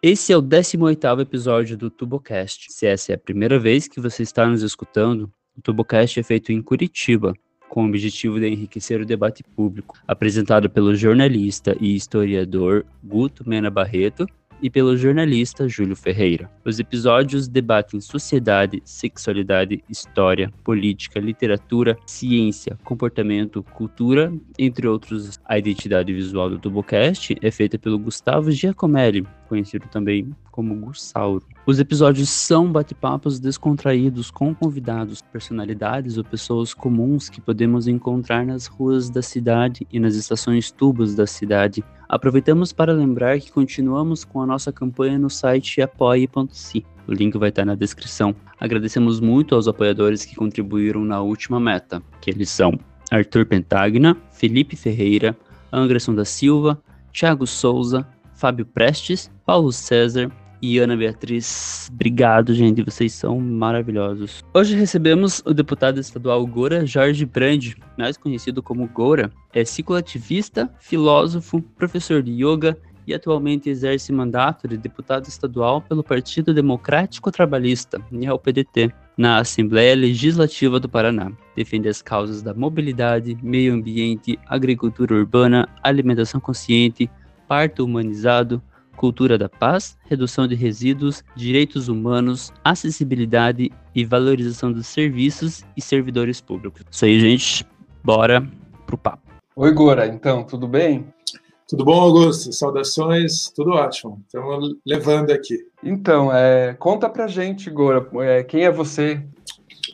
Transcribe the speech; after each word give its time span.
Esse 0.00 0.32
é 0.32 0.36
o 0.36 0.42
18º 0.42 1.20
episódio 1.20 1.76
do 1.76 1.90
TuboCast. 1.90 2.72
Se 2.72 2.86
essa 2.86 3.10
é 3.10 3.16
a 3.16 3.18
primeira 3.18 3.58
vez 3.58 3.88
que 3.88 4.00
você 4.00 4.22
está 4.22 4.46
nos 4.46 4.62
escutando, 4.62 5.28
o 5.56 5.60
TuboCast 5.60 6.20
é 6.20 6.22
feito 6.22 6.52
em 6.52 6.62
Curitiba, 6.62 7.34
com 7.68 7.84
o 7.84 7.88
objetivo 7.88 8.40
de 8.40 8.48
enriquecer 8.48 9.00
o 9.00 9.06
debate 9.06 9.42
público, 9.42 9.96
apresentado 10.06 10.68
pelo 10.68 10.94
jornalista 10.94 11.76
e 11.80 11.94
historiador 11.94 12.84
Guto 13.04 13.48
Mena 13.48 13.70
Barreto 13.70 14.26
e 14.62 14.68
pelo 14.68 14.96
jornalista 14.96 15.68
Júlio 15.68 15.96
Ferreira. 15.96 16.50
Os 16.64 16.78
episódios 16.78 17.48
debatem 17.48 18.00
sociedade, 18.00 18.82
sexualidade, 18.84 19.82
história, 19.88 20.52
política, 20.64 21.20
literatura, 21.20 21.96
ciência, 22.06 22.78
comportamento, 22.84 23.62
cultura, 23.62 24.32
entre 24.58 24.86
outros. 24.86 25.38
A 25.44 25.58
identidade 25.58 26.12
visual 26.12 26.50
do 26.50 26.58
Tubocast 26.58 27.36
é 27.40 27.50
feita 27.50 27.78
pelo 27.78 27.98
Gustavo 27.98 28.50
Giacomelli, 28.50 29.26
conhecido 29.48 29.86
também 29.88 30.30
como 30.52 30.74
Gussauro. 30.74 31.44
Os 31.66 31.78
episódios 31.78 32.28
são 32.28 32.70
bate-papos 32.70 33.40
descontraídos 33.40 34.30
com 34.30 34.54
convidados, 34.54 35.22
personalidades 35.22 36.18
ou 36.18 36.24
pessoas 36.24 36.74
comuns 36.74 37.28
que 37.28 37.40
podemos 37.40 37.88
encontrar 37.88 38.44
nas 38.44 38.66
ruas 38.66 39.08
da 39.08 39.22
cidade 39.22 39.86
e 39.92 39.98
nas 39.98 40.14
estações 40.14 40.70
tubos 40.70 41.14
da 41.14 41.26
cidade. 41.26 41.82
Aproveitamos 42.08 42.72
para 42.72 42.92
lembrar 42.92 43.38
que 43.40 43.52
continuamos 43.52 44.24
com 44.24 44.40
a 44.40 44.46
nossa 44.46 44.72
campanha 44.72 45.18
no 45.18 45.30
site 45.30 45.80
apoie.se. 45.82 46.84
O 47.06 47.12
link 47.12 47.36
vai 47.38 47.48
estar 47.48 47.64
na 47.64 47.74
descrição. 47.74 48.34
Agradecemos 48.60 49.20
muito 49.20 49.54
aos 49.54 49.66
apoiadores 49.66 50.24
que 50.24 50.36
contribuíram 50.36 51.04
na 51.04 51.20
última 51.20 51.58
meta, 51.58 52.02
que 52.20 52.30
eles 52.30 52.50
são 52.50 52.78
Arthur 53.10 53.46
Pentagna, 53.46 54.16
Felipe 54.32 54.76
Ferreira, 54.76 55.36
Anderson 55.72 56.14
da 56.14 56.24
Silva, 56.24 56.82
Thiago 57.12 57.46
Souza, 57.46 58.06
Fábio 58.34 58.66
Prestes, 58.66 59.30
Paulo 59.48 59.72
César, 59.72 60.30
e 60.60 60.78
Ana 60.78 60.94
Beatriz. 60.94 61.88
Obrigado, 61.90 62.52
gente, 62.52 62.82
vocês 62.82 63.14
são 63.14 63.40
maravilhosos. 63.40 64.44
Hoje 64.52 64.76
recebemos 64.76 65.42
o 65.46 65.54
deputado 65.54 65.98
estadual 65.98 66.46
Gora 66.46 66.84
Jorge 66.84 67.24
Brandi, 67.24 67.74
mais 67.96 68.18
conhecido 68.18 68.62
como 68.62 68.86
Gora. 68.88 69.32
É 69.54 69.64
cicloativista, 69.64 70.70
filósofo, 70.78 71.62
professor 71.78 72.22
de 72.22 72.32
yoga 72.32 72.76
e 73.06 73.14
atualmente 73.14 73.70
exerce 73.70 74.12
mandato 74.12 74.68
de 74.68 74.76
deputado 74.76 75.26
estadual 75.26 75.80
pelo 75.80 76.04
Partido 76.04 76.52
Democrático 76.52 77.32
Trabalhista, 77.32 77.98
PDT, 78.42 78.92
na 79.16 79.38
Assembleia 79.38 79.96
Legislativa 79.96 80.78
do 80.78 80.90
Paraná. 80.90 81.32
Defende 81.56 81.88
as 81.88 82.02
causas 82.02 82.42
da 82.42 82.52
mobilidade, 82.52 83.34
meio 83.42 83.72
ambiente, 83.72 84.38
agricultura 84.46 85.14
urbana, 85.14 85.66
alimentação 85.82 86.38
consciente, 86.38 87.10
parto 87.48 87.82
humanizado, 87.82 88.62
cultura 88.98 89.38
da 89.38 89.48
paz, 89.48 89.96
redução 90.06 90.46
de 90.46 90.56
resíduos, 90.56 91.24
direitos 91.34 91.88
humanos, 91.88 92.52
acessibilidade 92.64 93.70
e 93.94 94.04
valorização 94.04 94.72
dos 94.72 94.88
serviços 94.88 95.64
e 95.76 95.80
servidores 95.80 96.40
públicos. 96.40 96.82
Isso 96.90 97.04
aí, 97.04 97.18
gente. 97.18 97.64
Bora 98.04 98.46
pro 98.84 98.98
papo. 98.98 99.22
Oi, 99.56 99.72
Gora. 99.72 100.06
Então, 100.06 100.44
tudo 100.44 100.66
bem? 100.66 101.06
Tudo 101.68 101.84
bom, 101.84 102.00
Augusto? 102.00 102.52
Saudações, 102.52 103.52
tudo 103.54 103.72
ótimo. 103.72 104.20
Estamos 104.26 104.74
levando 104.84 105.30
aqui. 105.30 105.58
Então, 105.82 106.32
é, 106.34 106.74
conta 106.74 107.08
pra 107.08 107.26
gente, 107.28 107.70
Gora, 107.70 108.08
é, 108.22 108.42
quem 108.42 108.64
é 108.64 108.70
você? 108.70 109.22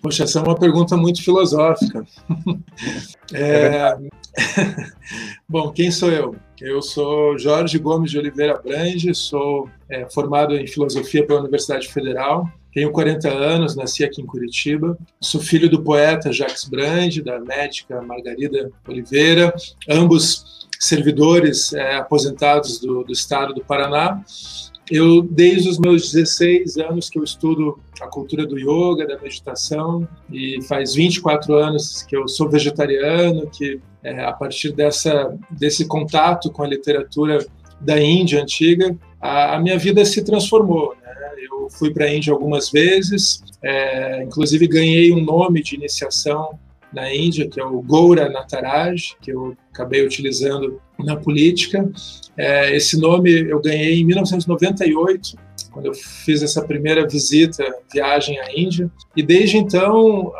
Poxa, 0.05 0.25
essa 0.25 0.39
é 0.39 0.43
uma 0.43 0.55
pergunta 0.55 0.99
muito 0.99 1.25
filosófica. 1.25 2.05
é... 3.33 3.97
Bom, 5.49 5.73
quem 5.73 5.91
sou 5.91 6.13
eu? 6.13 6.37
Eu 6.61 6.83
sou 6.83 7.39
Jorge 7.39 7.79
Gomes 7.79 8.11
de 8.11 8.19
Oliveira 8.19 8.61
Brange, 8.63 9.15
sou 9.15 9.67
é, 9.89 10.07
formado 10.11 10.55
em 10.55 10.67
filosofia 10.67 11.27
pela 11.27 11.41
Universidade 11.41 11.89
Federal, 11.89 12.47
tenho 12.75 12.93
40 12.93 13.31
anos, 13.31 13.77
nasci 13.77 14.05
aqui 14.05 14.21
em 14.21 14.27
Curitiba, 14.27 14.99
sou 15.23 15.41
filho 15.41 15.71
do 15.71 15.83
poeta 15.83 16.31
Jacques 16.31 16.65
Brange, 16.65 17.23
da 17.23 17.41
médica 17.41 18.03
Margarida 18.03 18.71
Oliveira, 18.87 19.55
ambos 19.89 20.69
servidores 20.79 21.73
é, 21.73 21.97
aposentados 21.97 22.79
do, 22.79 23.05
do 23.05 23.13
estado 23.13 23.55
do 23.55 23.65
Paraná. 23.65 24.23
Eu, 24.91 25.23
desde 25.23 25.69
os 25.69 25.79
meus 25.79 26.13
16 26.13 26.77
anos 26.77 27.09
que 27.09 27.19
eu 27.19 27.25
estudo 27.25 27.79
a 28.01 28.07
cultura 28.07 28.47
do 28.47 28.59
yoga, 28.59 29.07
da 29.07 29.19
meditação, 29.19 30.07
e 30.31 30.61
faz 30.63 30.95
24 30.95 31.55
anos 31.55 32.03
que 32.03 32.17
eu 32.17 32.29
sou 32.29 32.51
vegetariano, 32.51 33.49
que 33.51 33.81
é, 34.03 34.23
a 34.23 34.33
partir 34.33 34.73
dessa, 34.73 35.35
desse 35.51 35.87
contato 35.87 36.51
com 36.51 36.63
a 36.63 36.69
literatura 36.69 37.45
da 37.81 37.99
Índia 38.01 38.43
antiga, 38.43 38.95
a, 39.21 39.57
a 39.57 39.61
minha 39.61 39.79
vida 39.79 40.05
se 40.05 40.23
transformou. 40.23 40.95
Né? 41.03 41.13
Eu 41.51 41.71
fui 41.71 41.91
para 41.91 42.05
a 42.05 42.15
Índia 42.15 42.33
algumas 42.33 42.71
vezes, 42.71 43.43
é, 43.63 44.23
inclusive 44.23 44.67
ganhei 44.69 45.13
um 45.13 45.25
nome 45.25 45.63
de 45.63 45.75
iniciação 45.77 46.59
na 46.95 47.13
Índia, 47.13 47.49
que 47.49 47.61
é 47.61 47.65
o 47.65 47.83
Goura 47.83 48.29
Nataraj, 48.29 49.17
que 49.21 49.33
eu 49.33 49.57
acabei 49.73 50.05
utilizando 50.05 50.81
na 50.99 51.17
política. 51.17 51.91
É, 52.37 52.75
esse 52.75 52.99
nome 52.99 53.31
eu 53.31 53.61
ganhei 53.61 54.01
em 54.01 54.05
1998, 54.05 55.37
quando 55.71 55.87
eu 55.87 55.95
fiz 55.95 56.43
essa 56.43 56.65
primeira 56.65 57.07
visita, 57.07 57.65
viagem 57.93 58.39
à 58.39 58.47
Índia. 58.57 58.91
E 59.17 59.23
desde 59.23 59.57
então, 59.57 60.33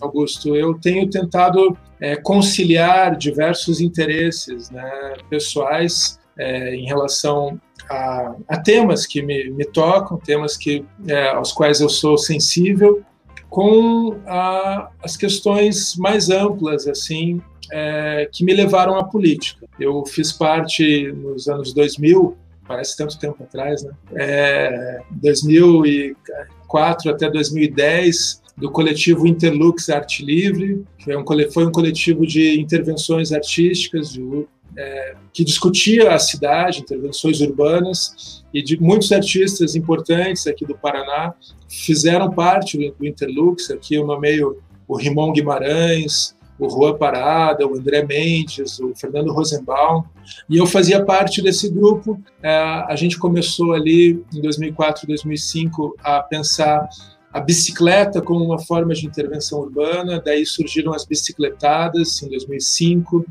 Augusto, 0.00 0.56
eu 0.56 0.74
tenho 0.74 1.08
tentado 1.08 1.76
é, 2.00 2.16
conciliar 2.16 3.16
diversos 3.16 3.80
interesses 3.80 4.70
né, 4.70 5.14
pessoais 5.30 6.18
é, 6.36 6.74
em 6.74 6.86
relação 6.86 7.60
a, 7.88 8.34
a, 8.48 8.58
temas 8.58 9.06
que 9.06 9.22
me, 9.22 9.50
me 9.50 9.64
tocam, 9.64 10.18
temas 10.18 10.56
que, 10.56 10.84
é, 11.06 11.30
aos 11.30 11.52
quais 11.52 11.80
eu 11.80 11.88
sou 11.88 12.18
sensível, 12.18 13.02
com 13.48 14.16
a, 14.26 14.90
as 15.02 15.16
questões 15.16 15.96
mais 15.96 16.30
amplas 16.30 16.86
assim 16.86 17.40
é, 17.70 18.28
que 18.32 18.44
me 18.44 18.54
levaram 18.54 18.96
à 18.96 19.04
política. 19.04 19.66
Eu 19.78 20.04
fiz 20.06 20.32
parte 20.32 21.12
nos 21.12 21.48
anos 21.48 21.72
2000, 21.72 22.36
parece 22.66 22.96
tanto 22.96 23.18
tempo 23.18 23.42
atrás, 23.42 23.82
né? 23.82 23.92
É, 24.14 25.00
2004 25.10 27.10
até 27.10 27.30
2010 27.30 28.42
do 28.56 28.70
coletivo 28.70 29.26
Interlux 29.26 29.88
Arte 29.88 30.24
Livre, 30.24 30.84
que 30.98 31.12
é 31.12 31.18
um, 31.18 31.24
foi 31.52 31.66
um 31.66 31.70
coletivo 31.70 32.26
de 32.26 32.60
intervenções 32.60 33.32
artísticas 33.32 34.12
de, 34.12 34.46
é, 34.78 35.16
que 35.32 35.44
discutia 35.44 36.14
a 36.14 36.18
cidade, 36.20 36.80
intervenções 36.80 37.40
urbanas, 37.40 38.44
e 38.54 38.62
de 38.62 38.80
muitos 38.80 39.10
artistas 39.10 39.74
importantes 39.74 40.46
aqui 40.46 40.64
do 40.64 40.78
Paraná 40.78 41.34
fizeram 41.68 42.30
parte 42.30 42.78
do 42.96 43.06
Interlux. 43.06 43.70
Aqui 43.70 43.96
eu 43.96 44.06
nomeio 44.06 44.62
o 44.86 44.96
Rimon 44.96 45.32
Guimarães, 45.32 46.36
o 46.58 46.70
Juan 46.70 46.96
Parada, 46.96 47.66
o 47.66 47.74
André 47.74 48.04
Mendes, 48.04 48.78
o 48.78 48.94
Fernando 48.94 49.32
Rosenbaum, 49.32 50.04
e 50.48 50.56
eu 50.56 50.66
fazia 50.66 51.04
parte 51.04 51.42
desse 51.42 51.68
grupo. 51.68 52.20
É, 52.42 52.50
a 52.50 52.94
gente 52.96 53.18
começou 53.18 53.72
ali 53.72 54.24
em 54.32 54.40
2004, 54.40 55.06
2005 55.06 55.96
a 56.02 56.20
pensar 56.20 56.88
a 57.32 57.40
bicicleta 57.40 58.22
como 58.22 58.44
uma 58.44 58.58
forma 58.58 58.94
de 58.94 59.06
intervenção 59.06 59.60
urbana, 59.60 60.20
daí 60.24 60.46
surgiram 60.46 60.94
as 60.94 61.04
bicicletadas 61.04 62.22
em 62.22 62.28
2005. 62.28 63.24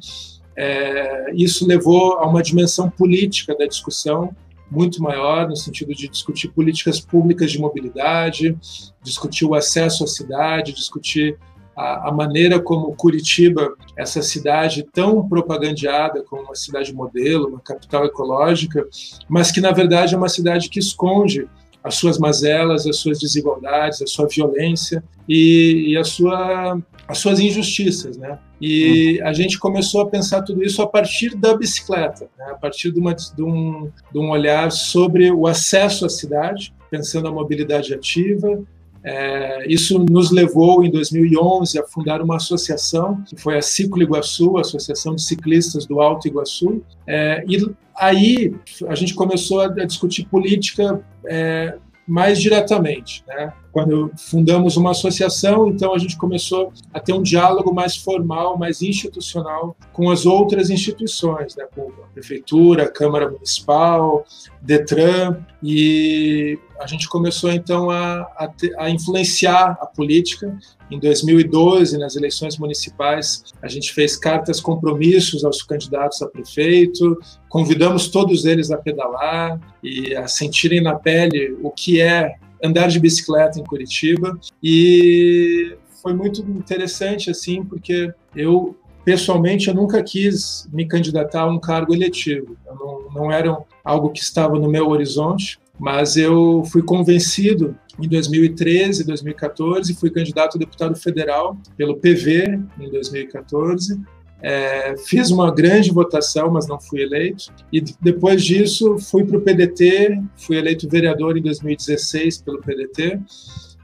É, 0.58 1.32
isso 1.36 1.68
levou 1.68 2.14
a 2.14 2.28
uma 2.28 2.42
dimensão 2.42 2.90
política 2.90 3.56
da 3.56 3.68
discussão 3.68 4.36
muito 4.70 5.02
maior, 5.02 5.48
no 5.48 5.56
sentido 5.56 5.94
de 5.94 6.10
discutir 6.10 6.50
políticas 6.50 7.00
públicas 7.00 7.52
de 7.52 7.60
mobilidade, 7.60 8.58
discutir 9.02 9.46
o 9.46 9.56
acesso 9.56 10.04
à 10.04 10.08
cidade, 10.08 10.74
discutir 10.74 11.38
a, 11.76 12.10
a, 12.10 12.12
maneira 12.12 12.60
como 12.60 12.96
Curitiba, 12.96 13.76
essa 13.96 14.22
cidade 14.22 14.84
tão 14.92 15.28
propagandeada 15.30 16.24
como 16.24 16.42
uma 16.42 16.56
cidade 16.56 16.92
modelo, 16.92 17.48
uma 17.48 17.60
capital 17.60 18.04
ecológica, 18.06 18.86
mas 19.30 19.52
que 19.52 19.62
na 19.62 19.72
verdade 19.72 20.16
é 20.16 20.18
uma 20.18 20.28
cidade 20.28 20.70
que 20.70 20.80
esconde 20.80 21.48
as 21.84 21.96
suas 21.96 22.18
mazelas, 22.18 22.86
as 22.88 22.98
suas 22.98 23.20
desigualdades, 23.20 24.02
a 24.02 24.08
sua 24.08 24.28
violência 24.28 25.04
e, 25.30 25.92
e 25.92 25.98
a 25.98 26.04
sua, 26.04 26.82
as 27.08 27.20
suas 27.20 27.40
injustiças, 27.40 28.18
né? 28.18 28.38
E 28.60 29.22
a 29.24 29.32
gente 29.32 29.58
começou 29.58 30.02
a 30.02 30.10
pensar 30.10 30.42
tudo 30.42 30.64
isso 30.64 30.82
a 30.82 30.88
partir 30.88 31.36
da 31.36 31.56
bicicleta, 31.56 32.30
né? 32.38 32.46
a 32.52 32.56
partir 32.56 32.92
de, 32.92 33.00
uma, 33.00 33.14
de, 33.14 33.42
um, 33.42 33.90
de 34.12 34.20
um 34.20 34.30
olhar 34.30 34.72
sobre 34.72 35.32
o 35.32 35.48
acesso 35.48 36.06
à 36.06 36.10
cidade, 36.10 36.74
pensando 36.90 37.28
a 37.28 37.32
mobilidade 37.32 37.94
ativa, 37.94 38.60
É, 39.04 39.66
isso 39.72 40.00
nos 40.00 40.32
levou, 40.32 40.84
em 40.84 40.92
2011, 40.92 41.80
a 41.80 41.84
fundar 41.84 42.22
uma 42.22 42.36
associação, 42.36 43.24
que 43.24 43.38
foi 43.38 43.58
a 43.58 43.62
Ciclo 43.62 44.02
Iguaçu, 44.02 44.58
a 44.58 44.62
Associação 44.62 45.16
de 45.16 45.22
Ciclistas 45.22 45.86
do 45.86 46.02
Alto 46.02 46.28
Iguaçu. 46.28 46.84
É, 47.06 47.42
e 47.48 47.56
aí 47.96 48.54
a 48.86 48.96
gente 48.96 49.14
começou 49.14 49.62
a 49.62 49.68
discutir 49.86 50.26
política 50.26 51.00
é, 51.26 51.78
mais 52.06 52.40
diretamente. 52.40 53.24
Né? 53.28 53.54
Quando 53.78 54.12
fundamos 54.18 54.76
uma 54.76 54.90
associação, 54.90 55.68
então 55.68 55.94
a 55.94 56.00
gente 56.00 56.18
começou 56.18 56.74
a 56.92 57.00
ter 57.00 57.14
um 57.14 57.22
diálogo 57.22 57.72
mais 57.72 57.96
formal, 57.96 58.58
mais 58.58 58.82
institucional 58.82 59.78
com 59.94 60.10
as 60.10 60.26
outras 60.26 60.72
instituições, 60.72 61.56
né? 61.56 61.64
com 61.76 61.84
a 62.04 62.08
prefeitura, 62.12 62.86
a 62.86 62.92
Câmara 62.92 63.30
Municipal, 63.30 64.26
Detran, 64.64 65.46
e 65.62 66.58
a 66.80 66.88
gente 66.88 67.08
começou 67.08 67.52
então 67.52 67.92
a, 67.92 68.22
a, 68.36 68.52
a 68.80 68.90
influenciar 68.90 69.78
a 69.80 69.86
política. 69.86 70.58
Em 70.90 71.00
2012, 71.00 72.00
nas 72.00 72.16
eleições 72.16 72.58
municipais, 72.58 73.44
a 73.62 73.68
gente 73.68 73.94
fez 73.94 74.18
cartas 74.18 74.60
compromissos 74.60 75.46
aos 75.46 75.62
candidatos 75.62 76.20
a 76.24 76.28
prefeito, 76.28 77.16
convidamos 77.48 78.08
todos 78.08 78.44
eles 78.44 78.72
a 78.72 78.78
pedalar 78.78 79.60
e 79.84 80.16
a 80.16 80.28
sentirem 80.28 80.82
na 80.82 80.96
pele 80.96 81.56
o 81.62 81.70
que 81.70 82.02
é 82.02 82.38
andar 82.64 82.88
de 82.88 83.00
bicicleta 83.00 83.60
em 83.60 83.64
Curitiba. 83.64 84.40
E 84.62 85.76
foi 86.02 86.14
muito 86.14 86.42
interessante 86.42 87.30
assim 87.30 87.64
porque 87.64 88.12
eu 88.36 88.76
pessoalmente 89.04 89.70
eu 89.70 89.74
nunca 89.74 90.04
quis 90.04 90.68
me 90.72 90.86
candidatar 90.86 91.42
a 91.42 91.48
um 91.48 91.60
cargo 91.60 91.94
eletivo. 91.94 92.58
Não, 92.66 93.10
não 93.14 93.32
era 93.32 93.58
algo 93.84 94.10
que 94.10 94.20
estava 94.20 94.60
no 94.60 94.70
meu 94.70 94.90
horizonte 94.90 95.60
mas 95.80 96.18
eu 96.18 96.64
fui 96.72 96.82
convencido 96.82 97.76
em 98.00 98.08
2013, 98.08 99.04
2014, 99.04 99.94
fui 99.96 100.10
candidato 100.10 100.58
a 100.58 100.60
deputado 100.60 100.96
federal 100.96 101.58
pelo 101.76 101.98
PV 101.98 102.60
em 102.80 102.90
2014 102.90 104.00
é, 104.42 104.96
fiz 104.98 105.32
uma 105.32 105.54
grande 105.54 105.92
votação, 105.92 106.52
mas 106.52 106.68
não 106.68 106.80
fui 106.80 107.02
eleito. 107.02 107.52
E 107.72 107.82
depois 108.02 108.44
disso, 108.44 108.98
fui 109.00 109.24
para 109.24 109.38
o 109.38 109.42
PDT, 109.42 110.22
fui 110.36 110.58
eleito 110.58 110.88
vereador 110.88 111.38
em 111.38 111.42
2016 111.42 112.42
pelo 112.42 112.62
PDT. 112.62 113.20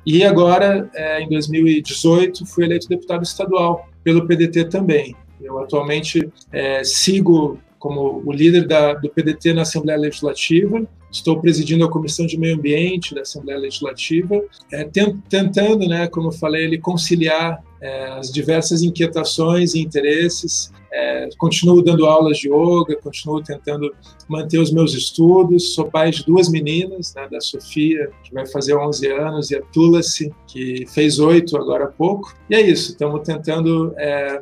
E 0.05 0.23
agora, 0.23 0.89
é, 0.93 1.21
em 1.21 1.29
2018, 1.29 2.45
fui 2.45 2.65
eleito 2.65 2.87
deputado 2.87 3.23
estadual 3.23 3.87
pelo 4.03 4.27
PDT 4.27 4.65
também. 4.65 5.15
Eu 5.41 5.59
atualmente 5.59 6.29
é, 6.51 6.83
sigo 6.83 7.59
como 7.79 8.21
o 8.25 8.31
líder 8.31 8.65
da, 8.65 8.93
do 8.93 9.09
PDT 9.09 9.53
na 9.53 9.63
Assembleia 9.63 9.99
Legislativa. 9.99 10.85
Estou 11.11 11.39
presidindo 11.41 11.83
a 11.83 11.91
Comissão 11.91 12.25
de 12.25 12.37
Meio 12.39 12.55
Ambiente 12.55 13.13
da 13.13 13.21
Assembleia 13.21 13.59
Legislativa, 13.59 14.41
é, 14.71 14.83
tentando, 15.29 15.87
né, 15.87 16.07
como 16.07 16.29
eu 16.29 16.31
falei, 16.31 16.63
ele 16.63 16.77
conciliar 16.77 17.61
é, 17.83 18.05
as 18.13 18.31
diversas 18.31 18.81
inquietações 18.81 19.75
e 19.75 19.81
interesses. 19.81 20.71
É, 20.91 21.27
continuo 21.37 21.81
dando 21.81 22.05
aulas 22.05 22.37
de 22.37 22.47
yoga, 22.47 22.95
continuo 23.01 23.43
tentando 23.43 23.93
manter 24.29 24.57
os 24.57 24.71
meus 24.71 24.93
estudos. 24.93 25.73
Sou 25.73 25.91
pai 25.91 26.11
de 26.11 26.23
duas 26.23 26.47
meninas, 26.47 27.13
né, 27.13 27.27
da 27.29 27.41
Sofia, 27.41 28.09
que 28.23 28.33
vai 28.33 28.47
fazer 28.47 28.75
11 28.75 29.07
anos, 29.11 29.51
e 29.51 29.57
a 29.57 29.61
Tulasi, 29.61 30.33
que 30.47 30.85
fez 30.87 31.19
8 31.19 31.57
agora 31.57 31.85
há 31.85 31.87
pouco. 31.87 32.33
E 32.49 32.55
é 32.55 32.61
isso, 32.61 32.91
estamos 32.91 33.21
tentando 33.23 33.93
é, 33.97 34.41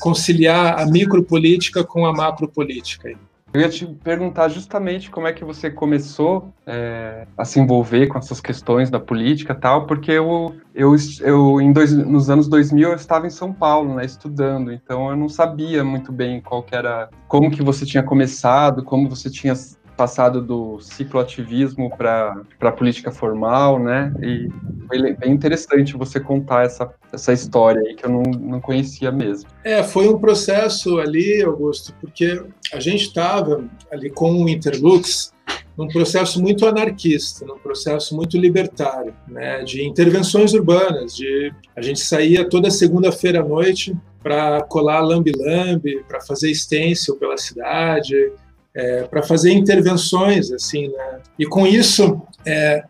conciliar 0.00 0.78
a 0.78 0.84
micropolítica 0.84 1.82
com 1.82 2.04
a 2.04 2.12
macropolítica. 2.12 3.16
Eu 3.52 3.62
ia 3.62 3.68
te 3.68 3.86
perguntar 3.86 4.48
justamente 4.48 5.10
como 5.10 5.26
é 5.26 5.32
que 5.32 5.42
você 5.42 5.70
começou 5.70 6.52
é, 6.66 7.26
a 7.36 7.44
se 7.46 7.58
envolver 7.58 8.06
com 8.06 8.18
essas 8.18 8.40
questões 8.40 8.90
da 8.90 9.00
política 9.00 9.54
tal, 9.54 9.86
porque 9.86 10.12
eu, 10.12 10.54
eu, 10.74 10.94
eu 11.22 11.60
em 11.60 11.72
dois, 11.72 11.92
nos 11.92 12.28
anos 12.28 12.46
2000 12.46 12.90
eu 12.90 12.94
estava 12.94 13.26
em 13.26 13.30
São 13.30 13.52
Paulo, 13.52 13.94
né, 13.94 14.04
estudando, 14.04 14.70
então 14.70 15.08
eu 15.08 15.16
não 15.16 15.30
sabia 15.30 15.82
muito 15.82 16.12
bem 16.12 16.42
qual 16.42 16.64
era, 16.70 17.08
como 17.26 17.50
que 17.50 17.62
você 17.62 17.86
tinha 17.86 18.02
começado, 18.02 18.84
como 18.84 19.08
você 19.08 19.30
tinha 19.30 19.54
passado 19.98 20.40
do 20.40 20.78
cicloativismo 20.80 21.90
para 21.96 22.40
a 22.60 22.70
política 22.70 23.10
formal, 23.10 23.80
né? 23.80 24.14
E 24.22 24.48
foi 24.86 25.12
bem 25.14 25.32
interessante 25.32 25.96
você 25.96 26.20
contar 26.20 26.64
essa, 26.64 26.88
essa 27.12 27.32
história 27.32 27.82
aí 27.82 27.96
que 27.96 28.06
eu 28.06 28.10
não, 28.10 28.22
não 28.22 28.60
conhecia 28.60 29.10
mesmo. 29.10 29.50
É, 29.64 29.82
foi 29.82 30.08
um 30.08 30.16
processo 30.16 31.00
ali, 31.00 31.42
Augusto, 31.42 31.92
porque 32.00 32.40
a 32.72 32.78
gente 32.78 33.02
estava 33.02 33.64
ali 33.90 34.08
com 34.08 34.30
o 34.44 34.48
Interlux 34.48 35.32
num 35.76 35.88
processo 35.88 36.40
muito 36.40 36.64
anarquista, 36.66 37.44
num 37.44 37.58
processo 37.58 38.14
muito 38.14 38.36
libertário, 38.36 39.14
né, 39.26 39.62
de 39.62 39.84
intervenções 39.84 40.52
urbanas, 40.52 41.14
de 41.14 41.52
a 41.76 41.82
gente 41.82 42.00
saía 42.00 42.48
toda 42.48 42.70
segunda-feira 42.70 43.40
à 43.40 43.44
noite 43.44 43.96
para 44.20 44.60
colar 44.62 45.00
lambe-lambe, 45.00 46.04
para 46.08 46.20
fazer 46.20 46.52
stencil 46.54 47.16
pela 47.16 47.36
cidade, 47.36 48.32
é, 48.78 49.02
para 49.02 49.24
fazer 49.24 49.50
intervenções 49.52 50.52
assim, 50.52 50.86
né? 50.88 51.18
E 51.36 51.44
com 51.44 51.66
isso, 51.66 52.22
é, 52.46 52.84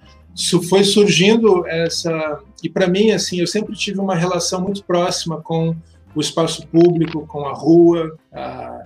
foi 0.69 0.85
surgindo 0.85 1.67
essa 1.67 2.39
e 2.63 2.69
para 2.69 2.87
mim 2.87 3.11
assim, 3.13 3.41
eu 3.41 3.47
sempre 3.47 3.75
tive 3.75 3.99
uma 3.99 4.15
relação 4.15 4.61
muito 4.61 4.85
próxima 4.85 5.41
com 5.41 5.75
o 6.15 6.21
espaço 6.21 6.67
público, 6.67 7.27
com 7.27 7.47
a 7.47 7.53
rua. 7.53 8.17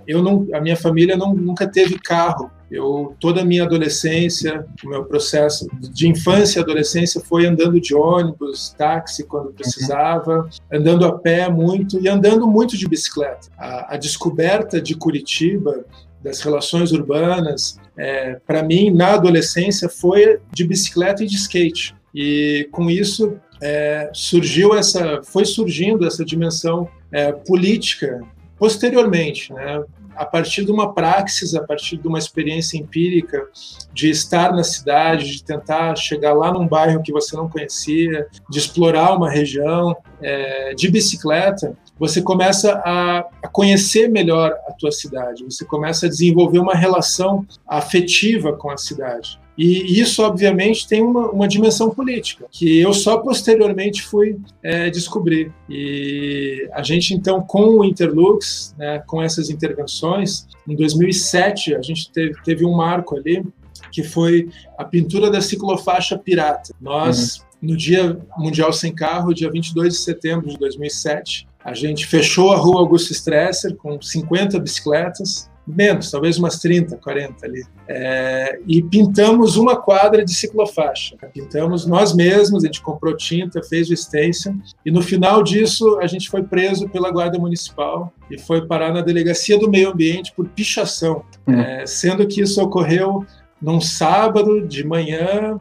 eu 0.06 0.22
não, 0.22 0.46
a 0.52 0.60
minha 0.60 0.76
família 0.76 1.16
não, 1.16 1.34
nunca 1.34 1.66
teve 1.66 1.98
carro. 1.98 2.50
Eu 2.70 3.14
toda 3.20 3.42
a 3.42 3.44
minha 3.44 3.64
adolescência, 3.64 4.66
o 4.84 4.88
meu 4.88 5.04
processo 5.04 5.68
de 5.80 6.08
infância 6.08 6.58
e 6.58 6.62
adolescência 6.62 7.20
foi 7.20 7.46
andando 7.46 7.80
de 7.80 7.94
ônibus, 7.94 8.74
táxi 8.76 9.24
quando 9.24 9.52
precisava, 9.52 10.48
andando 10.72 11.04
a 11.04 11.12
pé 11.18 11.48
muito 11.48 12.00
e 12.00 12.08
andando 12.08 12.46
muito 12.46 12.76
de 12.76 12.88
bicicleta. 12.88 13.48
A, 13.58 13.94
a 13.94 13.96
descoberta 13.96 14.80
de 14.80 14.94
Curitiba 14.94 15.84
das 16.22 16.40
relações 16.40 16.92
urbanas, 16.92 17.78
é, 17.96 18.40
para 18.46 18.62
mim, 18.62 18.90
na 18.90 19.14
adolescência, 19.14 19.88
foi 19.88 20.38
de 20.52 20.64
bicicleta 20.64 21.24
e 21.24 21.26
de 21.26 21.36
skate. 21.36 21.94
E 22.14 22.68
com 22.70 22.90
isso 22.90 23.36
é, 23.60 24.10
surgiu 24.12 24.74
essa, 24.74 25.22
foi 25.22 25.44
surgindo 25.44 26.06
essa 26.06 26.24
dimensão 26.24 26.88
é, 27.10 27.32
política 27.32 28.20
posteriormente, 28.58 29.52
né? 29.52 29.82
a 30.14 30.24
partir 30.24 30.64
de 30.64 30.70
uma 30.70 30.92
praxis, 30.92 31.54
a 31.54 31.62
partir 31.62 31.96
de 31.96 32.06
uma 32.06 32.18
experiência 32.18 32.78
empírica 32.78 33.48
de 33.92 34.10
estar 34.10 34.52
na 34.52 34.62
cidade, 34.62 35.30
de 35.32 35.44
tentar 35.44 35.96
chegar 35.96 36.32
lá 36.34 36.52
num 36.52 36.66
bairro 36.66 37.02
que 37.02 37.12
você 37.12 37.36
não 37.36 37.48
conhecia, 37.48 38.26
de 38.48 38.58
explorar 38.58 39.16
uma 39.16 39.30
região, 39.30 39.96
é, 40.20 40.74
de 40.74 40.90
bicicleta, 40.90 41.76
você 42.02 42.20
começa 42.20 42.82
a, 42.84 43.20
a, 43.40 43.46
conhecer 43.46 44.08
melhor 44.08 44.52
a 44.66 44.72
tua 44.72 44.90
cidade, 44.90 45.44
você 45.44 45.64
começa 45.64 46.06
a 46.06 46.08
desenvolver 46.08 46.58
uma 46.58 46.74
relação 46.74 47.46
afetiva 47.64 48.52
com 48.54 48.70
a 48.70 48.76
cidade. 48.76 49.38
E 49.56 50.00
isso, 50.00 50.20
obviamente, 50.20 50.88
tem 50.88 51.00
uma, 51.00 51.30
uma 51.30 51.46
dimensão 51.46 51.90
política, 51.90 52.46
que 52.50 52.80
eu 52.80 52.92
só 52.92 53.18
posteriormente 53.18 54.02
fui 54.02 54.36
é, 54.64 54.90
descobrir. 54.90 55.52
E 55.70 56.68
a 56.72 56.82
gente, 56.82 57.14
então, 57.14 57.40
com 57.40 57.78
o 57.78 57.84
Interlux, 57.84 58.74
né, 58.76 59.00
com 59.06 59.22
essas 59.22 59.48
intervenções, 59.48 60.48
em 60.66 60.74
2007, 60.74 61.76
a 61.76 61.82
gente 61.82 62.10
teve, 62.10 62.34
teve 62.42 62.66
um 62.66 62.72
marco 62.72 63.16
ali, 63.16 63.46
que 63.92 64.02
foi 64.02 64.48
a 64.76 64.84
pintura 64.84 65.30
da 65.30 65.40
ciclofaixa 65.40 66.18
pirata. 66.18 66.74
Nós, 66.80 67.36
uhum. 67.36 67.70
no 67.70 67.76
Dia 67.76 68.18
Mundial 68.36 68.72
Sem 68.72 68.92
Carro, 68.92 69.32
dia 69.32 69.48
22 69.48 69.92
de 69.92 69.98
setembro 70.00 70.48
de 70.48 70.58
2007, 70.58 71.46
a 71.64 71.74
gente 71.74 72.06
fechou 72.06 72.52
a 72.52 72.56
rua 72.56 72.80
Augusto 72.80 73.12
Stresser 73.12 73.76
com 73.76 74.00
50 74.00 74.58
bicicletas, 74.58 75.50
menos, 75.66 76.10
talvez 76.10 76.38
umas 76.38 76.58
30, 76.58 76.96
40 76.96 77.46
ali, 77.46 77.64
é, 77.88 78.58
e 78.66 78.82
pintamos 78.82 79.56
uma 79.56 79.76
quadra 79.76 80.24
de 80.24 80.34
ciclofaixa. 80.34 81.16
Pintamos 81.32 81.86
nós 81.86 82.14
mesmos, 82.14 82.64
a 82.64 82.66
gente 82.66 82.80
comprou 82.80 83.16
tinta, 83.16 83.62
fez 83.62 83.88
o 83.88 83.96
stencil, 83.96 84.54
e 84.84 84.90
no 84.90 85.00
final 85.00 85.42
disso 85.42 85.98
a 86.00 86.06
gente 86.06 86.28
foi 86.28 86.42
preso 86.42 86.88
pela 86.88 87.12
Guarda 87.12 87.38
Municipal 87.38 88.12
e 88.30 88.38
foi 88.38 88.66
parar 88.66 88.92
na 88.92 89.02
Delegacia 89.02 89.58
do 89.58 89.70
Meio 89.70 89.90
Ambiente 89.90 90.32
por 90.34 90.48
pichação, 90.48 91.22
uhum. 91.46 91.60
é, 91.60 91.86
sendo 91.86 92.26
que 92.26 92.40
isso 92.40 92.60
ocorreu 92.60 93.24
num 93.62 93.80
sábado 93.80 94.66
de 94.66 94.84
manhã, 94.84 95.58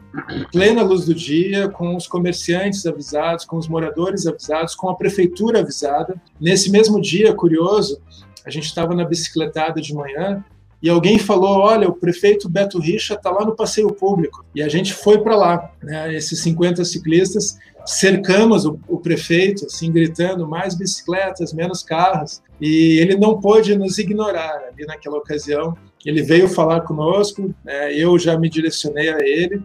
plena 0.52 0.82
luz 0.82 1.06
do 1.06 1.14
dia, 1.14 1.70
com 1.70 1.96
os 1.96 2.08
comerciantes 2.08 2.86
avisados, 2.88 3.46
com 3.46 3.58
os 3.58 3.68
moradores 3.68 4.26
avisados, 4.26 4.74
com 4.74 4.90
a 4.90 4.96
prefeitura 4.96 5.60
avisada. 5.60 6.20
Nesse 6.40 6.72
mesmo 6.72 7.00
dia, 7.00 7.34
curioso, 7.36 8.02
a 8.44 8.50
gente 8.50 8.66
estava 8.66 8.96
na 8.96 9.06
bicicletada 9.06 9.80
de 9.80 9.94
manhã 9.94 10.44
e 10.82 10.90
alguém 10.90 11.20
falou: 11.20 11.60
Olha, 11.60 11.88
o 11.88 11.94
prefeito 11.94 12.50
Beto 12.50 12.80
Richa 12.80 13.14
está 13.14 13.30
lá 13.30 13.46
no 13.46 13.56
passeio 13.56 13.94
público. 13.94 14.44
E 14.56 14.64
a 14.64 14.68
gente 14.68 14.94
foi 14.94 15.20
para 15.20 15.36
lá, 15.36 15.72
né, 15.84 16.16
esses 16.16 16.42
50 16.42 16.84
ciclistas, 16.84 17.60
cercamos 17.86 18.66
o, 18.66 18.80
o, 18.88 18.98
prefeito, 18.98 19.68
assim, 19.68 19.92
gritando 19.92 20.48
mais 20.48 20.74
bicicletas, 20.74 21.54
menos 21.54 21.84
carros, 21.84 22.42
e 22.60 23.00
ele 23.00 23.16
não 23.16 23.40
pôde 23.40 23.78
nos 23.78 23.98
ignorar 24.00 24.60
ali 24.72 24.86
naquela 24.86 25.18
ocasião. 25.18 25.78
Ele 26.06 26.24
veio 26.24 26.48
falar 26.48 26.82
conosco, 26.82 27.54
né, 27.64 27.94
eu 27.94 28.18
já 28.18 28.38
me 28.38 28.50
direcionei 28.50 29.10
a 29.10 29.20
ele, 29.20 29.62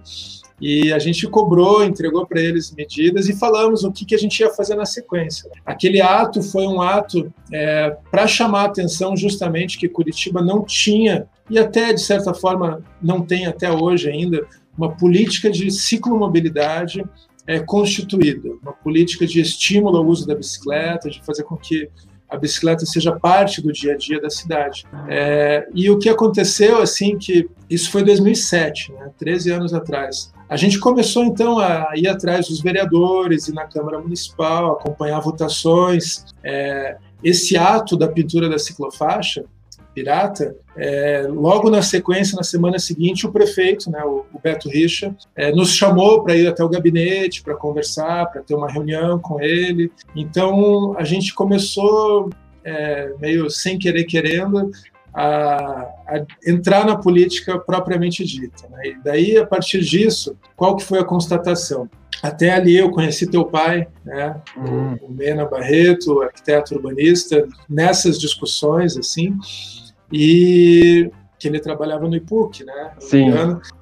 e 0.61 0.93
a 0.93 0.99
gente 0.99 1.27
cobrou, 1.27 1.85
entregou 1.85 2.27
para 2.27 2.41
eles 2.41 2.73
medidas 2.75 3.29
e 3.29 3.37
falamos 3.37 3.85
o 3.85 3.93
que, 3.93 4.07
que 4.07 4.15
a 4.15 4.19
gente 4.19 4.41
ia 4.41 4.51
fazer 4.51 4.75
na 4.75 4.87
sequência. 4.87 5.51
Aquele 5.65 6.01
ato 6.01 6.43
foi 6.43 6.67
um 6.67 6.81
ato 6.81 7.33
é, 7.53 7.95
para 8.11 8.27
chamar 8.27 8.63
a 8.63 8.67
atenção 8.67 9.17
justamente 9.17 9.79
que 9.79 9.89
Curitiba 9.89 10.43
não 10.43 10.65
tinha, 10.65 11.27
e 11.51 11.59
até 11.59 11.93
de 11.93 12.01
certa 12.01 12.33
forma 12.33 12.83
não 13.03 13.21
tem 13.21 13.47
até 13.47 13.71
hoje 13.71 14.09
ainda, 14.09 14.47
uma 14.77 14.95
política 14.95 15.51
de 15.51 15.71
ciclomobilidade 15.71 17.05
é, 17.47 17.61
constituída, 17.61 18.51
uma 18.63 18.73
política 18.73 19.27
de 19.27 19.41
estímulo 19.41 19.99
ao 19.99 20.07
uso 20.07 20.27
da 20.27 20.35
bicicleta, 20.35 21.09
de 21.09 21.23
fazer 21.25 21.45
com 21.45 21.57
que 21.57 21.89
a 22.29 22.37
bicicleta 22.37 22.85
seja 22.85 23.13
parte 23.13 23.63
do 23.63 23.73
dia 23.73 23.95
a 23.95 23.97
dia 23.97 24.21
da 24.21 24.31
cidade. 24.31 24.85
É, 25.09 25.69
e 25.75 25.89
o 25.91 25.99
que 25.99 26.09
aconteceu, 26.09 26.83
assim, 26.83 27.17
que 27.17 27.49
isso 27.71 27.91
foi 27.91 28.03
2007, 28.03 28.93
né, 28.93 29.11
13 29.19 29.53
anos 29.53 29.75
atrás. 29.75 30.33
A 30.49 30.57
gente 30.57 30.79
começou 30.79 31.25
então 31.25 31.59
a 31.59 31.91
ir 31.97 32.07
atrás 32.07 32.49
dos 32.49 32.61
vereadores 32.61 33.49
e 33.49 33.53
na 33.53 33.65
Câmara 33.65 33.99
Municipal, 33.99 34.73
acompanhar 34.73 35.19
votações. 35.21 36.25
É, 36.45 36.97
esse 37.23 37.57
ato 37.57 37.97
da 37.97 38.07
pintura 38.07 38.49
da 38.49 38.59
ciclofaixa 38.59 39.45
pirata, 39.97 40.55
é, 40.77 41.27
logo 41.27 41.71
na 41.71 41.81
sequência, 41.81 42.37
na 42.37 42.43
semana 42.43 42.79
seguinte, 42.79 43.27
o 43.27 43.33
prefeito, 43.33 43.91
né, 43.91 44.05
o, 44.05 44.27
o 44.31 44.39
Beto 44.39 44.69
Richa, 44.69 45.17
é, 45.35 45.51
nos 45.51 45.73
chamou 45.73 46.23
para 46.23 46.37
ir 46.37 46.47
até 46.47 46.63
o 46.63 46.69
gabinete, 46.69 47.43
para 47.43 47.57
conversar, 47.57 48.27
para 48.27 48.43
ter 48.43 48.55
uma 48.55 48.71
reunião 48.71 49.19
com 49.19 49.41
ele. 49.41 49.91
Então, 50.15 50.95
a 50.99 51.03
gente 51.03 51.35
começou, 51.35 52.29
é, 52.63 53.11
meio 53.19 53.49
sem 53.49 53.79
querer 53.79 54.05
querendo, 54.05 54.71
a, 55.15 55.89
a, 56.07 56.27
entrar 56.47 56.85
na 56.85 56.95
política 56.95 57.59
propriamente 57.59 58.23
dita. 58.23 58.69
Né? 58.69 58.89
E 58.89 59.03
daí, 59.03 59.39
a 59.39 59.47
partir 59.47 59.81
disso, 59.81 60.37
qual 60.55 60.77
que 60.77 60.85
foi 60.85 60.99
a 60.99 61.05
constatação? 61.05 61.89
Até 62.23 62.51
ali 62.51 62.77
eu 62.77 62.91
conheci 62.91 63.27
teu 63.27 63.47
pai, 63.47 63.89
né, 64.05 64.41
uhum. 64.57 64.95
o 65.03 65.11
Mena 65.11 65.47
Barreto, 65.47 66.21
arquiteto 66.21 66.75
urbanista, 66.75 67.47
nessas 67.69 68.19
discussões 68.19 68.97
assim, 68.97 69.37
e 70.13 71.11
que 71.39 71.49
ele 71.49 71.61
trabalhava 71.61 72.09
no 72.09 72.17
IPUC, 72.17 72.65
né? 72.65 72.93
Sim. 72.99 73.27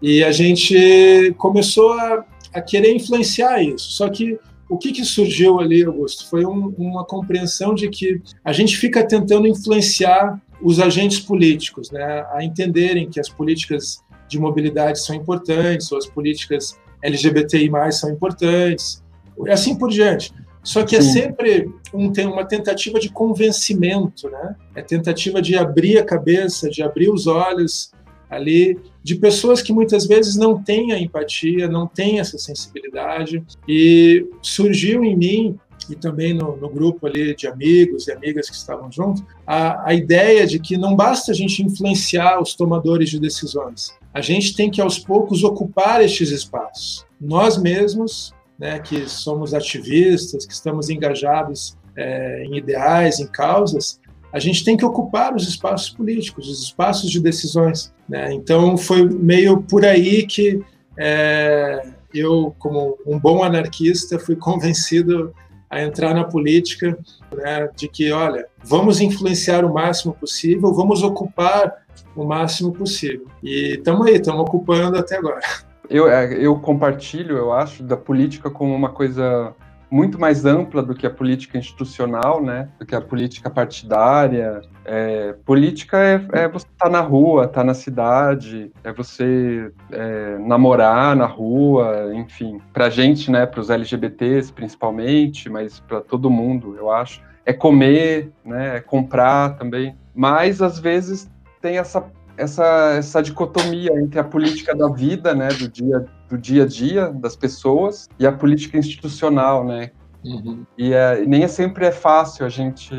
E 0.02 0.24
a 0.24 0.32
gente 0.32 1.34
começou 1.38 1.92
a, 1.92 2.24
a, 2.52 2.60
querer 2.60 2.94
influenciar 2.94 3.62
isso. 3.62 3.92
Só 3.92 4.08
que 4.08 4.38
o 4.68 4.76
que, 4.76 4.92
que 4.92 5.04
surgiu 5.04 5.60
ali, 5.60 5.84
Augusto, 5.84 6.28
foi 6.28 6.44
um, 6.44 6.74
uma 6.76 7.04
compreensão 7.04 7.74
de 7.74 7.88
que 7.88 8.20
a 8.44 8.52
gente 8.52 8.76
fica 8.76 9.06
tentando 9.06 9.46
influenciar 9.46 10.40
os 10.60 10.80
agentes 10.80 11.20
políticos, 11.20 11.90
né, 11.90 12.26
a 12.32 12.42
entenderem 12.42 13.08
que 13.08 13.20
as 13.20 13.28
políticas 13.28 14.02
de 14.28 14.38
mobilidade 14.38 14.98
são 15.00 15.14
importantes, 15.14 15.92
ou 15.92 15.98
as 15.98 16.06
políticas 16.06 16.78
LGBTI+, 17.02 17.70
são 17.92 18.10
importantes, 18.10 19.04
e 19.44 19.50
assim 19.50 19.76
por 19.76 19.90
diante. 19.90 20.32
Só 20.64 20.82
que 20.82 20.96
é 20.96 21.00
Sim. 21.00 21.08
é 21.08 21.12
sempre 21.12 21.70
um, 21.92 22.10
tem 22.10 22.26
uma 22.26 22.44
tentativa 22.44 22.98
de 22.98 23.10
convencimento, 23.10 24.28
né? 24.30 24.56
É 24.74 24.82
tentativa 24.82 25.40
de 25.40 25.54
abrir 25.54 25.98
a 25.98 26.04
cabeça, 26.04 26.70
de 26.70 26.82
abrir 26.82 27.10
os 27.10 27.26
olhos 27.26 27.92
ali 28.30 28.78
de 29.02 29.14
pessoas 29.16 29.60
que 29.60 29.72
muitas 29.72 30.06
vezes 30.06 30.36
não 30.36 30.60
têm 30.60 30.92
a 30.92 30.98
empatia, 30.98 31.68
não 31.68 31.86
têm 31.86 32.18
essa 32.18 32.38
sensibilidade. 32.38 33.44
E 33.68 34.26
surgiu 34.42 35.04
em 35.04 35.14
mim 35.14 35.58
e 35.90 35.94
também 35.94 36.32
no, 36.32 36.56
no, 36.56 36.70
grupo 36.70 37.06
ali 37.06 37.34
de 37.34 37.46
amigos 37.46 38.08
e 38.08 38.12
amigas 38.12 38.48
que 38.48 38.56
estavam 38.56 38.90
juntos, 38.90 39.22
a, 39.46 39.90
a 39.90 39.94
ideia 39.94 40.46
de 40.46 40.58
que 40.58 40.78
não 40.78 40.96
basta 40.96 41.30
a 41.30 41.34
gente 41.34 41.62
influenciar 41.62 42.40
os 42.40 42.54
tomadores 42.54 43.10
de 43.10 43.20
decisões, 43.20 43.92
a 44.12 44.22
gente 44.22 44.56
tem 44.56 44.70
que 44.70 44.80
aos 44.80 44.98
poucos 44.98 45.44
ocupar 45.44 46.02
estes 46.02 46.30
espaços. 46.30 47.04
Nós 47.20 47.60
mesmos 47.60 48.32
né, 48.58 48.78
que 48.78 49.08
somos 49.08 49.54
ativistas, 49.54 50.46
que 50.46 50.52
estamos 50.52 50.88
engajados 50.90 51.76
é, 51.96 52.44
em 52.44 52.56
ideais, 52.56 53.20
em 53.20 53.26
causas, 53.26 54.00
a 54.32 54.38
gente 54.38 54.64
tem 54.64 54.76
que 54.76 54.84
ocupar 54.84 55.34
os 55.34 55.46
espaços 55.46 55.90
políticos, 55.90 56.48
os 56.48 56.62
espaços 56.64 57.10
de 57.10 57.20
decisões. 57.20 57.94
Né? 58.08 58.32
Então, 58.32 58.76
foi 58.76 59.08
meio 59.08 59.62
por 59.62 59.84
aí 59.84 60.26
que 60.26 60.60
é, 60.98 61.82
eu, 62.12 62.54
como 62.58 62.98
um 63.06 63.18
bom 63.18 63.44
anarquista, 63.44 64.18
fui 64.18 64.34
convencido 64.36 65.32
a 65.70 65.82
entrar 65.82 66.14
na 66.14 66.24
política, 66.24 66.96
né, 67.32 67.68
de 67.76 67.88
que, 67.88 68.12
olha, 68.12 68.46
vamos 68.62 69.00
influenciar 69.00 69.64
o 69.64 69.72
máximo 69.72 70.14
possível, 70.14 70.72
vamos 70.72 71.02
ocupar 71.02 71.84
o 72.14 72.24
máximo 72.24 72.72
possível. 72.72 73.26
E 73.42 73.74
estamos 73.76 74.06
aí, 74.06 74.14
estamos 74.14 74.40
ocupando 74.42 74.98
até 74.98 75.16
agora. 75.16 75.40
Eu, 75.88 76.10
é, 76.10 76.34
eu 76.34 76.58
compartilho, 76.58 77.36
eu 77.36 77.52
acho, 77.52 77.82
da 77.82 77.96
política 77.96 78.50
como 78.50 78.74
uma 78.74 78.90
coisa 78.90 79.54
muito 79.94 80.18
mais 80.18 80.44
ampla 80.44 80.82
do 80.82 80.92
que 80.92 81.06
a 81.06 81.10
política 81.10 81.56
institucional, 81.56 82.42
né? 82.42 82.68
Do 82.80 82.84
que 82.84 82.96
a 82.96 83.00
política 83.00 83.48
partidária. 83.48 84.60
É, 84.84 85.34
política 85.44 85.96
é, 85.98 86.14
é 86.32 86.48
você 86.48 86.66
estar 86.66 86.86
tá 86.86 86.90
na 86.90 87.00
rua, 87.00 87.44
estar 87.44 87.60
tá 87.60 87.64
na 87.64 87.74
cidade, 87.74 88.72
é 88.82 88.92
você 88.92 89.70
é, 89.92 90.36
namorar 90.38 91.14
na 91.14 91.26
rua, 91.26 92.10
enfim. 92.12 92.60
Para 92.72 92.90
gente, 92.90 93.30
né? 93.30 93.46
Para 93.46 93.60
os 93.60 93.70
LGBTs 93.70 94.52
principalmente, 94.52 95.48
mas 95.48 95.78
para 95.78 96.00
todo 96.00 96.28
mundo, 96.28 96.74
eu 96.76 96.90
acho. 96.90 97.22
É 97.46 97.52
comer, 97.52 98.32
né? 98.44 98.78
É 98.78 98.80
comprar 98.80 99.56
também. 99.56 99.96
Mas 100.12 100.60
às 100.60 100.76
vezes 100.76 101.30
tem 101.60 101.78
essa 101.78 102.04
essa, 102.36 102.94
essa 102.96 103.22
dicotomia 103.22 103.90
entre 104.00 104.18
a 104.18 104.24
política 104.24 104.74
da 104.74 104.88
vida, 104.88 105.34
né, 105.34 105.48
do 105.48 105.68
dia, 105.68 106.04
do 106.28 106.38
dia 106.38 106.64
a 106.64 106.66
dia 106.66 107.08
das 107.10 107.36
pessoas, 107.36 108.08
e 108.18 108.26
a 108.26 108.32
política 108.32 108.78
institucional, 108.78 109.64
né? 109.64 109.90
Uhum. 110.24 110.64
E 110.78 110.92
é, 110.94 111.24
nem 111.26 111.44
é 111.44 111.48
sempre 111.48 111.86
é 111.86 111.92
fácil 111.92 112.46
a 112.46 112.48
gente 112.48 112.94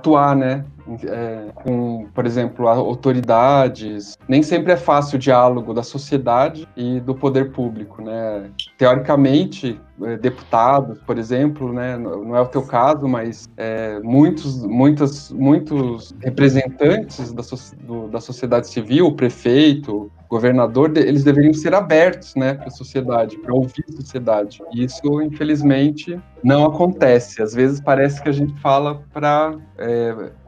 atuar, 0.00 0.34
né? 0.34 0.64
É, 1.04 1.50
com, 1.54 2.08
por 2.12 2.26
exemplo, 2.26 2.66
autoridades. 2.66 4.18
Nem 4.26 4.42
sempre 4.42 4.72
é 4.72 4.76
fácil 4.76 5.16
o 5.16 5.18
diálogo 5.18 5.72
da 5.72 5.84
sociedade 5.84 6.66
e 6.76 6.98
do 7.00 7.14
poder 7.14 7.52
público, 7.52 8.02
né? 8.02 8.50
Teoricamente, 8.76 9.80
é, 10.02 10.16
deputados, 10.16 10.98
por 11.06 11.16
exemplo, 11.16 11.72
né? 11.72 11.96
Não 11.96 12.34
é 12.34 12.40
o 12.40 12.46
teu 12.46 12.62
caso, 12.62 13.06
mas 13.06 13.48
é, 13.56 14.00
muitos, 14.00 14.64
muitas, 14.64 15.30
muitos 15.30 16.12
representantes 16.20 17.32
da, 17.32 17.42
so, 17.42 17.76
do, 17.76 18.08
da 18.08 18.20
sociedade 18.20 18.68
civil, 18.68 19.06
o 19.06 19.12
prefeito, 19.12 20.10
governador, 20.30 20.96
eles 20.96 21.24
deveriam 21.24 21.52
ser 21.52 21.74
abertos, 21.74 22.36
né, 22.36 22.54
para 22.54 22.68
a 22.68 22.70
sociedade, 22.70 23.36
para 23.38 23.52
ouvir 23.52 23.84
a 23.88 23.92
sociedade. 23.96 24.62
E 24.72 24.84
isso, 24.84 25.20
infelizmente, 25.20 26.18
não 26.42 26.64
acontece. 26.64 27.42
Às 27.42 27.52
vezes 27.52 27.80
parece 27.80 28.22
que 28.22 28.28
a 28.28 28.32
gente 28.32 28.54
fala 28.60 29.02
para 29.12 29.56
é, 29.76 29.89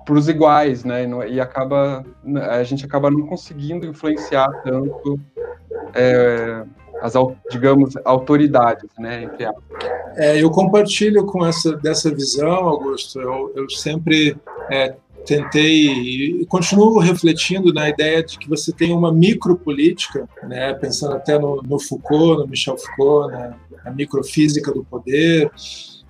para 0.04 0.14
os 0.14 0.28
iguais, 0.28 0.84
né? 0.84 1.06
E 1.28 1.40
acaba 1.40 2.04
a 2.50 2.62
gente 2.62 2.84
acaba 2.84 3.10
não 3.10 3.26
conseguindo 3.26 3.86
influenciar 3.86 4.48
tanto 4.62 5.20
é, 5.94 6.64
as 7.00 7.14
digamos 7.50 7.94
autoridades, 8.04 8.90
né? 8.98 9.24
Entre 9.24 9.46
é, 10.16 10.42
eu 10.42 10.50
compartilho 10.50 11.24
com 11.24 11.44
essa 11.44 11.76
dessa 11.76 12.14
visão, 12.14 12.52
Augusto. 12.68 13.20
Eu, 13.20 13.52
eu 13.56 13.70
sempre 13.70 14.36
é, 14.70 14.94
tentei 15.24 16.40
e 16.40 16.46
continuo 16.46 16.98
refletindo 16.98 17.72
na 17.72 17.88
ideia 17.88 18.22
de 18.22 18.38
que 18.38 18.48
você 18.48 18.72
tem 18.72 18.92
uma 18.92 19.12
micropolítica, 19.12 20.28
né? 20.42 20.74
Pensando 20.74 21.14
até 21.14 21.38
no, 21.38 21.62
no 21.62 21.78
Foucault, 21.78 22.42
no 22.42 22.48
Michel 22.48 22.76
Foucault, 22.76 23.32
né? 23.32 23.54
a 23.84 23.90
microfísica 23.90 24.72
do 24.72 24.84
poder 24.84 25.50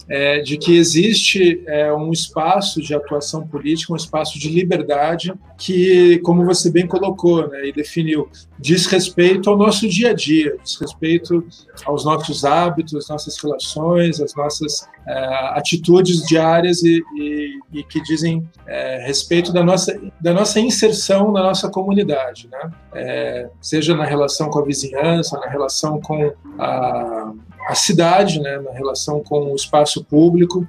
é, 0.09 0.41
de 0.41 0.57
que 0.57 0.77
existe 0.77 1.63
é, 1.67 1.93
um 1.93 2.11
espaço 2.11 2.81
de 2.81 2.95
atuação 2.95 3.47
política, 3.47 3.93
um 3.93 3.97
espaço 3.97 4.39
de 4.39 4.49
liberdade 4.49 5.33
que, 5.59 6.19
como 6.21 6.45
você 6.45 6.71
bem 6.71 6.87
colocou 6.87 7.49
né, 7.49 7.69
e 7.69 7.73
definiu, 7.73 8.29
diz 8.59 8.87
respeito 8.87 9.49
ao 9.49 9.57
nosso 9.57 9.89
dia 9.89 10.11
a 10.11 10.15
dia, 10.15 10.57
diz 10.63 10.77
respeito 10.77 11.45
aos 11.85 12.05
nossos 12.05 12.45
hábitos, 12.45 13.09
nossas 13.09 13.37
relações, 13.43 14.21
as 14.21 14.35
nossas 14.35 14.89
é, 15.07 15.59
atitudes 15.59 16.27
diárias 16.27 16.83
e, 16.83 17.03
e, 17.17 17.59
e 17.73 17.85
que 17.85 18.01
dizem 18.03 18.49
é, 18.67 19.05
respeito 19.07 19.53
da 19.53 19.63
nossa, 19.63 19.99
da 20.21 20.33
nossa 20.33 20.61
inserção 20.61 21.33
na 21.33 21.43
nossa 21.43 21.69
comunidade, 21.69 22.49
né? 22.51 22.71
É, 22.95 23.51
seja 23.61 23.97
na 23.97 24.05
relação 24.05 24.51
com 24.51 24.59
a 24.59 24.65
vizinhança, 24.65 25.39
na 25.39 25.49
relação 25.49 26.01
com 26.01 26.33
a, 26.59 27.33
a 27.73 27.75
cidade, 27.75 28.39
né, 28.39 28.59
na 28.59 28.71
relação 28.71 29.23
com 29.23 29.51
o 29.51 29.57
espaço 29.57 30.05
público, 30.05 30.67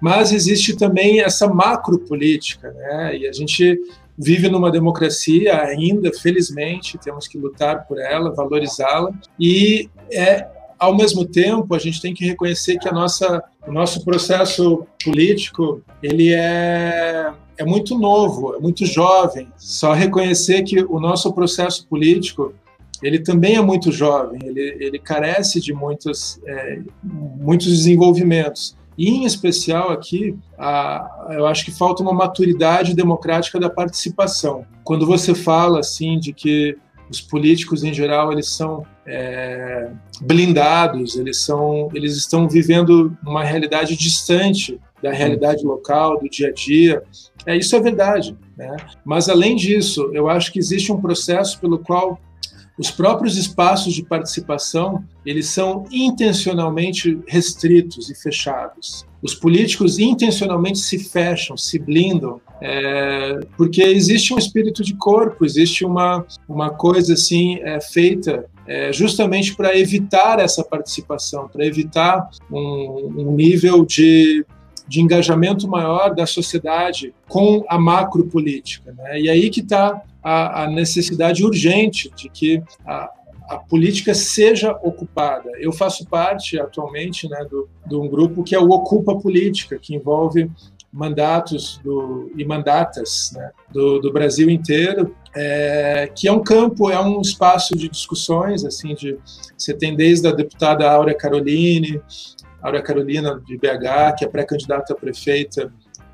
mas 0.00 0.32
existe 0.32 0.76
também 0.76 1.20
essa 1.22 1.48
macropolítica, 1.48 2.70
né, 2.72 3.16
e 3.16 3.26
a 3.26 3.32
gente 3.32 3.80
vive 4.16 4.50
numa 4.50 4.70
democracia 4.70 5.62
ainda, 5.62 6.12
felizmente, 6.12 6.98
temos 6.98 7.26
que 7.26 7.38
lutar 7.38 7.86
por 7.86 7.98
ela, 7.98 8.34
valorizá-la, 8.34 9.10
e 9.40 9.88
é 10.12 10.46
ao 10.78 10.96
mesmo 10.96 11.24
tempo, 11.24 11.74
a 11.76 11.78
gente 11.78 12.02
tem 12.02 12.12
que 12.12 12.26
reconhecer 12.26 12.76
que 12.76 12.88
a 12.88 12.92
nossa, 12.92 13.40
o 13.66 13.70
nosso 13.70 14.04
processo 14.04 14.84
político 15.02 15.80
ele 16.02 16.34
é, 16.34 17.32
é 17.56 17.64
muito 17.64 17.96
novo, 17.96 18.56
é 18.56 18.58
muito 18.58 18.84
jovem. 18.84 19.46
Só 19.56 19.92
reconhecer 19.92 20.64
que 20.64 20.82
o 20.82 20.98
nosso 20.98 21.32
processo 21.32 21.86
político 21.86 22.52
ele 23.02 23.18
também 23.18 23.56
é 23.56 23.60
muito 23.60 23.90
jovem, 23.90 24.38
ele, 24.44 24.76
ele 24.80 24.98
carece 24.98 25.60
de 25.60 25.72
muitos, 25.72 26.40
é, 26.46 26.80
muitos 27.02 27.68
desenvolvimentos. 27.68 28.76
E, 28.96 29.08
em 29.08 29.24
especial, 29.24 29.90
aqui, 29.90 30.36
a, 30.58 31.28
eu 31.30 31.46
acho 31.46 31.64
que 31.64 31.70
falta 31.70 32.02
uma 32.02 32.12
maturidade 32.12 32.94
democrática 32.94 33.58
da 33.58 33.70
participação. 33.70 34.64
Quando 34.84 35.06
você 35.06 35.34
fala 35.34 35.80
assim 35.80 36.18
de 36.18 36.32
que 36.32 36.76
os 37.10 37.20
políticos 37.20 37.84
em 37.84 37.92
geral 37.92 38.32
eles 38.32 38.48
são 38.48 38.86
é, 39.06 39.90
blindados, 40.20 41.16
eles 41.16 41.38
são, 41.38 41.90
eles 41.92 42.16
estão 42.16 42.48
vivendo 42.48 43.16
uma 43.22 43.44
realidade 43.44 43.96
distante 43.96 44.80
da 45.02 45.12
realidade 45.12 45.64
local, 45.64 46.18
do 46.18 46.28
dia 46.28 46.48
a 46.48 46.52
dia. 46.52 47.02
É 47.44 47.56
isso 47.56 47.74
é 47.74 47.80
verdade, 47.80 48.36
né? 48.56 48.76
Mas 49.04 49.28
além 49.28 49.56
disso, 49.56 50.10
eu 50.14 50.28
acho 50.28 50.52
que 50.52 50.58
existe 50.58 50.92
um 50.92 51.00
processo 51.00 51.60
pelo 51.60 51.78
qual 51.78 52.18
os 52.78 52.90
próprios 52.90 53.36
espaços 53.36 53.92
de 53.94 54.02
participação 54.02 55.04
eles 55.24 55.46
são 55.46 55.84
intencionalmente 55.90 57.18
restritos 57.26 58.10
e 58.10 58.14
fechados. 58.14 59.06
Os 59.22 59.34
políticos 59.34 59.98
intencionalmente 59.98 60.78
se 60.78 60.98
fecham, 60.98 61.56
se 61.56 61.78
blindam, 61.78 62.40
é, 62.60 63.40
porque 63.56 63.82
existe 63.82 64.34
um 64.34 64.38
espírito 64.38 64.82
de 64.82 64.94
corpo, 64.94 65.44
existe 65.44 65.84
uma, 65.84 66.26
uma 66.48 66.70
coisa 66.70 67.14
assim 67.14 67.60
é, 67.60 67.80
feita 67.80 68.46
é, 68.66 68.92
justamente 68.92 69.54
para 69.54 69.76
evitar 69.76 70.40
essa 70.40 70.64
participação, 70.64 71.48
para 71.48 71.64
evitar 71.64 72.28
um, 72.50 73.12
um 73.16 73.32
nível 73.32 73.84
de 73.84 74.44
de 74.92 75.00
engajamento 75.00 75.66
maior 75.66 76.14
da 76.14 76.26
sociedade 76.26 77.14
com 77.26 77.64
a 77.66 77.78
macropolítica. 77.78 78.92
Né? 78.92 79.22
E 79.22 79.30
aí 79.30 79.48
que 79.48 79.60
está 79.60 80.02
a, 80.22 80.64
a, 80.64 80.70
necessidade 80.70 81.42
urgente 81.42 82.12
de 82.14 82.28
que 82.28 82.62
a, 82.86 83.10
a, 83.48 83.56
política 83.56 84.12
seja 84.12 84.72
ocupada. 84.82 85.50
Eu 85.58 85.72
faço 85.72 86.06
parte 86.06 86.60
atualmente 86.60 87.26
né, 87.26 87.42
do, 87.50 87.70
de 87.86 87.96
um 87.96 88.06
grupo 88.06 88.44
que 88.44 88.54
é 88.54 88.60
o 88.60 88.68
Ocupa 88.68 89.18
Política, 89.18 89.78
que 89.78 89.94
envolve 89.94 90.50
mandatos 90.92 91.80
do, 91.82 92.30
e 92.36 92.44
mandatas 92.44 93.32
né, 93.34 93.50
do, 93.72 93.98
do, 93.98 94.12
Brasil 94.12 94.50
inteiro, 94.50 95.16
é, 95.34 96.12
que 96.14 96.28
é 96.28 96.32
um 96.32 96.42
campo, 96.42 96.90
é 96.90 97.00
um 97.00 97.18
espaço 97.22 97.74
de 97.74 97.88
discussões, 97.88 98.62
assim, 98.62 98.94
de 98.94 99.18
você 99.56 99.72
tem 99.72 99.96
desde 99.96 100.28
a 100.28 100.32
deputada 100.32 100.90
Áurea 100.90 101.16
Caroline, 101.16 101.98
Áurea 102.62 102.82
Carolina 102.82 103.40
de 103.44 103.56
BH, 103.56 104.16
que 104.18 104.24
é 104.24 104.28
pré-candidata 104.28 104.92
a 104.92 104.96
prefeita 104.96 105.72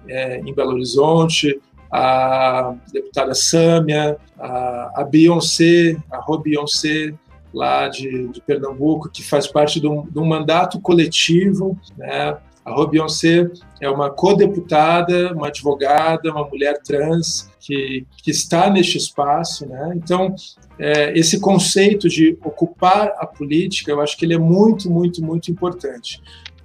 é, 0.09 0.39
em 0.39 0.55
Belo 0.55 0.73
Horizonte, 0.73 1.61
a 1.91 2.75
deputada 2.93 3.35
Sâmia, 3.35 4.17
a, 4.39 5.03
a 5.03 5.05
Beyoncé, 5.05 5.97
a 6.11 6.19
Rô 6.19 6.39
Beyoncé, 6.39 7.15
lá 7.53 7.89
de, 7.89 8.29
de, 8.29 8.41
Pernambuco, 8.43 9.09
que 9.09 9.23
faz 9.23 9.47
parte 9.47 9.81
de 9.81 9.87
um, 9.87 10.07
de 10.07 10.19
um 10.19 10.27
mandato 10.27 10.81
coletivo. 10.81 11.79
Né? 11.97 12.37
A 12.65 12.71
Rô 12.71 12.87
Beyoncé 12.87 13.51
é 13.81 13.89
uma 13.89 14.11
co-deputada, 14.11 15.33
uma 15.35 15.49
advogada, 15.49 16.31
uma 16.31 16.47
mulher 16.47 16.81
trans 16.83 17.48
que, 17.61 18.07
que 18.23 18.31
está 18.31 18.71
neste 18.71 18.99
espaço. 18.99 19.67
Né? 19.67 19.93
Então, 19.97 20.35
é, 20.79 21.19
esse 21.19 21.41
conceito 21.41 22.09
de 22.09 22.39
ocupar 22.45 23.13
a 23.19 23.27
política, 23.27 23.91
eu 23.91 24.01
acho 24.01 24.17
que 24.17 24.25
ele 24.25 24.35
é 24.35 24.39
muito, 24.39 24.91
muito, 24.91 25.23
muito 25.23 25.51
importante. 25.51 26.21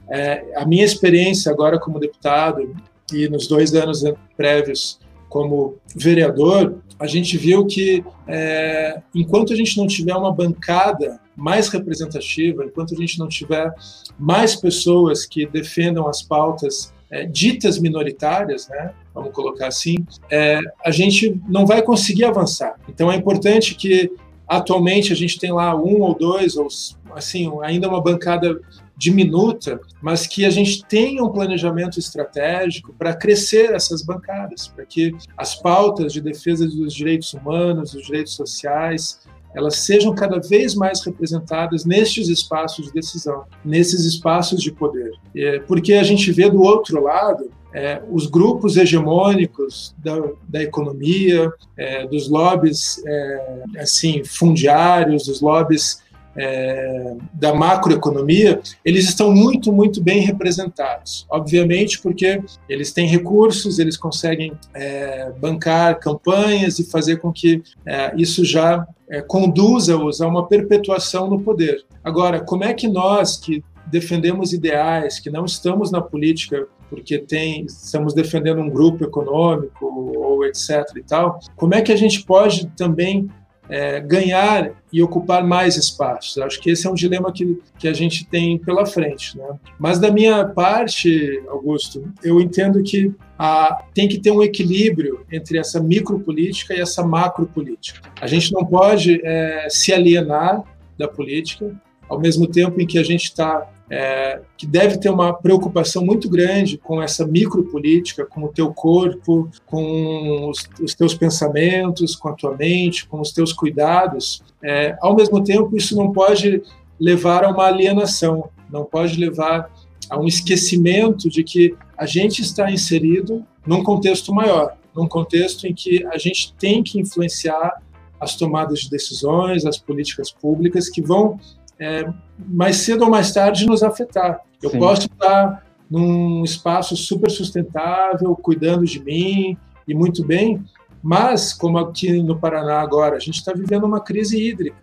É, 0.10 0.54
a 0.56 0.66
minha 0.66 0.84
experiência 0.84 1.52
agora 1.52 1.80
como 1.80 2.00
deputado 2.00 2.76
e 3.12 3.28
nos 3.28 3.48
dois 3.48 3.74
anos 3.74 4.04
prévios 4.36 5.00
como 5.30 5.78
vereador, 5.96 6.78
a 7.00 7.08
gente 7.08 7.38
viu 7.38 7.66
que 7.66 8.04
é, 8.28 9.02
enquanto 9.16 9.52
a 9.52 9.56
gente 9.56 9.76
não 9.78 9.88
tiver 9.88 10.16
uma 10.16 10.32
bancada 10.32 11.20
mais 11.36 11.70
representativa, 11.70 12.64
enquanto 12.64 12.94
a 12.94 12.98
gente 12.98 13.18
não 13.18 13.28
tiver 13.28 13.74
mais 14.20 14.56
pessoas 14.56 15.26
que 15.26 15.48
defendam 15.48 16.08
as 16.08 16.22
pautas 16.22 16.94
é, 17.14 17.26
ditas 17.28 17.78
minoritárias, 17.78 18.68
né, 18.68 18.92
vamos 19.14 19.32
colocar 19.34 19.68
assim, 19.68 19.98
é, 20.32 20.60
a 20.84 20.90
gente 20.90 21.40
não 21.48 21.64
vai 21.64 21.84
conseguir 21.84 22.26
avançar. 22.26 22.76
Então 22.90 23.12
é 23.12 23.16
importante 23.16 23.76
que 23.76 24.12
atualmente 24.48 25.14
a 25.14 25.16
gente 25.16 25.40
tem 25.40 25.52
lá 25.52 25.76
um 25.76 26.02
ou 26.02 26.16
dois, 26.16 26.58
ou 26.58 26.68
assim, 27.16 27.52
ainda 27.62 27.88
uma 27.88 28.02
bancada 28.02 28.60
diminuta, 28.98 29.80
mas 30.02 30.26
que 30.26 30.44
a 30.44 30.50
gente 30.50 30.84
tenha 30.86 31.24
um 31.24 31.30
planejamento 31.30 32.00
estratégico 32.00 32.92
para 32.94 33.14
crescer 33.14 33.72
essas 33.74 34.02
bancadas, 34.02 34.68
para 34.68 34.84
que 34.84 35.16
as 35.38 35.56
pautas 35.56 36.14
de 36.14 36.20
defesa 36.20 36.68
dos 36.68 36.94
direitos 36.96 37.32
humanos, 37.34 37.92
dos 37.92 38.06
direitos 38.08 38.34
sociais, 38.34 39.20
elas 39.54 39.78
sejam 39.78 40.14
cada 40.14 40.40
vez 40.40 40.76
mais 40.76 41.04
representadas 41.06 41.86
nestes 41.86 42.28
espaços 42.28 42.88
de 42.88 42.94
decisão, 42.94 43.44
nesses 43.64 44.06
espaços 44.06 44.62
de 44.62 44.72
poder. 44.72 45.12
É, 45.36 45.60
porque 45.60 45.94
a 45.94 46.04
gente 46.04 46.32
vê 46.32 46.50
do 46.50 46.62
outro 46.62 47.02
lado 47.04 47.50
é, 47.74 48.02
os 48.12 48.28
grupos 48.28 48.78
hegemônicos 48.78 49.96
da, 49.98 50.16
da 50.48 50.62
economia, 50.62 51.52
é, 51.76 52.06
dos 52.06 52.30
lobbies 52.30 53.02
é, 53.06 53.64
assim 53.80 54.24
fundiários, 54.24 55.26
dos 55.26 55.42
lobbies 55.42 56.03
é, 56.36 57.16
da 57.34 57.54
macroeconomia, 57.54 58.62
eles 58.84 59.06
estão 59.06 59.32
muito, 59.32 59.72
muito 59.72 60.02
bem 60.02 60.22
representados. 60.22 61.26
Obviamente, 61.30 62.02
porque 62.02 62.42
eles 62.68 62.92
têm 62.92 63.08
recursos, 63.08 63.80
eles 63.80 63.98
conseguem 63.98 64.54
é, 64.74 65.32
bancar 65.40 66.00
campanhas 66.00 66.80
e 66.80 66.90
fazer 66.90 67.18
com 67.18 67.32
que 67.32 67.62
é, 67.86 68.14
isso 68.18 68.44
já 68.44 68.86
é, 69.10 69.22
conduza-os 69.22 70.22
a 70.22 70.28
uma 70.28 70.48
perpetuação 70.48 71.30
no 71.30 71.40
poder. 71.42 71.84
Agora, 72.04 72.40
como 72.42 72.64
é 72.64 72.74
que 72.74 72.88
nós, 72.88 73.38
que 73.38 73.64
defendemos 73.88 74.54
ideais, 74.54 75.20
que 75.20 75.30
não 75.30 75.46
estamos 75.46 75.92
na 75.92 76.02
política 76.02 76.68
porque 76.90 77.18
tem, 77.18 77.66
estamos 77.66 78.14
defendendo 78.14 78.62
um 78.62 78.70
grupo 78.70 79.04
econômico 79.04 79.86
ou 80.16 80.46
etc 80.46 80.84
e 80.96 81.02
tal, 81.02 81.40
como 81.56 81.74
é 81.74 81.82
que 81.82 81.92
a 81.92 81.96
gente 81.96 82.24
pode 82.24 82.68
também 82.78 83.30
é, 83.74 84.00
ganhar 84.00 84.72
e 84.92 85.02
ocupar 85.02 85.44
mais 85.44 85.78
espaços. 85.78 86.38
Acho 86.38 86.62
que 86.62 86.70
esse 86.70 86.86
é 86.86 86.90
um 86.92 86.94
dilema 86.94 87.32
que, 87.32 87.60
que 87.80 87.88
a 87.88 87.94
gente 87.94 88.24
tem 88.24 88.60
pela 88.60 88.86
frente. 88.86 89.36
Né? 89.36 89.48
Mas 89.80 89.98
da 89.98 90.12
minha 90.12 90.46
parte, 90.46 91.42
Augusto, 91.48 92.08
eu 92.24 92.40
entendo 92.40 92.84
que 92.84 93.12
a, 93.38 93.84
tem 93.92 94.08
que 94.08 94.20
ter 94.20 94.30
um 94.30 94.44
equilíbrio 94.44 95.26
entre 95.32 95.58
essa 95.58 95.82
micropolítica 95.82 96.76
e 96.76 96.82
essa 96.82 97.04
macropolítica. 97.04 98.00
A 98.22 98.28
gente 98.28 98.54
não 98.54 98.64
pode 98.64 99.20
é, 99.26 99.66
se 99.72 99.92
alienar 99.92 100.64
da 100.96 101.08
política, 101.08 101.76
ao 102.08 102.20
mesmo 102.20 102.46
tempo 102.46 102.80
em 102.80 102.86
que 102.86 103.00
a 103.00 103.04
gente 103.04 103.24
está 103.24 103.68
é, 103.90 104.42
que 104.58 104.66
deve 104.66 104.98
ter 104.98 105.10
uma 105.10 105.34
preocupação 105.34 106.06
muito 106.06 106.30
grande 106.30 106.78
com 106.78 107.02
essa 107.02 107.26
micropolítica, 107.26 108.26
com 108.26 108.44
o 108.44 108.48
teu 108.48 108.74
corpo, 108.74 109.50
com 109.66 110.50
os, 110.50 110.68
os 110.82 110.96
teus 110.96 111.14
pensamentos, 111.14 112.16
com 112.16 112.30
a 112.30 112.34
tua 112.34 112.56
mente, 112.56 113.08
com 113.08 113.20
os 113.20 113.32
teus 113.32 113.52
cuidados. 113.52 114.42
É, 114.64 114.98
ao 115.02 115.16
mesmo 115.16 115.44
tempo, 115.44 115.76
isso 115.76 115.96
não 115.96 116.12
pode 116.12 116.62
levar 117.00 117.44
a 117.44 117.50
uma 117.50 117.66
alienação, 117.66 118.50
não 118.72 118.86
pode 118.86 119.20
levar 119.20 119.72
a 120.10 120.20
um 120.20 120.28
esquecimento 120.28 121.30
de 121.30 121.44
que 121.44 121.76
a 121.98 122.06
gente 122.06 122.42
está 122.42 122.72
inserido 122.72 123.46
num 123.66 123.84
contexto 123.84 124.34
maior, 124.34 124.78
num 124.96 125.08
contexto 125.08 125.68
em 125.68 125.74
que 125.74 126.06
a 126.08 126.18
gente 126.18 126.54
tem 126.54 126.84
que 126.84 127.00
influenciar 127.00 127.82
as 128.20 128.36
tomadas 128.36 128.80
de 128.80 128.90
decisões, 128.90 129.66
as 129.66 129.78
políticas 129.78 130.32
públicas 130.32 130.90
que 130.90 131.02
vão 131.02 131.40
é, 131.80 132.08
mais 132.38 132.78
cedo 132.78 133.04
ou 133.04 133.10
mais 133.10 133.32
tarde 133.32 133.66
nos 133.66 133.84
afetar. 133.84 134.42
Eu 134.62 134.70
Sim. 134.70 134.80
posso 134.80 135.08
estar 135.08 135.66
num 135.90 136.44
espaço 136.44 136.96
super 136.96 137.30
sustentável, 137.30 138.36
cuidando 138.36 138.86
de 138.86 139.04
mim 139.04 139.58
e 139.88 139.94
muito 139.94 140.26
bem, 140.26 140.64
mas, 141.04 141.52
como 141.52 141.78
aqui 141.78 142.24
no 142.24 142.40
Paraná 142.40 142.80
agora, 142.80 143.18
a 143.18 143.20
gente 143.20 143.36
está 143.36 143.52
vivendo 143.52 143.84
uma 143.84 144.00
crise 144.00 144.42
hídrica, 144.42 144.78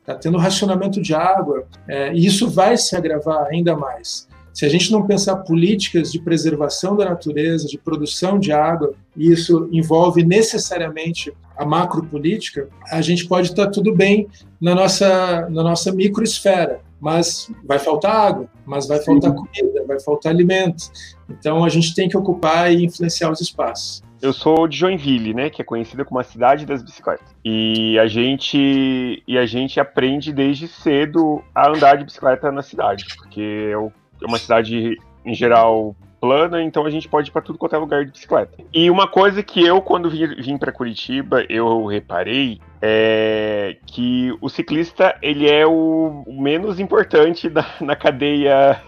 está 0.00 0.16
tendo 0.16 0.36
racionamento 0.36 1.00
de 1.00 1.14
água, 1.14 1.64
é, 1.86 2.12
e 2.12 2.26
isso 2.26 2.50
vai 2.50 2.76
se 2.76 2.96
agravar 2.96 3.46
ainda 3.46 3.76
mais. 3.76 4.28
Se 4.52 4.66
a 4.66 4.68
gente 4.68 4.90
não 4.90 5.06
pensar 5.06 5.36
políticas 5.36 6.10
de 6.10 6.20
preservação 6.20 6.96
da 6.96 7.04
natureza, 7.04 7.68
de 7.68 7.78
produção 7.78 8.36
de 8.36 8.50
água, 8.50 8.94
e 9.16 9.30
isso 9.30 9.68
envolve 9.70 10.24
necessariamente 10.24 11.32
a 11.60 11.64
macropolítica, 11.66 12.70
a 12.90 13.02
gente 13.02 13.28
pode 13.28 13.48
estar 13.48 13.66
tudo 13.66 13.94
bem 13.94 14.26
na 14.58 14.74
nossa, 14.74 15.46
na 15.50 15.62
nossa 15.62 15.92
microesfera, 15.92 16.80
mas 16.98 17.52
vai 17.62 17.78
faltar 17.78 18.16
água, 18.16 18.48
mas 18.64 18.88
vai 18.88 18.98
Sim. 18.98 19.04
faltar 19.04 19.34
comida, 19.34 19.84
vai 19.86 20.00
faltar 20.00 20.32
alimento. 20.32 20.90
Então 21.28 21.62
a 21.62 21.68
gente 21.68 21.94
tem 21.94 22.08
que 22.08 22.16
ocupar 22.16 22.72
e 22.72 22.86
influenciar 22.86 23.30
os 23.30 23.42
espaços. 23.42 24.02
eu 24.22 24.32
sou 24.32 24.66
de 24.66 24.78
Joinville, 24.78 25.34
né, 25.34 25.50
que 25.50 25.60
é 25.60 25.64
conhecida 25.64 26.02
como 26.02 26.18
a 26.18 26.24
cidade 26.24 26.64
das 26.64 26.82
bicicletas. 26.82 27.28
E 27.44 27.98
a 27.98 28.06
gente 28.06 29.22
e 29.28 29.36
a 29.36 29.44
gente 29.44 29.78
aprende 29.78 30.32
desde 30.32 30.66
cedo 30.66 31.42
a 31.54 31.68
andar 31.68 31.96
de 31.96 32.04
bicicleta 32.06 32.50
na 32.50 32.62
cidade, 32.62 33.04
porque 33.16 33.70
é, 33.70 33.72
é 33.72 34.26
uma 34.26 34.38
cidade 34.38 34.96
em 35.26 35.34
geral 35.34 35.94
plana, 36.20 36.62
então 36.62 36.84
a 36.84 36.90
gente 36.90 37.08
pode 37.08 37.30
ir 37.30 37.32
para 37.32 37.42
tudo 37.42 37.58
quanto 37.58 37.74
é 37.74 37.78
lugar 37.78 38.04
de 38.04 38.12
bicicleta. 38.12 38.58
E 38.72 38.90
uma 38.90 39.08
coisa 39.08 39.42
que 39.42 39.64
eu, 39.64 39.80
quando 39.80 40.10
vim, 40.10 40.26
vim 40.36 40.58
para 40.58 40.70
Curitiba, 40.70 41.44
eu 41.48 41.86
reparei 41.86 42.60
é 42.82 43.76
que 43.86 44.34
o 44.40 44.48
ciclista 44.48 45.16
ele 45.20 45.50
é 45.50 45.66
o 45.66 46.24
menos 46.26 46.80
importante 46.80 47.48
da, 47.48 47.66
na 47.80 47.94
cadeia 47.94 48.80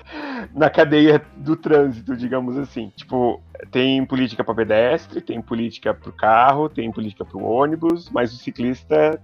na 0.55 0.69
cadeia 0.69 1.23
do 1.37 1.57
trânsito, 1.57 2.17
digamos 2.17 2.57
assim. 2.57 2.93
Tipo, 2.97 3.41
tem 3.71 4.05
política 4.05 4.43
para 4.43 4.55
pedestre, 4.55 5.21
tem 5.21 5.41
política 5.41 5.95
para 5.95 6.11
o 6.11 6.13
carro, 6.13 6.69
tem 6.69 6.91
política 6.91 7.25
para 7.25 7.39
o 7.39 7.45
ônibus, 7.45 8.11
mas 8.11 8.33
o 8.33 8.37
ciclista 8.37 9.21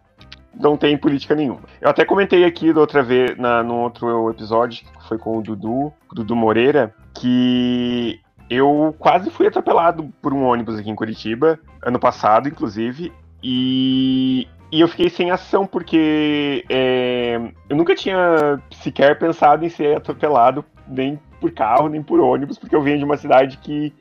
não 0.59 0.77
tem 0.77 0.97
política 0.97 1.35
nenhuma. 1.35 1.63
Eu 1.81 1.89
até 1.89 2.05
comentei 2.05 2.45
aqui 2.45 2.73
da 2.73 2.81
outra 2.81 3.03
vez, 3.03 3.37
na, 3.37 3.63
outro 3.63 4.31
episódio, 4.31 4.85
que 4.85 5.09
foi 5.09 5.19
com 5.19 5.39
o 5.39 5.43
Dudu, 5.43 5.93
Dudu 6.13 6.35
Moreira, 6.35 6.95
que 7.19 8.21
eu 8.51 8.95
quase 8.99 9.31
fui 9.31 9.47
atropelado 9.47 10.13
por 10.23 10.33
um 10.33 10.45
ônibus 10.45 10.79
aqui 10.79 10.91
em 10.91 10.95
Curitiba, 10.95 11.59
ano 11.83 11.99
passado, 11.99 12.49
inclusive, 12.49 13.13
e, 13.43 14.49
e 14.73 14.81
eu 14.81 14.89
fiquei 14.89 15.11
sem 15.11 15.31
ação, 15.31 15.67
porque 15.67 16.65
é, 16.69 17.37
eu 17.69 17.77
nunca 17.77 17.95
tinha 17.95 18.61
sequer 18.71 19.19
pensado 19.19 19.65
em 19.65 19.69
ser 19.69 19.97
atropelado, 19.97 20.65
nem 20.87 21.19
por 21.41 21.53
carro, 21.53 21.89
nem 21.89 22.03
por 22.03 22.21
ônibus, 22.21 22.59
porque 22.59 22.75
eu 22.75 22.83
venho 22.83 22.99
de 22.99 23.05
uma 23.05 23.17
cidade 23.17 23.59
que 23.59 23.93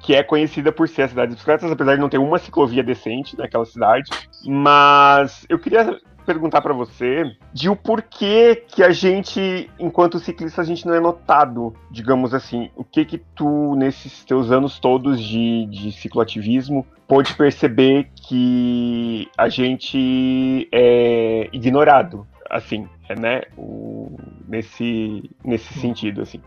que 0.00 0.14
é 0.14 0.22
conhecida 0.22 0.70
por 0.70 0.88
ser 0.88 1.02
a 1.02 1.08
cidade 1.08 1.30
de 1.30 1.34
bicicletas, 1.34 1.70
apesar 1.70 1.96
de 1.96 2.00
não 2.00 2.08
ter 2.08 2.18
uma 2.18 2.38
ciclovia 2.38 2.82
decente 2.82 3.36
naquela 3.36 3.64
cidade. 3.64 4.10
Mas 4.46 5.44
eu 5.48 5.58
queria 5.58 5.98
perguntar 6.26 6.60
para 6.60 6.74
você 6.74 7.36
de 7.52 7.70
o 7.70 7.76
porquê 7.76 8.64
que 8.68 8.82
a 8.82 8.90
gente, 8.90 9.70
enquanto 9.78 10.18
ciclista, 10.18 10.60
a 10.60 10.64
gente 10.64 10.84
não 10.84 10.94
é 10.94 11.00
notado, 11.00 11.72
digamos 11.90 12.34
assim. 12.34 12.68
O 12.76 12.84
que 12.84 13.04
que 13.04 13.18
tu, 13.34 13.74
nesses 13.76 14.24
teus 14.24 14.50
anos 14.50 14.78
todos 14.78 15.20
de, 15.20 15.66
de 15.66 15.92
cicloativismo, 15.92 16.84
pôde 17.06 17.34
perceber 17.34 18.10
que 18.14 19.28
a 19.38 19.48
gente 19.48 20.68
é 20.72 21.48
ignorado? 21.52 22.26
Assim, 22.50 22.86
né? 23.18 23.42
O, 23.56 24.16
nesse, 24.48 25.30
nesse 25.44 25.72
sentido, 25.80 26.22
assim. 26.22 26.40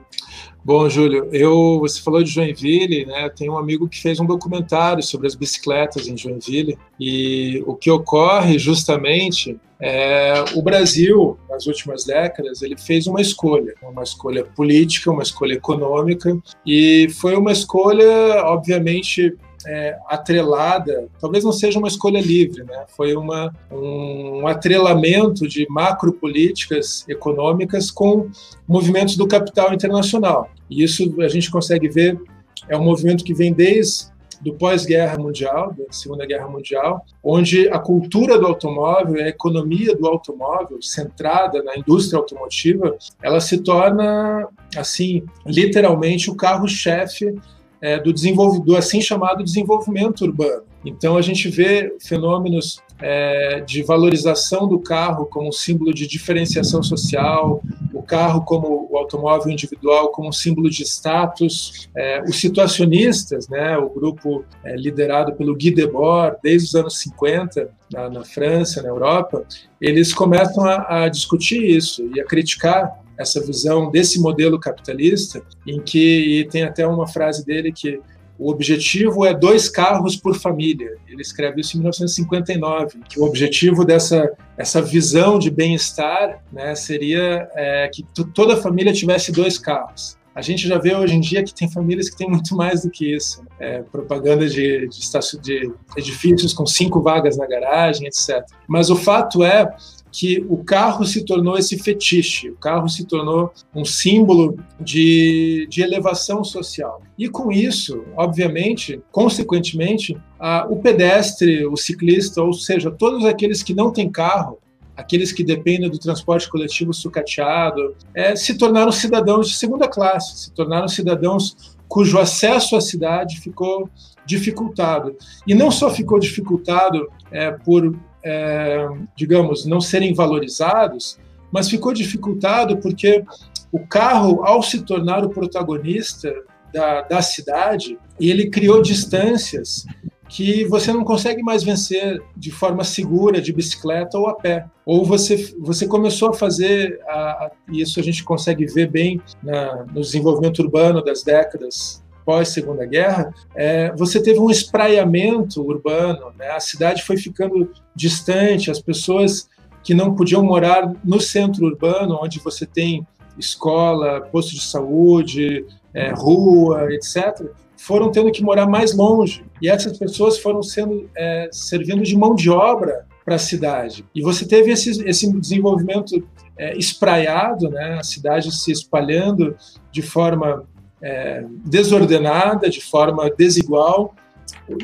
Bom, 0.64 0.90
Júlio, 0.90 1.30
eu, 1.32 1.80
você 1.80 2.02
falou 2.02 2.24
de 2.24 2.30
Joinville, 2.30 3.06
né? 3.06 3.30
Tem 3.30 3.50
um 3.50 3.58
amigo 3.58 3.88
que 3.88 4.02
fez 4.02 4.20
um 4.20 4.26
documentário 4.26 5.02
sobre 5.04 5.28
as 5.28 5.36
bicicletas 5.36 6.08
em 6.08 6.18
Joinville 6.18 6.78
e 7.00 7.64
o 7.66 7.76
que 7.76 7.90
ocorre 7.90 8.60
justamente 8.60 9.60
é 9.82 10.34
o 10.56 10.62
Brasil 10.62 11.38
nas 11.50 11.66
últimas 11.66 12.04
décadas 12.04 12.62
ele 12.62 12.76
fez 12.78 13.08
uma 13.08 13.22
escolha, 13.22 13.74
uma 13.82 14.04
escolha 14.04 14.44
política, 14.44 15.10
uma 15.10 15.24
escolha 15.24 15.54
econômica 15.54 16.38
e 16.66 17.08
foi 17.22 17.36
uma 17.36 17.54
escolha, 17.54 18.44
obviamente, 18.44 19.38
é, 19.70 19.96
atrelada, 20.08 21.08
talvez 21.22 21.44
não 21.44 21.52
seja 21.52 21.78
uma 21.78 21.88
escolha 21.88 22.20
livre, 22.20 22.64
né? 22.64 22.86
foi 22.98 23.16
uma, 23.16 23.54
um 23.72 24.48
atrelamento 24.48 25.48
de 25.48 25.68
macropolíticas 25.70 27.06
econômicas 27.08 27.92
com 27.92 28.32
movimentos 28.68 29.16
do 29.16 29.28
capital 29.28 29.72
internacional. 29.72 30.50
E 30.68 30.84
isso 30.84 31.14
a 31.22 31.28
gente 31.28 31.52
consegue 31.52 31.88
ver, 31.88 32.20
é 32.68 32.76
um 32.76 32.84
movimento 32.84 33.24
que 33.24 33.34
vem 33.34 33.54
desde 33.54 34.10
do 34.42 34.54
pós-guerra 34.54 35.18
mundial, 35.18 35.76
da 35.78 35.84
Segunda 35.92 36.26
Guerra 36.26 36.48
Mundial, 36.48 37.06
onde 37.22 37.68
a 37.70 37.78
cultura 37.78 38.40
do 38.40 38.48
automóvel, 38.48 39.22
a 39.22 39.28
economia 39.28 39.94
do 39.94 40.08
automóvel, 40.08 40.82
centrada 40.82 41.62
na 41.62 41.78
indústria 41.78 42.18
automotiva, 42.18 42.98
ela 43.22 43.42
se 43.42 43.58
torna, 43.58 44.48
assim, 44.78 45.24
literalmente 45.46 46.32
o 46.32 46.36
carro-chefe 46.36 47.36
é, 47.82 48.00
do, 48.00 48.14
do 48.60 48.76
assim 48.76 49.02
chamado 49.02 49.44
desenvolvimento 49.44 50.22
urbano. 50.22 50.64
Então 50.86 51.18
a 51.18 51.22
gente 51.22 51.50
vê 51.50 51.96
fenômenos 52.00 52.82
é, 53.02 53.62
de 53.62 53.84
valorização 53.84 54.68
do 54.68 54.80
carro 54.80 55.26
como 55.26 55.52
símbolo 55.52 55.94
de 55.94 56.08
diferenciação 56.08 56.82
social, 56.84 57.62
o 57.94 58.02
carro 58.02 58.44
como 58.44 58.88
o 58.90 58.98
automóvel 58.98 59.52
individual 59.52 60.10
como 60.10 60.32
símbolo 60.32 60.70
de 60.70 60.84
status. 60.84 61.90
É, 61.96 62.22
os 62.24 62.40
situacionistas, 62.40 63.48
né, 63.48 63.78
o 63.78 63.90
grupo 63.90 64.44
é, 64.64 64.76
liderado 64.76 65.34
pelo 65.34 65.56
Guy 65.56 65.72
Debord 65.72 66.38
desde 66.44 66.70
os 66.70 66.76
anos 66.76 67.00
50 67.00 67.70
na, 67.92 68.10
na 68.10 68.24
França, 68.24 68.82
na 68.82 68.90
Europa, 68.90 69.46
eles 69.82 70.14
começam 70.14 70.64
a, 70.66 71.04
a 71.04 71.10
discutir 71.10 71.64
isso 71.64 72.10
e 72.16 72.20
a 72.20 72.26
criticar 72.26 73.00
essa 73.20 73.42
visão 73.42 73.92
desse 73.92 74.20
modelo 74.20 74.58
capitalista, 74.58 75.44
em 75.68 75.82
que 75.82 76.48
tem 76.50 76.64
até 76.64 76.88
uma 76.88 77.06
frase 77.06 77.46
dele 77.46 77.72
que 77.72 78.00
o 78.40 78.50
objetivo 78.50 79.26
é 79.26 79.34
dois 79.34 79.68
carros 79.68 80.16
por 80.16 80.38
família. 80.38 80.96
Ele 81.06 81.22
escreve 81.22 81.60
isso 81.60 81.76
em 81.76 81.82
1959, 81.82 83.00
que 83.10 83.20
o 83.20 83.26
objetivo 83.26 83.84
dessa 83.84 84.32
essa 84.58 84.82
visão 84.82 85.38
de 85.38 85.52
bem-estar 85.52 86.42
né, 86.52 86.74
seria 86.76 87.50
é, 87.54 87.90
que 87.94 88.06
toda 88.34 88.58
família 88.58 88.94
tivesse 88.94 89.32
dois 89.32 89.58
carros. 89.58 90.18
A 90.34 90.42
gente 90.42 90.68
já 90.68 90.78
vê 90.78 90.96
hoje 90.96 91.16
em 91.16 91.20
dia 91.20 91.44
que 91.44 91.54
tem 91.54 91.70
famílias 91.70 92.10
que 92.10 92.16
têm 92.16 92.30
muito 92.30 92.56
mais 92.56 92.84
do 92.84 92.90
que 92.90 93.14
isso. 93.14 93.42
Né? 93.42 93.48
É, 93.60 93.82
propaganda 93.82 94.48
de, 94.48 94.88
de, 94.88 95.42
de 95.42 95.74
edifícios 95.98 96.54
com 96.54 96.66
cinco 96.66 97.02
vagas 97.02 97.36
na 97.36 97.46
garagem, 97.46 98.08
etc. 98.08 98.46
Mas 98.68 98.90
o 98.90 98.96
fato 98.96 99.44
é 99.44 99.70
que 100.12 100.46
o 100.50 100.64
carro 100.64 101.06
se 101.06 101.24
tornou 101.24 101.58
esse 101.58 101.78
fetiche, 101.78 102.50
o 102.50 102.56
carro 102.56 102.90
se 102.90 103.06
tornou 103.06 103.52
um 103.76 103.86
símbolo 103.86 104.58
de, 104.80 105.68
de 105.70 105.82
elevação 105.82 106.44
social. 106.44 107.02
E 107.18 107.30
com 107.30 107.52
isso, 107.52 108.04
obviamente, 108.16 109.02
consequentemente, 109.12 110.18
a, 110.40 110.66
o 110.70 110.78
pedestre, 110.78 111.66
o 111.66 111.78
ciclista, 111.78 112.42
ou 112.42 112.54
seja, 112.54 112.90
todos 112.90 113.26
aqueles 113.26 113.62
que 113.62 113.74
não 113.74 113.92
têm 113.92 114.10
carro, 114.10 114.58
aqueles 114.96 115.32
que 115.32 115.44
dependem 115.44 115.90
do 115.90 115.98
transporte 115.98 116.50
coletivo 116.50 116.94
sucateado, 116.94 117.96
é, 118.14 118.36
se 118.36 118.58
tornaram 118.58 118.92
cidadãos 118.92 119.48
de 119.48 119.56
segunda 119.56 119.88
classe, 119.88 120.46
se 120.46 120.52
tornaram 120.52 120.88
cidadãos 120.88 121.78
cujo 121.88 122.20
acesso 122.20 122.76
à 122.76 122.82
cidade 122.82 123.40
ficou 123.40 123.90
dificultado. 124.26 125.16
E 125.48 125.56
não 125.56 125.72
só 125.72 125.90
ficou 125.90 126.20
dificultado 126.20 127.10
é, 127.32 127.52
por 127.52 127.96
é, 128.24 128.88
digamos, 129.16 129.66
não 129.66 129.80
serem 129.82 130.14
valorizados, 130.14 131.18
mas 131.52 131.70
ficou 131.70 131.94
dificultado 131.94 132.78
porque 132.78 133.24
o 133.72 133.80
carro, 133.80 134.44
ao 134.44 134.62
se 134.62 134.82
tornar 134.82 135.24
o 135.24 135.30
protagonista 135.30 136.34
da, 136.74 137.02
da 137.02 137.22
cidade, 137.22 137.98
ele 138.20 138.50
criou 138.50 138.82
distâncias 138.82 139.86
que 140.28 140.64
você 140.66 140.94
não 140.94 141.04
consegue 141.04 141.42
mais 141.42 141.64
vencer 141.64 142.22
de 142.38 142.52
forma 142.52 142.84
segura 142.84 143.42
de 143.42 143.52
bicicleta 143.52 144.18
ou 144.18 144.28
a 144.28 144.36
pé. 144.36 144.66
Ou 144.86 145.04
você, 145.04 145.56
você 145.60 145.88
começou 145.88 146.30
a 146.30 146.34
fazer, 146.34 147.00
a, 147.08 147.46
a, 147.46 147.52
isso 147.72 148.00
a 148.00 148.04
gente 148.04 148.24
consegue 148.24 148.68
ver 148.68 148.90
bem 148.90 149.20
na, 149.42 149.86
no 149.86 150.02
desenvolvimento 150.02 150.60
urbano 150.60 151.04
das 151.04 151.24
décadas 151.24 152.04
pós-Segunda 152.30 152.86
Guerra, 152.86 153.34
é, 153.56 153.92
você 153.96 154.22
teve 154.22 154.40
um 154.40 154.52
espraiamento 154.52 155.64
urbano, 155.64 156.32
né? 156.38 156.52
a 156.52 156.60
cidade 156.60 157.02
foi 157.02 157.18
ficando 157.18 157.72
distante, 157.96 158.70
as 158.70 158.80
pessoas 158.80 159.50
que 159.84 159.96
não 159.96 160.16
podiam 160.16 160.44
morar 160.44 160.94
no 161.04 161.20
centro 161.20 161.66
urbano, 161.66 162.20
onde 162.22 162.38
você 162.38 162.68
tem 162.68 163.04
escola, 163.36 164.22
posto 164.22 164.54
de 164.54 164.62
saúde, 164.62 165.66
é, 165.92 166.12
rua, 166.12 166.94
etc., 166.94 167.48
foram 167.76 168.12
tendo 168.12 168.32
que 168.32 168.44
morar 168.44 168.68
mais 168.68 168.96
longe. 168.96 169.44
E 169.60 169.68
essas 169.68 169.98
pessoas 169.98 170.38
foram 170.38 170.62
sendo 170.62 171.10
é, 171.18 171.50
servindo 171.52 172.04
de 172.04 172.16
mão 172.16 172.36
de 172.36 172.52
obra 172.52 173.08
para 173.26 173.36
a 173.36 173.40
cidade. 173.40 174.06
E 174.14 174.22
você 174.22 174.46
teve 174.46 174.70
esse, 174.70 175.04
esse 175.04 175.32
desenvolvimento 175.40 176.24
é, 176.56 176.78
espraiado, 176.78 177.70
né? 177.70 177.98
a 178.00 178.04
cidade 178.04 178.52
se 178.52 178.72
espalhando 178.72 179.56
de 179.92 180.04
forma 180.04 180.68
é, 181.02 181.44
desordenada, 181.66 182.70
de 182.70 182.82
forma 182.82 183.30
desigual 183.30 184.14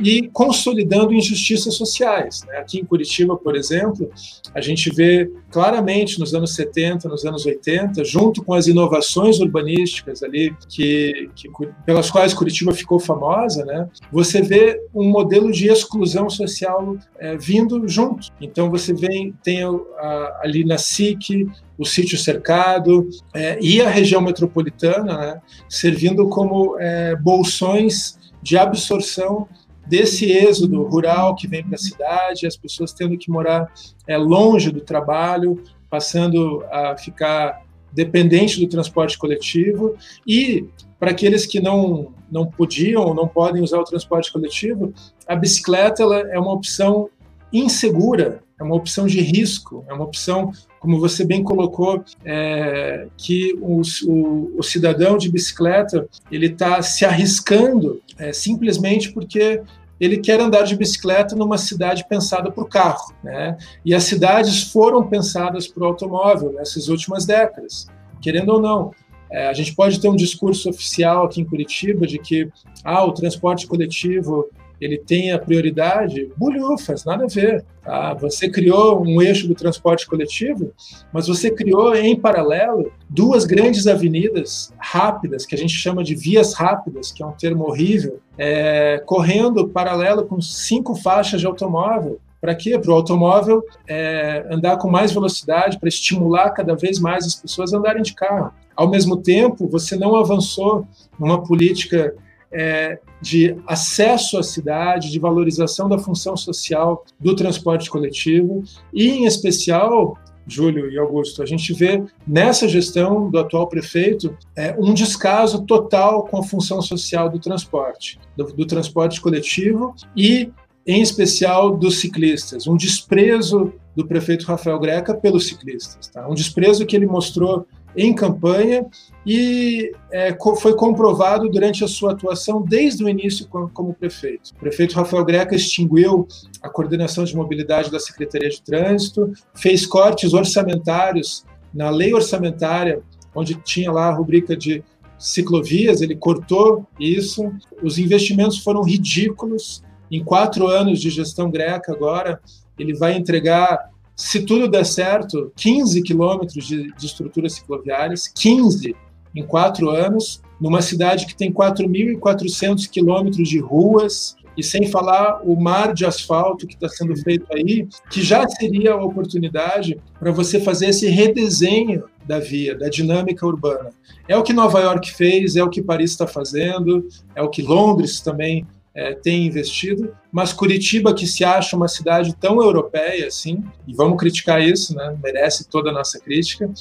e 0.04 0.30
consolidando 0.34 1.14
injustiças 1.14 1.76
sociais. 1.76 2.44
Né? 2.48 2.58
Aqui 2.58 2.80
em 2.80 2.86
Curitiba, 2.86 3.36
por 3.38 3.56
exemplo, 3.56 4.10
a 4.54 4.62
gente 4.62 4.90
vê 4.90 5.32
claramente 5.52 6.20
nos 6.20 6.34
anos 6.34 6.56
70, 6.56 7.08
nos 7.08 7.26
anos 7.26 7.46
80, 7.46 8.04
junto 8.04 8.44
com 8.44 8.54
as 8.54 8.68
inovações 8.68 9.40
urbanísticas 9.40 10.24
ali 10.24 10.56
que, 10.68 11.30
que 11.36 11.50
pelas 11.86 12.10
quais 12.10 12.34
Curitiba 12.34 12.74
ficou 12.74 13.00
famosa, 13.00 13.64
né? 13.66 13.88
Você 14.12 14.42
vê 14.42 14.82
um 14.94 15.10
modelo 15.10 15.52
de 15.52 15.68
exclusão 15.68 16.30
social 16.30 16.98
é, 17.20 17.38
vindo 17.38 17.88
junto. 17.88 18.28
Então 18.42 18.70
você 18.70 18.94
vê 18.94 19.34
tem 19.44 19.64
a, 19.64 20.40
ali 20.44 20.66
na 20.66 20.78
SIC 20.78 21.48
o 21.78 21.86
sítio 21.86 22.18
cercado 22.18 23.10
é, 23.34 23.58
e 23.62 23.82
a 23.82 23.90
região 23.90 24.22
metropolitana, 24.22 25.18
né, 25.18 25.42
servindo 25.68 26.28
como 26.30 26.78
é, 26.80 27.16
bolsões 27.16 28.18
de 28.42 28.58
absorção 28.58 29.48
desse 29.86 30.32
êxodo 30.32 30.84
rural 30.84 31.36
que 31.36 31.48
vem 31.48 31.64
para 31.64 31.76
a 31.76 31.80
cidade, 31.80 32.48
as 32.48 32.58
pessoas 32.58 32.94
tendo 32.94 33.18
que 33.18 33.30
morar 33.30 33.72
é, 34.08 34.18
longe 34.18 34.72
do 34.72 34.82
trabalho, 34.82 35.62
passando 35.90 36.64
a 36.72 36.98
ficar 36.98 37.64
dependente 37.94 38.60
do 38.60 38.68
transporte 38.68 39.18
coletivo. 39.18 39.96
E 40.28 40.66
para 41.00 41.12
aqueles 41.12 41.46
que 41.46 41.60
não 41.60 42.14
não 42.32 42.48
podiam 42.48 43.14
não 43.14 43.28
podem 43.28 43.62
usar 43.62 43.80
o 43.80 43.84
transporte 43.84 44.32
coletivo, 44.32 44.94
a 45.28 45.36
bicicleta 45.36 46.04
é 46.04 46.40
uma 46.40 46.52
opção 46.52 47.10
insegura, 47.54 48.42
é 48.60 48.64
uma 48.64 48.76
opção 48.76 49.06
de 49.06 49.20
risco, 49.22 49.84
é 49.88 49.94
uma 49.94 50.06
opção, 50.06 50.52
como 50.80 51.00
você 51.00 51.26
bem 51.26 51.44
colocou, 51.44 52.04
é, 52.24 53.08
que 53.18 53.54
o, 53.62 53.82
o, 54.08 54.60
o, 54.60 54.64
cidadão 54.64 55.18
de 55.18 55.30
bicicleta 55.30 56.08
ele 56.32 56.48
está 56.48 56.82
se 56.82 57.06
arriscando 57.06 58.02
é, 58.18 58.32
simplesmente 58.32 59.12
porque 59.12 59.62
ele 60.00 60.18
quer 60.18 60.40
andar 60.40 60.64
de 60.64 60.76
bicicleta 60.76 61.36
numa 61.36 61.58
cidade 61.58 62.06
pensada 62.08 62.52
para 62.52 62.64
o 62.64 62.68
carro, 62.68 63.14
né? 63.24 63.58
E 63.84 63.94
as 63.94 64.04
cidades 64.04 64.64
foram 64.64 65.08
pensadas 65.08 65.68
para 65.68 65.84
o 65.84 65.86
automóvel 65.88 66.52
nessas 66.52 66.90
últimas 66.90 67.26
décadas, 67.26 67.88
querendo 68.22 68.50
ou 68.50 68.62
não. 68.62 68.92
É, 69.32 69.48
a 69.48 69.54
gente 69.54 69.74
pode 69.74 70.00
ter 70.00 70.08
um 70.08 70.16
discurso 70.16 70.70
oficial 70.70 71.26
aqui 71.26 71.42
em 71.42 71.46
Curitiba 71.46 72.06
de 72.06 72.20
que 72.20 72.50
ah, 72.84 73.06
o 73.06 73.12
transporte 73.12 73.68
coletivo 73.68 74.50
ele 74.80 74.98
tem 74.98 75.32
a 75.32 75.40
prioridade, 75.40 76.30
bulhufas, 76.36 77.06
nada 77.06 77.26
a 77.26 77.28
ver. 77.28 77.64
Tá? 77.84 78.14
Você 78.16 78.50
criou 78.50 79.02
um 79.02 79.22
eixo 79.22 79.48
do 79.48 79.56
transporte 79.56 80.08
coletivo, 80.08 80.74
mas 81.14 81.28
você 81.28 81.52
criou 81.52 81.96
em 81.96 82.16
paralelo 82.16 82.92
duas 83.10 83.46
grandes 83.46 83.88
avenidas 83.88 84.74
rápidas, 84.78 85.46
que 85.46 85.56
a 85.56 85.58
gente 85.58 85.74
chama 85.74 86.04
de 86.04 86.16
vias 86.16 86.54
rápidas, 86.54 87.12
que 87.12 87.24
é 87.24 87.26
um 87.26 87.32
termo 87.32 87.66
horrível, 87.66 88.20
é, 88.38 89.02
correndo 89.06 89.68
paralelo 89.68 90.26
com 90.26 90.42
cinco 90.42 90.96
faixas 90.96 91.40
de 91.40 91.48
automóvel. 91.48 92.20
Para 92.42 92.54
quê? 92.54 92.78
Para 92.78 92.92
o 92.92 92.96
automóvel 92.96 93.64
é, 93.88 94.46
andar 94.52 94.78
com 94.78 94.90
mais 94.90 95.12
velocidade, 95.12 95.80
para 95.80 95.90
estimular 95.90 96.52
cada 96.52 96.76
vez 96.76 97.00
mais 97.00 97.26
as 97.26 97.36
pessoas 97.36 97.74
a 97.74 97.78
andarem 97.78 98.04
de 98.04 98.14
carro. 98.14 98.52
Ao 98.76 98.90
mesmo 98.90 99.18
tempo, 99.18 99.68
você 99.68 99.96
não 99.96 100.16
avançou 100.16 100.86
numa 101.18 101.42
política 101.42 102.14
é, 102.56 102.98
de 103.22 103.58
acesso 103.68 104.38
à 104.38 104.44
cidade, 104.44 105.12
de 105.12 105.20
valorização 105.20 105.90
da 105.90 106.00
função 106.00 106.38
social 106.38 107.04
do 107.20 107.36
transporte 107.36 107.90
coletivo 107.90 108.64
e, 108.94 109.10
em 109.10 109.26
especial, 109.26 110.18
Júlio 110.48 110.90
e 110.90 110.98
Augusto, 110.98 111.44
a 111.44 111.46
gente 111.46 111.74
vê 111.74 112.04
nessa 112.26 112.68
gestão 112.68 113.30
do 113.30 113.38
atual 113.38 113.68
prefeito 113.68 114.38
é, 114.56 114.74
um 114.80 114.94
descaso 114.94 115.66
total 115.66 116.24
com 116.24 116.38
a 116.38 116.44
função 116.44 116.82
social 116.82 117.30
do 117.30 117.40
transporte, 117.40 118.20
do, 118.38 118.46
do 118.46 118.66
transporte 118.66 119.20
coletivo 119.20 119.94
e, 120.16 120.52
em 120.88 121.02
especial, 121.02 121.76
dos 121.76 122.00
ciclistas. 122.00 122.68
Um 122.68 122.78
desprezo 122.78 123.74
do 123.96 124.06
prefeito 124.06 124.46
Rafael 124.46 124.80
Greca 124.80 125.14
pelos 125.14 125.48
ciclistas. 125.48 126.08
Tá? 126.08 126.28
Um 126.28 126.36
desprezo 126.36 126.86
que 126.86 126.96
ele 126.96 127.08
mostrou 127.08 127.66
em 127.96 128.14
campanha 128.14 128.86
e 129.26 129.92
é, 130.12 130.36
foi 130.58 130.76
comprovado 130.76 131.50
durante 131.50 131.84
a 131.84 131.88
sua 131.88 132.12
atuação 132.12 132.62
desde 132.62 133.04
o 133.04 133.10
início 133.10 133.48
como, 133.48 133.94
prefeito. 133.94 134.52
O 134.52 134.60
prefeito 134.60 134.96
Rafael 134.96 135.24
Greca 135.24 135.56
extinguiu 135.56 136.28
a 136.62 136.70
coordenação 136.70 137.24
de 137.24 137.36
mobilidade 137.36 137.90
da 137.90 138.00
Secretaria 138.00 138.50
de 138.50 138.62
Trânsito, 138.62 139.32
fez 139.54 139.86
cortes 139.86 140.34
orçamentários 140.34 141.46
na 141.74 141.90
lei 141.90 142.14
orçamentária, 142.14 143.02
onde 143.34 143.56
tinha 143.56 143.92
lá 143.92 144.08
a 144.08 144.14
rubrica 144.14 144.56
de 144.56 144.84
ciclovias, 145.18 146.02
ele 146.02 146.16
cortou 146.16 146.86
isso. 147.00 147.52
Os 147.82 147.98
investimentos 147.98 148.60
foram 148.60 148.82
ridículos. 148.82 149.84
Em 150.12 150.24
quatro 150.24 150.68
anos 150.68 151.02
de 151.02 151.10
gestão 151.10 151.50
Greca, 151.50 151.92
agora, 151.92 152.40
ele 152.78 152.94
vai 152.94 153.18
entregar 153.18 153.90
se 154.16 154.46
tudo 154.46 154.68
der 154.68 154.86
certo, 154.86 155.52
15 155.56 156.02
quilômetros 156.02 156.66
de, 156.66 156.92
de 156.94 157.06
estruturas 157.06 157.54
cicloviárias, 157.54 158.28
15 158.28 158.96
em 159.36 159.46
quatro 159.46 159.90
anos, 159.90 160.42
numa 160.60 160.82
cidade 160.82 161.26
que 161.26 161.36
tem 161.36 161.52
4.400 161.52 162.90
quilômetros 162.90 163.50
de 163.50 163.60
ruas, 163.60 164.38
e 164.58 164.64
sem 164.64 164.88
falar 164.88 165.42
o 165.44 165.60
mar 165.60 165.94
de 165.94 166.06
asfalto 166.06 166.66
que 166.66 166.76
está 166.76 166.88
sendo 166.88 167.16
feito 167.18 167.46
aí, 167.54 167.88
que 168.10 168.22
já 168.22 168.48
seria 168.48 168.94
a 168.94 169.04
oportunidade 169.04 170.00
para 170.20 170.32
você 170.32 170.60
fazer 170.60 170.88
esse 170.88 171.08
redesenho 171.08 172.06
da 172.26 172.40
via, 172.40 172.76
da 172.78 172.88
dinâmica 172.88 173.46
urbana. 173.46 173.90
É 174.28 174.38
o 174.38 174.44
que 174.44 174.54
Nova 174.54 174.80
York 174.80 175.14
fez, 175.14 175.56
é 175.56 175.64
o 175.64 175.70
que 175.70 175.82
Paris 175.82 176.12
está 176.12 176.26
fazendo, 176.26 177.08
é 177.36 177.42
o 177.42 177.50
que 177.50 177.62
Londres 177.62 178.22
também 178.22 178.66
é, 178.96 179.14
tem 179.14 179.46
investido, 179.46 180.16
mas 180.32 180.54
Curitiba, 180.54 181.14
que 181.14 181.28
se 181.28 181.44
acha 181.44 181.76
uma 181.76 181.88
cidade 181.88 182.34
tão 182.36 182.62
europeia 182.62 183.28
assim, 183.28 183.64
e 183.86 183.94
vamos 183.94 184.18
criticar 184.18 184.62
isso, 184.62 184.96
né, 184.96 185.18
merece 185.22 185.68
toda 185.68 185.90
a 185.90 185.94
nossa 185.94 186.18
crítica, 186.20 186.72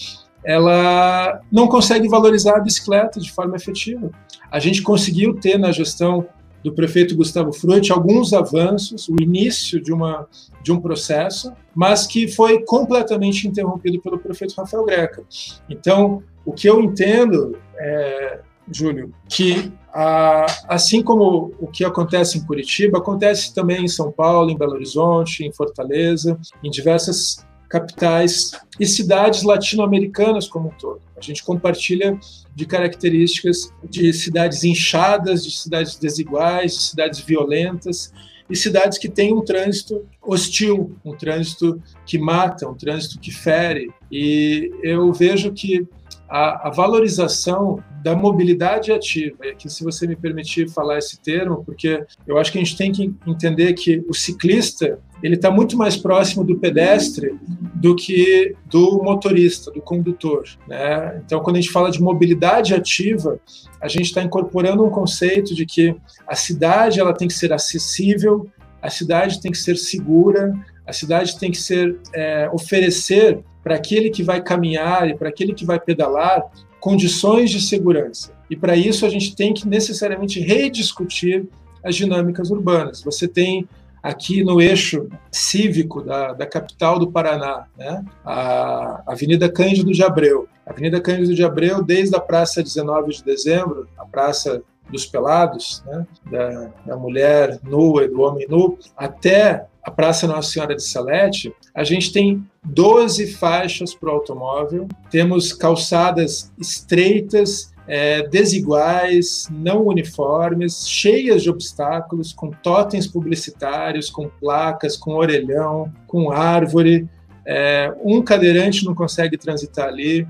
ela 0.44 1.40
não 1.50 1.66
consegue 1.66 2.06
valorizar 2.06 2.56
a 2.56 2.60
bicicleta 2.60 3.18
de 3.18 3.32
forma 3.32 3.56
efetiva. 3.56 4.10
A 4.50 4.58
gente 4.60 4.82
conseguiu 4.82 5.34
ter 5.34 5.58
na 5.58 5.72
gestão 5.72 6.28
do 6.62 6.72
prefeito 6.72 7.16
Gustavo 7.16 7.52
Frutti 7.52 7.92
alguns 7.92 8.32
avanços, 8.32 9.08
o 9.08 9.16
início 9.20 9.80
de, 9.82 9.92
uma, 9.92 10.26
de 10.62 10.72
um 10.72 10.80
processo, 10.80 11.52
mas 11.74 12.06
que 12.06 12.28
foi 12.28 12.62
completamente 12.64 13.48
interrompido 13.48 14.00
pelo 14.00 14.18
prefeito 14.18 14.54
Rafael 14.56 14.84
Greca. 14.84 15.22
Então, 15.68 16.22
o 16.44 16.52
que 16.52 16.68
eu 16.68 16.80
entendo, 16.80 17.58
é, 17.76 18.40
Júlio, 18.70 19.12
que 19.28 19.72
assim 19.94 21.02
como 21.02 21.52
o 21.60 21.68
que 21.68 21.84
acontece 21.84 22.38
em 22.38 22.44
Curitiba, 22.44 22.98
acontece 22.98 23.54
também 23.54 23.84
em 23.84 23.88
São 23.88 24.10
Paulo, 24.10 24.50
em 24.50 24.56
Belo 24.56 24.72
Horizonte, 24.72 25.44
em 25.44 25.52
Fortaleza, 25.52 26.38
em 26.62 26.70
diversas 26.70 27.44
capitais 27.68 28.52
e 28.78 28.86
cidades 28.86 29.42
latino-americanas 29.42 30.48
como 30.48 30.68
um 30.68 30.72
todo. 30.72 31.00
A 31.16 31.20
gente 31.20 31.42
compartilha 31.42 32.18
de 32.54 32.66
características 32.66 33.72
de 33.88 34.12
cidades 34.12 34.64
inchadas, 34.64 35.44
de 35.44 35.50
cidades 35.50 35.96
desiguais, 35.96 36.74
de 36.74 36.82
cidades 36.82 37.20
violentas 37.20 38.12
e 38.48 38.54
cidades 38.54 38.98
que 38.98 39.08
têm 39.08 39.32
um 39.32 39.42
trânsito 39.42 40.04
hostil, 40.22 40.94
um 41.04 41.16
trânsito 41.16 41.80
que 42.04 42.18
mata, 42.18 42.68
um 42.68 42.74
trânsito 42.74 43.18
que 43.18 43.30
fere. 43.30 43.90
E 44.10 44.70
eu 44.82 45.12
vejo 45.12 45.52
que 45.52 45.86
a, 46.34 46.66
a, 46.66 46.70
valorização 46.70 47.78
da 48.02 48.16
mobilidade 48.16 48.90
ativa. 48.90 49.36
E 49.44 49.50
aqui, 49.50 49.70
se 49.70 49.84
você 49.84 50.04
me 50.04 50.16
permitir 50.16 50.68
falar 50.68 50.98
esse 50.98 51.20
termo, 51.20 51.62
porque 51.64 52.04
eu 52.26 52.36
acho 52.36 52.50
que 52.50 52.58
a 52.58 52.60
gente 52.60 52.76
tem 52.76 52.90
que 52.90 53.14
entender 53.24 53.72
que 53.74 54.04
o 54.08 54.12
ciclista 54.12 54.98
ele 55.22 55.36
está 55.36 55.48
muito 55.48 55.76
mais 55.76 55.96
próximo 55.96 56.42
do 56.42 56.58
pedestre 56.58 57.38
do 57.76 57.94
que 57.94 58.52
do 58.66 59.00
motorista, 59.00 59.70
do 59.70 59.80
condutor. 59.80 60.42
Né? 60.66 61.22
Então, 61.24 61.40
quando 61.40 61.54
a 61.54 61.60
gente 61.60 61.70
fala 61.70 61.88
de 61.88 62.02
mobilidade 62.02 62.74
ativa, 62.74 63.38
a 63.80 63.86
gente 63.86 64.06
está 64.06 64.20
incorporando 64.20 64.84
um 64.84 64.90
conceito 64.90 65.54
de 65.54 65.64
que 65.64 65.94
a 66.26 66.34
cidade 66.34 66.98
ela 66.98 67.14
tem 67.14 67.28
que 67.28 67.34
ser 67.34 67.52
acessível, 67.52 68.50
a 68.82 68.90
cidade 68.90 69.40
tem 69.40 69.52
que 69.52 69.58
ser 69.58 69.76
segura, 69.76 70.52
a 70.86 70.92
cidade 70.92 71.38
tem 71.38 71.50
que 71.50 71.58
ser 71.58 71.98
é, 72.14 72.48
oferecer 72.52 73.42
para 73.62 73.76
aquele 73.76 74.10
que 74.10 74.22
vai 74.22 74.42
caminhar 74.42 75.08
e 75.08 75.14
para 75.14 75.28
aquele 75.28 75.54
que 75.54 75.64
vai 75.64 75.80
pedalar 75.80 76.44
condições 76.78 77.50
de 77.50 77.60
segurança. 77.60 78.32
E 78.50 78.54
para 78.54 78.76
isso 78.76 79.06
a 79.06 79.08
gente 79.08 79.34
tem 79.34 79.54
que 79.54 79.66
necessariamente 79.66 80.38
rediscutir 80.40 81.46
as 81.82 81.96
dinâmicas 81.96 82.50
urbanas. 82.50 83.02
Você 83.02 83.26
tem 83.26 83.66
aqui 84.02 84.44
no 84.44 84.60
eixo 84.60 85.08
cívico 85.32 86.02
da, 86.02 86.34
da 86.34 86.46
capital 86.46 86.98
do 86.98 87.10
Paraná, 87.10 87.66
né? 87.76 88.04
a 88.22 89.02
Avenida 89.06 89.50
Cândido 89.50 89.90
de 89.90 90.02
Abreu. 90.02 90.46
A 90.66 90.72
Avenida 90.72 91.00
Cândido 91.00 91.34
de 91.34 91.42
Abreu, 91.42 91.82
desde 91.82 92.14
a 92.14 92.20
Praça 92.20 92.62
19 92.62 93.12
de 93.12 93.24
Dezembro, 93.24 93.88
a 93.96 94.04
Praça 94.04 94.62
dos 94.90 95.06
Pelados, 95.06 95.82
né? 95.86 96.06
da, 96.30 96.70
da 96.84 96.96
mulher 96.98 97.58
nua 97.62 98.04
e 98.04 98.08
do 98.08 98.20
homem 98.20 98.46
nu, 98.46 98.78
até 98.94 99.66
a 99.84 99.90
Praça 99.90 100.26
Nossa 100.26 100.50
Senhora 100.50 100.74
de 100.74 100.82
Salete, 100.82 101.54
a 101.74 101.84
gente 101.84 102.10
tem 102.10 102.42
12 102.64 103.26
faixas 103.34 103.94
para 103.94 104.08
o 104.08 104.12
automóvel, 104.12 104.88
temos 105.10 105.52
calçadas 105.52 106.50
estreitas, 106.58 107.74
é, 107.86 108.26
desiguais, 108.28 109.46
não 109.50 109.86
uniformes, 109.86 110.88
cheias 110.88 111.42
de 111.42 111.50
obstáculos, 111.50 112.32
com 112.32 112.50
totens 112.50 113.06
publicitários, 113.06 114.08
com 114.08 114.28
placas, 114.28 114.96
com 114.96 115.12
orelhão, 115.12 115.92
com 116.06 116.30
árvore. 116.30 117.06
É, 117.46 117.92
um 118.02 118.22
cadeirante 118.22 118.86
não 118.86 118.94
consegue 118.94 119.36
transitar 119.36 119.88
ali, 119.88 120.26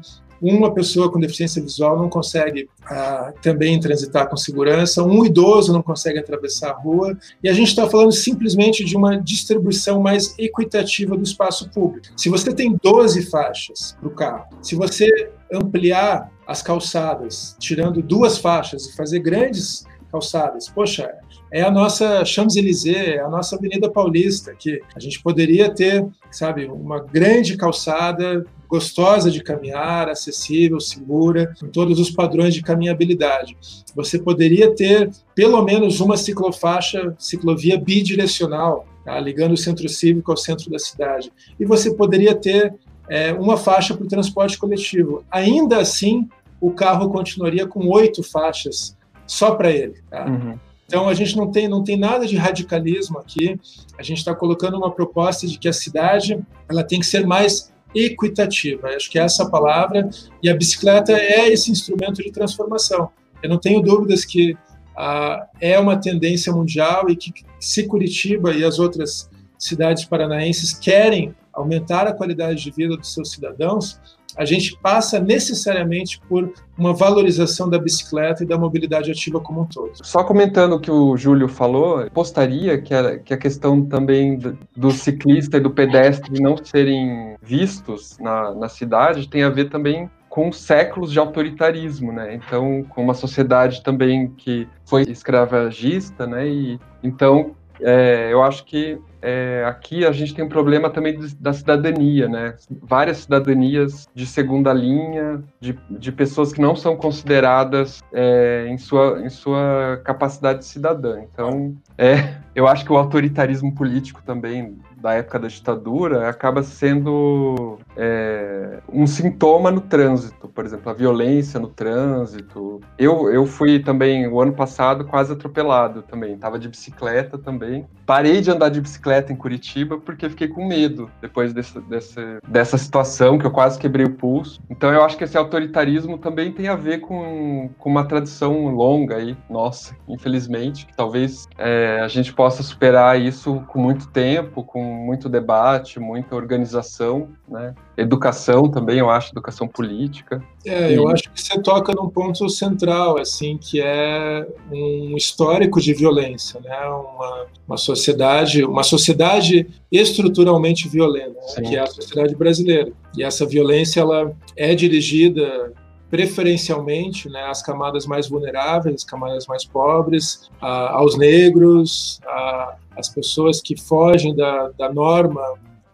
uma 0.52 0.74
pessoa 0.74 1.11
com 1.11 1.18
deficiência 1.18 1.62
visual 1.62 1.96
não 1.96 2.11
consegue 2.11 2.68
ah, 2.85 3.33
também 3.40 3.80
transitar 3.80 4.28
com 4.28 4.37
segurança, 4.37 5.02
um 5.02 5.24
idoso 5.24 5.72
não 5.72 5.83
consegue 5.83 6.18
atravessar 6.18 6.70
a 6.70 6.74
rua, 6.74 7.16
e 7.42 7.48
a 7.48 7.52
gente 7.52 7.68
está 7.68 7.88
falando 7.88 8.12
simplesmente 8.12 8.85
de 8.85 8.96
uma 8.96 9.16
distribuição 9.16 10.00
mais 10.00 10.38
equitativa 10.38 11.16
do 11.16 11.22
espaço 11.22 11.70
público. 11.70 12.09
Se 12.16 12.28
você 12.28 12.54
tem 12.54 12.78
12 12.83 13.22
faixas 13.30 13.96
para 13.98 14.09
o 14.09 14.12
carro, 14.12 14.46
se 14.61 14.74
você 14.74 15.30
ampliar 15.50 16.30
as 16.46 16.61
calçadas, 16.61 17.57
tirando 17.59 18.02
duas 18.02 18.37
faixas 18.37 18.87
e 18.87 18.96
fazer 18.96 19.20
grandes 19.20 19.85
calçadas. 20.14 20.68
Poxa, 20.68 21.11
é 21.52 21.62
a 21.62 21.70
nossa 21.70 22.24
Champs-Élysées, 22.24 23.16
é 23.16 23.18
a 23.18 23.28
nossa 23.28 23.57
Avenida 23.57 23.90
Paulista, 23.90 24.54
que 24.54 24.80
a 24.94 25.00
gente 25.00 25.20
poderia 25.22 25.72
ter, 25.72 26.07
sabe, 26.30 26.66
uma 26.66 27.00
grande 27.00 27.57
calçada 27.57 28.44
gostosa 28.68 29.31
de 29.31 29.42
caminhar, 29.42 30.09
acessível, 30.09 30.81
segura, 30.81 31.55
com 31.61 31.68
todos 31.68 31.98
os 31.98 32.11
padrões 32.11 32.55
de 32.55 32.62
caminhabilidade. 32.62 33.57
Você 33.94 34.18
poderia 34.18 34.74
ter 34.74 35.11
pelo 35.35 35.62
menos 35.62 36.00
uma 36.00 36.16
ciclofaixa, 36.16 37.14
ciclovia 37.18 37.79
bidirecional, 37.79 38.87
tá? 39.05 39.18
ligando 39.20 39.53
o 39.53 39.57
centro 39.57 39.88
cívico 39.88 40.31
ao 40.31 40.37
centro 40.37 40.70
da 40.70 40.79
cidade. 40.79 41.33
E 41.59 41.64
você 41.64 41.94
poderia 41.94 42.35
ter 42.35 42.74
é, 43.09 43.33
uma 43.33 43.57
faixa 43.57 43.94
para 43.94 44.05
o 44.05 44.09
transporte 44.09 44.59
coletivo. 44.59 45.24
Ainda 45.31 45.79
assim, 45.79 46.29
o 46.61 46.70
carro 46.70 47.11
continuaria 47.11 47.66
com 47.66 47.87
oito 47.88 48.22
faixas 48.22 48.96
só 49.27 49.55
para 49.55 49.70
ele. 49.70 49.94
Tá? 50.11 50.27
Uhum. 50.27 50.59
Então 50.87 51.09
a 51.09 51.14
gente 51.14 51.37
não 51.37 51.50
tem, 51.50 51.68
não 51.68 51.83
tem 51.83 51.96
nada 51.96 52.27
de 52.27 52.37
radicalismo 52.37 53.18
aqui. 53.18 53.59
A 53.98 54.03
gente 54.03 54.18
está 54.18 54.35
colocando 54.35 54.77
uma 54.77 54.90
proposta 54.90 55.46
de 55.46 55.59
que 55.59 55.68
a 55.68 55.72
cidade 55.72 56.38
ela 56.68 56.85
tem 56.85 57.00
que 57.00 57.07
ser 57.07 57.27
mais 57.27 57.72
equitativa. 57.94 58.88
Acho 58.88 59.11
que 59.11 59.18
é 59.18 59.22
essa 59.22 59.48
palavra 59.48 60.09
e 60.42 60.48
a 60.48 60.57
bicicleta 60.57 61.12
é 61.12 61.48
esse 61.48 61.70
instrumento 61.70 62.22
de 62.22 62.30
transformação. 62.33 63.11
Eu 63.42 63.48
não 63.48 63.59
tenho 63.59 63.80
dúvidas 63.80 64.24
que 64.24 64.57
ah, 64.96 65.46
é 65.61 65.78
uma 65.78 65.96
tendência 65.96 66.52
mundial 66.52 67.09
e 67.11 67.16
que 67.16 67.33
se 67.61 67.87
Curitiba 67.87 68.52
e 68.52 68.64
as 68.64 68.78
outras 68.78 69.28
cidades 69.59 70.04
paranaenses 70.04 70.72
querem 70.72 71.35
aumentar 71.52 72.07
a 72.07 72.12
qualidade 72.12 72.62
de 72.62 72.70
vida 72.70 72.96
dos 72.96 73.12
seus 73.12 73.30
cidadãos, 73.30 74.00
a 74.37 74.44
gente 74.44 74.77
passa 74.81 75.18
necessariamente 75.18 76.20
por 76.29 76.53
uma 76.77 76.92
valorização 76.92 77.68
da 77.68 77.79
bicicleta 77.79 78.42
e 78.42 78.47
da 78.47 78.59
mobilidade 78.59 79.11
ativa 79.11 79.40
como 79.40 79.62
um 79.62 79.64
todo. 79.64 79.92
Só 80.03 80.25
comentando 80.25 80.75
o 80.75 80.81
que 80.81 80.90
o 80.90 81.16
Júlio 81.16 81.49
falou, 81.49 82.09
postaria 82.11 82.81
que 82.81 82.92
a, 82.92 83.18
que 83.18 83.33
a 83.33 83.37
questão 83.37 83.85
também 83.85 84.38
do, 84.77 84.90
ciclista 84.90 85.57
e 85.57 85.61
do 85.61 85.70
pedestre 85.70 86.40
não 86.40 86.57
serem 86.57 87.37
vistos 87.42 88.18
na, 88.18 88.55
na 88.55 88.68
cidade 88.68 89.29
tem 89.29 89.42
a 89.42 89.51
ver 89.51 89.70
também 89.70 90.11
com 90.29 90.51
séculos 90.51 91.12
de 91.12 91.18
autoritarismo, 91.20 92.11
né? 92.11 92.35
Então, 92.35 92.85
com 92.88 93.05
uma 93.05 93.14
sociedade 93.14 93.85
também 93.85 94.33
que 94.37 94.66
foi 94.85 95.03
escravagista, 95.03 96.27
né? 96.27 96.49
E 96.49 96.81
então 97.05 97.55
é, 97.81 98.33
eu 98.33 98.42
acho 98.42 98.64
que 98.64 98.99
é, 99.26 99.64
aqui 99.66 100.04
a 100.04 100.12
gente 100.12 100.34
tem 100.34 100.44
um 100.44 100.50
problema 100.50 100.90
também 100.90 101.18
da 101.40 101.54
cidadania, 101.54 102.28
né? 102.28 102.56
Várias 102.82 103.18
cidadanias 103.18 104.06
de 104.14 104.26
segunda 104.26 104.70
linha, 104.70 105.42
de, 105.58 105.78
de 105.88 106.12
pessoas 106.12 106.52
que 106.52 106.60
não 106.60 106.76
são 106.76 106.94
consideradas 106.94 108.02
é, 108.12 108.66
em, 108.68 108.76
sua, 108.76 109.22
em 109.24 109.30
sua 109.30 109.98
capacidade 110.04 110.66
cidadã. 110.66 111.22
Então, 111.22 111.74
é, 111.96 112.34
eu 112.54 112.68
acho 112.68 112.84
que 112.84 112.92
o 112.92 112.98
autoritarismo 112.98 113.74
político 113.74 114.22
também 114.22 114.76
da 115.04 115.12
época 115.12 115.38
da 115.38 115.48
ditadura 115.48 116.30
acaba 116.30 116.62
sendo 116.62 117.78
é, 117.94 118.80
um 118.90 119.06
sintoma 119.06 119.70
no 119.70 119.82
trânsito, 119.82 120.48
por 120.48 120.64
exemplo, 120.64 120.90
a 120.90 120.94
violência 120.94 121.60
no 121.60 121.68
trânsito. 121.68 122.80
Eu, 122.98 123.30
eu 123.30 123.44
fui 123.44 123.80
também, 123.80 124.26
o 124.26 124.40
ano 124.40 124.54
passado, 124.54 125.04
quase 125.04 125.32
atropelado 125.32 126.00
também, 126.02 126.32
estava 126.32 126.58
de 126.58 126.68
bicicleta 126.68 127.37
também. 127.37 127.87
Parei 128.06 128.40
de 128.40 128.50
andar 128.50 128.68
de 128.68 128.80
bicicleta 128.80 129.32
em 129.32 129.36
Curitiba 129.36 129.98
porque 129.98 130.28
fiquei 130.28 130.48
com 130.48 130.66
medo 130.66 131.10
depois 131.20 131.52
desse, 131.52 131.80
desse, 131.82 132.20
dessa 132.46 132.76
situação 132.76 133.38
que 133.38 133.46
eu 133.46 133.50
quase 133.50 133.78
quebrei 133.78 134.04
o 134.04 134.14
pulso. 134.14 134.60
Então 134.68 134.92
eu 134.92 135.02
acho 135.02 135.16
que 135.16 135.24
esse 135.24 135.36
autoritarismo 135.36 136.18
também 136.18 136.52
tem 136.52 136.68
a 136.68 136.76
ver 136.76 137.00
com, 137.00 137.70
com 137.78 137.90
uma 137.90 138.04
tradição 138.04 138.68
longa 138.68 139.16
aí, 139.16 139.36
nossa, 139.48 139.96
infelizmente, 140.08 140.86
que 140.86 140.96
talvez 140.96 141.46
é, 141.56 142.00
a 142.02 142.08
gente 142.08 142.32
possa 142.32 142.62
superar 142.62 143.20
isso 143.20 143.62
com 143.68 143.80
muito 143.80 144.08
tempo, 144.08 144.62
com 144.62 144.82
muito 144.82 145.28
debate, 145.28 145.98
muita 145.98 146.36
organização, 146.36 147.28
né? 147.48 147.74
Educação 147.96 148.68
também, 148.68 148.98
eu 148.98 149.09
acho, 149.09 149.33
educação 149.33 149.68
política. 149.68 150.42
É, 150.66 150.96
eu 150.96 151.09
acho 151.09 151.30
que 151.30 151.40
você 151.40 151.61
toca 151.61 151.92
num 151.92 152.09
ponto 152.09 152.48
central, 152.48 153.18
assim, 153.18 153.57
que 153.57 153.80
é 153.80 154.46
um 154.72 155.16
histórico 155.16 155.80
de 155.80 155.94
violência, 155.94 156.61
né? 156.61 156.76
Uma, 156.87 157.46
uma 157.68 157.76
sociedade, 157.76 158.64
uma 158.64 158.83
sociedade 158.83 159.66
estruturalmente 159.92 160.88
violenta, 160.88 161.40
né? 161.57 161.68
que 161.68 161.76
é 161.76 161.80
a 161.80 161.87
sociedade 161.87 162.35
brasileira. 162.35 162.92
E 163.16 163.22
essa 163.22 163.46
violência 163.46 164.00
ela 164.00 164.35
é 164.57 164.74
dirigida 164.74 165.72
preferencialmente 166.11 167.28
né, 167.28 167.42
às 167.44 167.61
camadas 167.61 168.07
mais 168.07 168.28
vulneráveis, 168.28 168.96
às 168.96 169.04
camadas 169.04 169.46
mais 169.46 169.64
pobres, 169.64 170.48
a, 170.61 170.96
aos 170.96 171.16
negros, 171.16 172.20
a, 172.24 172.76
às 172.96 173.09
pessoas 173.09 173.61
que 173.61 173.76
fogem 173.76 174.35
da, 174.35 174.70
da 174.78 174.92
norma 174.92 175.42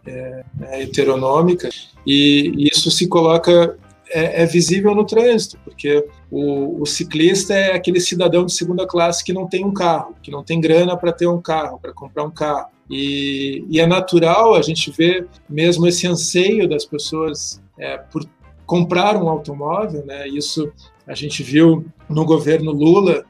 é, 0.05 0.43
é, 0.61 0.83
heteronômica, 0.83 1.69
e, 2.05 2.67
isso 2.71 2.89
se 2.91 3.07
coloca 3.07 3.77
é, 4.09 4.43
é, 4.43 4.45
visível 4.45 4.93
no 4.93 5.05
trânsito, 5.05 5.57
porque 5.63 6.05
o, 6.29 6.81
o, 6.81 6.85
ciclista 6.85 7.53
é 7.53 7.73
aquele 7.73 7.99
cidadão 7.99 8.45
de 8.45 8.53
segunda 8.53 8.85
classe 8.85 9.23
que 9.23 9.33
não 9.33 9.47
tem 9.47 9.65
um 9.65 9.73
carro, 9.73 10.15
que 10.21 10.31
não 10.31 10.43
tem 10.43 10.59
grana 10.59 10.97
para 10.97 11.13
ter 11.13 11.27
um 11.27 11.41
carro, 11.41 11.79
para 11.79 11.93
comprar 11.93 12.23
um 12.23 12.31
carro. 12.31 12.67
E, 12.89 13.65
e, 13.69 13.79
é 13.79 13.87
natural 13.87 14.53
a 14.53 14.61
gente 14.61 14.91
ver 14.91 15.27
mesmo 15.49 15.87
esse 15.87 16.05
anseio 16.05 16.67
das 16.67 16.85
pessoas 16.85 17.61
é, 17.79 17.97
por 17.97 18.27
comprar 18.65 19.15
um 19.15 19.29
automóvel, 19.29 20.05
né? 20.05 20.27
Isso 20.27 20.71
a 21.07 21.13
gente 21.13 21.41
viu 21.41 21.85
no 22.09 22.25
governo 22.25 22.71
Lula, 22.71 23.25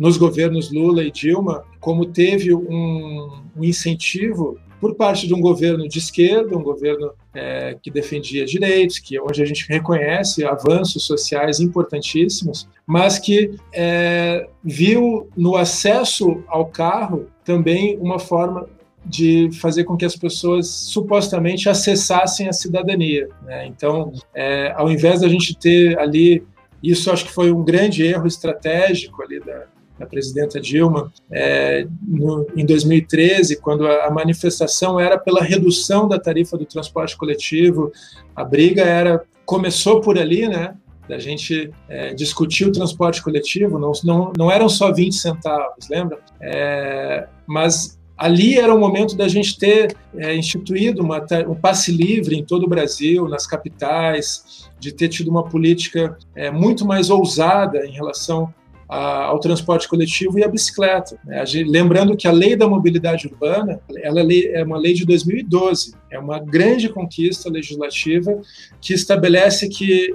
nos 0.00 0.16
governos 0.16 0.72
Lula 0.72 1.04
e 1.04 1.10
Dilma, 1.10 1.62
como 1.78 2.06
teve 2.06 2.54
um, 2.54 3.42
um 3.54 3.62
incentivo 3.62 4.58
por 4.80 4.94
parte 4.94 5.26
de 5.26 5.34
um 5.34 5.40
governo 5.42 5.86
de 5.86 5.98
esquerda, 5.98 6.56
um 6.56 6.62
governo 6.62 7.12
é, 7.34 7.76
que 7.82 7.90
defendia 7.90 8.46
direitos, 8.46 8.98
que 8.98 9.18
é 9.18 9.22
onde 9.22 9.42
a 9.42 9.44
gente 9.44 9.68
reconhece 9.68 10.42
avanços 10.42 11.04
sociais 11.04 11.60
importantíssimos, 11.60 12.66
mas 12.86 13.18
que 13.18 13.54
é, 13.74 14.48
viu 14.64 15.28
no 15.36 15.54
acesso 15.54 16.42
ao 16.48 16.64
carro 16.64 17.26
também 17.44 17.98
uma 17.98 18.18
forma 18.18 18.66
de 19.04 19.50
fazer 19.60 19.84
com 19.84 19.98
que 19.98 20.06
as 20.06 20.16
pessoas 20.16 20.66
supostamente 20.66 21.68
acessassem 21.68 22.48
a 22.48 22.54
cidadania. 22.54 23.28
Né? 23.42 23.66
Então, 23.66 24.12
é, 24.34 24.72
ao 24.74 24.90
invés 24.90 25.20
da 25.20 25.28
gente 25.28 25.54
ter 25.54 25.98
ali, 25.98 26.42
isso 26.82 27.10
acho 27.10 27.26
que 27.26 27.32
foi 27.32 27.52
um 27.52 27.62
grande 27.62 28.02
erro 28.02 28.26
estratégico 28.26 29.22
ali 29.22 29.40
da, 29.40 29.66
da 30.00 30.06
presidenta 30.06 30.58
Dilma 30.58 31.12
é, 31.30 31.86
no, 32.02 32.46
em 32.56 32.64
2013, 32.64 33.60
quando 33.60 33.86
a, 33.86 34.06
a, 34.06 34.10
manifestação 34.10 34.98
era 34.98 35.18
pela 35.18 35.42
redução 35.42 36.08
da 36.08 36.18
tarifa 36.18 36.56
do 36.56 36.64
transporte 36.64 37.16
coletivo, 37.18 37.92
a 38.34 38.42
briga 38.42 38.82
era 38.82 39.22
começou 39.44 40.00
por 40.00 40.18
ali, 40.18 40.48
né? 40.48 40.74
Da 41.06 41.18
gente 41.18 41.70
é, 41.88 42.14
discutir 42.14 42.66
o 42.66 42.72
transporte 42.72 43.22
coletivo, 43.22 43.78
não, 43.78 43.92
não, 44.02 44.32
não 44.36 44.50
eram 44.50 44.68
só 44.68 44.90
20 44.90 45.12
centavos, 45.14 45.88
lembra? 45.90 46.18
É, 46.40 47.28
mas 47.46 47.98
ali 48.16 48.58
era 48.58 48.74
o 48.74 48.78
momento 48.78 49.16
da 49.16 49.28
gente 49.28 49.58
ter 49.58 49.94
é, 50.16 50.34
instituído 50.34 51.02
uma, 51.02 51.26
um 51.48 51.54
passe 51.54 51.92
livre 51.92 52.36
em 52.36 52.44
todo 52.44 52.64
o 52.64 52.68
Brasil, 52.68 53.28
nas 53.28 53.46
capitais, 53.46 54.70
de 54.78 54.92
ter 54.92 55.08
tido 55.08 55.30
uma 55.30 55.44
política 55.44 56.16
é, 56.34 56.50
muito 56.50 56.86
mais 56.86 57.10
ousada 57.10 57.84
em 57.84 57.92
relação 57.92 58.54
a, 58.90 59.26
ao 59.26 59.38
transporte 59.38 59.88
coletivo 59.88 60.38
e 60.38 60.44
à 60.44 60.48
bicicleta. 60.48 61.16
Né? 61.24 61.46
Gente, 61.46 61.70
lembrando 61.70 62.16
que 62.16 62.26
a 62.26 62.32
lei 62.32 62.56
da 62.56 62.68
mobilidade 62.68 63.28
urbana 63.28 63.80
ela 64.02 64.20
é, 64.20 64.60
é 64.60 64.64
uma 64.64 64.76
lei 64.76 64.92
de 64.92 65.06
2012, 65.06 65.94
é 66.10 66.18
uma 66.18 66.40
grande 66.40 66.88
conquista 66.88 67.48
legislativa 67.48 68.40
que 68.80 68.92
estabelece 68.92 69.68
que 69.68 70.12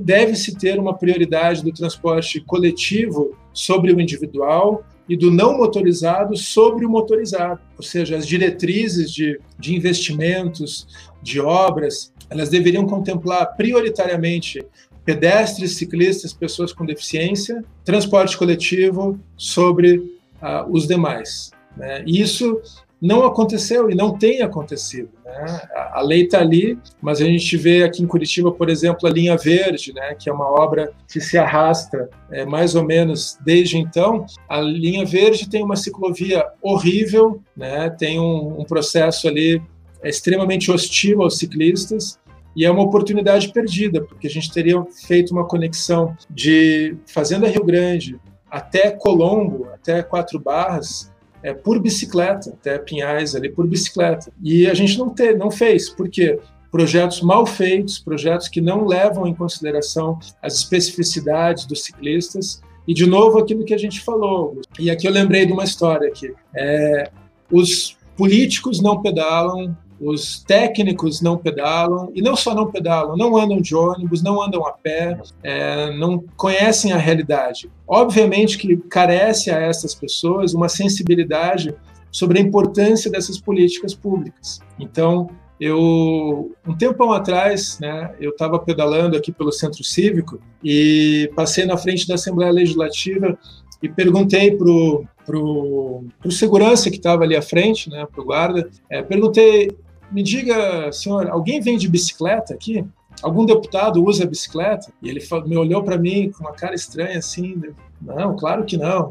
deve-se 0.00 0.56
ter 0.56 0.78
uma 0.78 0.96
prioridade 0.96 1.62
do 1.62 1.70
transporte 1.70 2.40
coletivo 2.40 3.36
sobre 3.52 3.92
o 3.92 4.00
individual 4.00 4.84
e 5.08 5.16
do 5.16 5.30
não 5.30 5.56
motorizado 5.56 6.36
sobre 6.36 6.84
o 6.84 6.90
motorizado. 6.90 7.60
Ou 7.76 7.84
seja, 7.84 8.16
as 8.16 8.26
diretrizes 8.26 9.12
de, 9.12 9.38
de 9.58 9.76
investimentos, 9.76 10.88
de 11.22 11.40
obras, 11.40 12.12
elas 12.28 12.48
deveriam 12.48 12.86
contemplar 12.86 13.54
prioritariamente 13.54 14.64
pedestres, 15.04 15.76
ciclistas, 15.76 16.32
pessoas 16.32 16.72
com 16.72 16.84
deficiência, 16.84 17.64
transporte 17.84 18.36
coletivo 18.36 19.18
sobre 19.36 19.96
uh, 19.96 20.70
os 20.70 20.86
demais. 20.86 21.50
Né? 21.76 22.02
Isso 22.06 22.60
não 23.04 23.24
aconteceu 23.26 23.90
e 23.90 23.94
não 23.94 24.16
tem 24.16 24.40
acontecido. 24.40 25.10
Né? 25.24 25.60
A, 25.92 26.00
lei 26.00 26.22
está 26.22 26.40
ali, 26.40 26.78
mas 27.02 27.20
a 27.20 27.24
gente 27.24 27.54
vê 27.56 27.82
aqui 27.82 28.02
em 28.02 28.06
Curitiba, 28.06 28.50
por 28.50 28.70
exemplo, 28.70 29.06
a 29.06 29.12
linha 29.12 29.36
verde, 29.36 29.92
né? 29.92 30.14
que 30.14 30.30
é 30.30 30.32
uma 30.32 30.48
obra 30.48 30.90
que 31.12 31.20
se 31.20 31.36
arrasta 31.36 32.08
é, 32.30 32.46
mais 32.46 32.74
ou 32.74 32.82
menos 32.82 33.36
desde 33.44 33.76
então. 33.76 34.24
A 34.48 34.58
linha 34.58 35.04
verde 35.04 35.50
tem 35.50 35.62
uma 35.62 35.76
ciclovia 35.76 36.46
horrível, 36.62 37.42
né? 37.54 37.90
tem 37.90 38.18
um, 38.18 38.60
um 38.60 38.64
processo 38.64 39.28
ali 39.28 39.60
é, 40.02 40.08
extremamente 40.08 40.70
hostil 40.70 41.20
aos 41.20 41.36
ciclistas. 41.36 42.18
E 42.56 42.64
é 42.64 42.70
uma 42.70 42.82
oportunidade 42.82 43.52
perdida, 43.52 44.02
porque 44.02 44.26
a 44.26 44.30
gente 44.30 44.52
teria 44.52 44.82
feito 45.06 45.32
uma 45.32 45.46
conexão 45.46 46.16
de 46.30 46.96
Fazenda 47.06 47.48
Rio 47.48 47.64
Grande 47.64 48.18
até 48.50 48.90
Colombo, 48.90 49.66
até 49.74 50.02
Quatro 50.02 50.38
Barras, 50.38 51.12
é, 51.42 51.52
por 51.52 51.80
bicicleta, 51.80 52.50
até 52.50 52.78
Pinhais 52.78 53.34
ali 53.34 53.50
por 53.50 53.66
bicicleta. 53.66 54.32
E 54.42 54.66
a 54.66 54.74
gente 54.74 54.96
não, 54.96 55.10
te, 55.10 55.34
não 55.34 55.50
fez, 55.50 55.90
por 55.90 56.08
quê? 56.08 56.38
Projetos 56.70 57.20
mal 57.20 57.44
feitos, 57.44 57.98
projetos 57.98 58.48
que 58.48 58.60
não 58.60 58.86
levam 58.86 59.26
em 59.26 59.34
consideração 59.34 60.18
as 60.40 60.54
especificidades 60.54 61.66
dos 61.66 61.82
ciclistas. 61.82 62.62
E, 62.86 62.94
de 62.94 63.06
novo, 63.06 63.38
aquilo 63.38 63.64
que 63.64 63.74
a 63.74 63.78
gente 63.78 64.00
falou. 64.00 64.60
E 64.78 64.90
aqui 64.90 65.06
eu 65.06 65.12
lembrei 65.12 65.46
de 65.46 65.52
uma 65.52 65.64
história 65.64 66.08
aqui. 66.08 66.32
É, 66.54 67.10
os 67.50 67.96
políticos 68.16 68.80
não 68.80 69.02
pedalam, 69.02 69.76
os 70.00 70.42
técnicos 70.42 71.20
não 71.20 71.36
pedalam, 71.36 72.10
e 72.14 72.20
não 72.20 72.36
só 72.36 72.54
não 72.54 72.70
pedalam, 72.70 73.16
não 73.16 73.36
andam 73.36 73.60
de 73.60 73.74
ônibus, 73.74 74.22
não 74.22 74.42
andam 74.42 74.66
a 74.66 74.72
pé, 74.72 75.20
é, 75.42 75.96
não 75.96 76.24
conhecem 76.36 76.92
a 76.92 76.98
realidade. 76.98 77.70
Obviamente 77.86 78.58
que 78.58 78.76
carece 78.76 79.50
a 79.50 79.58
essas 79.58 79.94
pessoas 79.94 80.54
uma 80.54 80.68
sensibilidade 80.68 81.74
sobre 82.10 82.38
a 82.38 82.42
importância 82.42 83.10
dessas 83.10 83.40
políticas 83.40 83.94
públicas. 83.94 84.60
Então, 84.78 85.28
eu 85.60 86.52
um 86.66 86.76
tempão 86.76 87.12
atrás, 87.12 87.78
né, 87.80 88.12
eu 88.20 88.30
estava 88.30 88.58
pedalando 88.58 89.16
aqui 89.16 89.32
pelo 89.32 89.52
Centro 89.52 89.84
Cívico 89.84 90.40
e 90.62 91.30
passei 91.34 91.64
na 91.64 91.76
frente 91.76 92.06
da 92.06 92.14
Assembleia 92.14 92.52
Legislativa 92.52 93.38
e 93.82 93.88
perguntei 93.88 94.56
pro 94.56 95.04
pro, 95.24 96.04
pro 96.20 96.30
segurança 96.30 96.90
que 96.90 96.96
estava 96.96 97.24
ali 97.24 97.36
à 97.36 97.42
frente, 97.42 97.88
né, 97.90 98.06
pro 98.10 98.24
guarda, 98.24 98.68
é, 98.90 99.02
perguntei 99.02 99.70
me 100.10 100.22
diga, 100.22 100.92
senhor, 100.92 101.28
alguém 101.28 101.60
vem 101.60 101.76
de 101.76 101.88
bicicleta 101.88 102.54
aqui? 102.54 102.84
Algum 103.22 103.44
deputado 103.44 104.04
usa 104.04 104.26
bicicleta? 104.26 104.92
E 105.02 105.08
ele 105.08 105.20
me 105.46 105.56
olhou 105.56 105.82
para 105.82 105.98
mim 105.98 106.30
com 106.30 106.44
uma 106.44 106.52
cara 106.52 106.74
estranha 106.74 107.18
assim. 107.18 107.60
Não, 108.00 108.36
claro 108.36 108.64
que 108.64 108.76
não. 108.76 109.10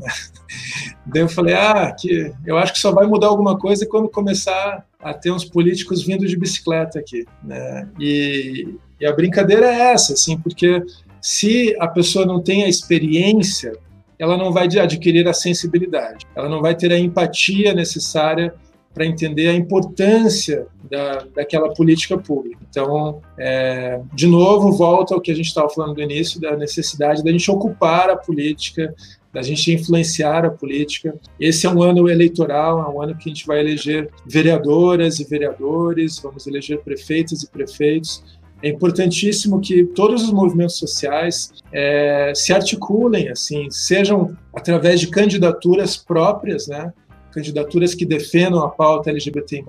Daí 1.06 1.22
eu 1.22 1.30
falei, 1.30 1.56
ah, 1.56 1.92
que 1.92 2.34
eu 2.46 2.58
acho 2.58 2.74
que 2.74 2.80
só 2.80 2.92
vai 2.92 3.06
mudar 3.06 3.28
alguma 3.28 3.58
coisa 3.58 3.86
quando 3.86 4.08
começar 4.08 4.86
a 5.02 5.14
ter 5.14 5.32
uns 5.32 5.44
políticos 5.44 6.04
vindo 6.04 6.26
de 6.26 6.38
bicicleta 6.38 7.00
aqui, 7.00 7.26
né? 7.44 7.90
E, 8.00 8.76
e 9.00 9.06
a 9.06 9.12
brincadeira 9.12 9.66
é 9.66 9.92
essa, 9.92 10.14
assim, 10.14 10.38
porque 10.38 10.84
se 11.22 11.76
a 11.80 11.88
pessoa 11.88 12.26
não 12.26 12.42
tem 12.42 12.64
a 12.64 12.70
experiência, 12.70 13.74
ela 14.24 14.38
não 14.38 14.52
vai 14.52 14.68
adquirir 14.80 15.28
a 15.28 15.34
sensibilidade, 15.34 16.26
ela 16.34 16.48
não 16.48 16.62
vai 16.62 16.74
ter 16.76 16.92
a 16.94 16.98
empatia 16.98 17.74
necessária 17.74 18.54
para 18.94 19.06
entender 19.06 19.48
a 19.48 19.54
importância 19.54 20.68
da, 20.90 21.26
daquela 21.36 21.74
política 21.74 22.18
pública. 22.18 22.60
Então, 22.70 23.22
é, 23.38 24.00
de 24.14 24.28
novo, 24.28 24.72
volta 24.72 25.14
ao 25.14 25.20
que 25.20 25.32
a 25.32 25.36
gente 25.36 25.48
estava 25.48 25.68
falando 25.70 25.98
no 25.98 26.04
início, 26.04 26.40
da 26.40 26.56
necessidade 26.56 27.24
da 27.24 27.32
gente 27.32 27.50
ocupar 27.50 28.10
a 28.10 28.16
política, 28.16 28.94
da 29.34 29.42
gente 29.42 29.74
influenciar 29.74 30.46
a 30.46 30.52
política. 30.52 31.16
Esse 31.40 31.66
é 31.66 31.70
um 31.70 31.82
ano 31.82 32.08
eleitoral, 32.08 32.80
é 32.80 32.96
um 32.96 33.02
ano 33.02 33.18
que 33.18 33.30
a 33.30 33.34
gente 33.34 33.48
vai 33.48 33.60
eleger 33.60 34.10
vereadoras 34.26 35.20
e 35.20 35.26
vereadores, 35.26 36.20
vamos 36.20 36.46
eleger 36.46 36.80
prefeitas 36.82 37.42
e 37.42 37.50
prefeitos. 37.50 38.24
É 38.64 38.70
importantíssimo 38.70 39.60
que 39.60 39.84
todos 39.84 40.24
os 40.24 40.32
movimentos 40.32 40.78
sociais 40.78 41.52
é, 41.72 42.32
se 42.34 42.54
articulem, 42.54 43.28
assim, 43.28 43.70
sejam 43.70 44.38
através 44.56 45.02
de 45.02 45.08
candidaturas 45.08 45.98
próprias, 45.98 46.68
né? 46.68 46.94
candidaturas 47.34 47.94
que 47.94 48.06
defendam 48.06 48.62
a 48.62 48.70
pauta 48.70 49.10
LGBT+, 49.10 49.66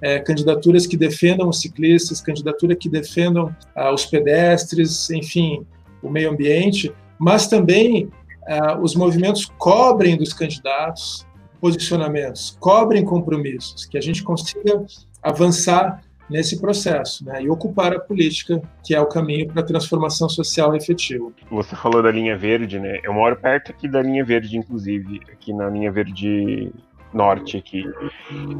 é, 0.00 0.20
candidaturas 0.20 0.86
que 0.86 0.96
defendam 0.96 1.48
os 1.48 1.60
ciclistas, 1.60 2.20
candidaturas 2.20 2.78
que 2.80 2.88
defendam 2.88 3.54
ah, 3.74 3.92
os 3.92 4.06
pedestres, 4.06 5.10
enfim, 5.10 5.66
o 6.02 6.08
meio 6.08 6.30
ambiente, 6.30 6.94
mas 7.18 7.48
também 7.48 8.08
ah, 8.46 8.78
os 8.80 8.94
movimentos 8.94 9.44
cobrem 9.58 10.16
dos 10.16 10.32
candidatos 10.32 11.26
posicionamentos, 11.60 12.56
cobrem 12.60 13.04
compromissos, 13.04 13.84
que 13.84 13.98
a 13.98 14.00
gente 14.00 14.22
consiga 14.22 14.86
avançar 15.20 16.00
nesse 16.28 16.60
processo 16.60 17.24
né, 17.24 17.42
e 17.42 17.48
ocupar 17.48 17.94
a 17.94 18.00
política, 18.00 18.60
que 18.84 18.94
é 18.94 19.00
o 19.00 19.06
caminho 19.06 19.48
para 19.48 19.62
a 19.62 19.64
transformação 19.64 20.28
social 20.28 20.74
efetiva. 20.74 21.30
Você 21.50 21.74
falou 21.74 22.02
da 22.02 22.10
linha 22.10 22.36
verde, 22.36 22.78
né? 22.78 23.00
Eu 23.02 23.12
moro 23.12 23.36
perto 23.36 23.72
aqui 23.72 23.88
da 23.88 24.02
linha 24.02 24.24
verde, 24.24 24.56
inclusive, 24.56 25.20
aqui 25.32 25.52
na 25.52 25.68
linha 25.68 25.90
verde 25.90 26.70
norte 27.12 27.56
aqui. 27.56 27.84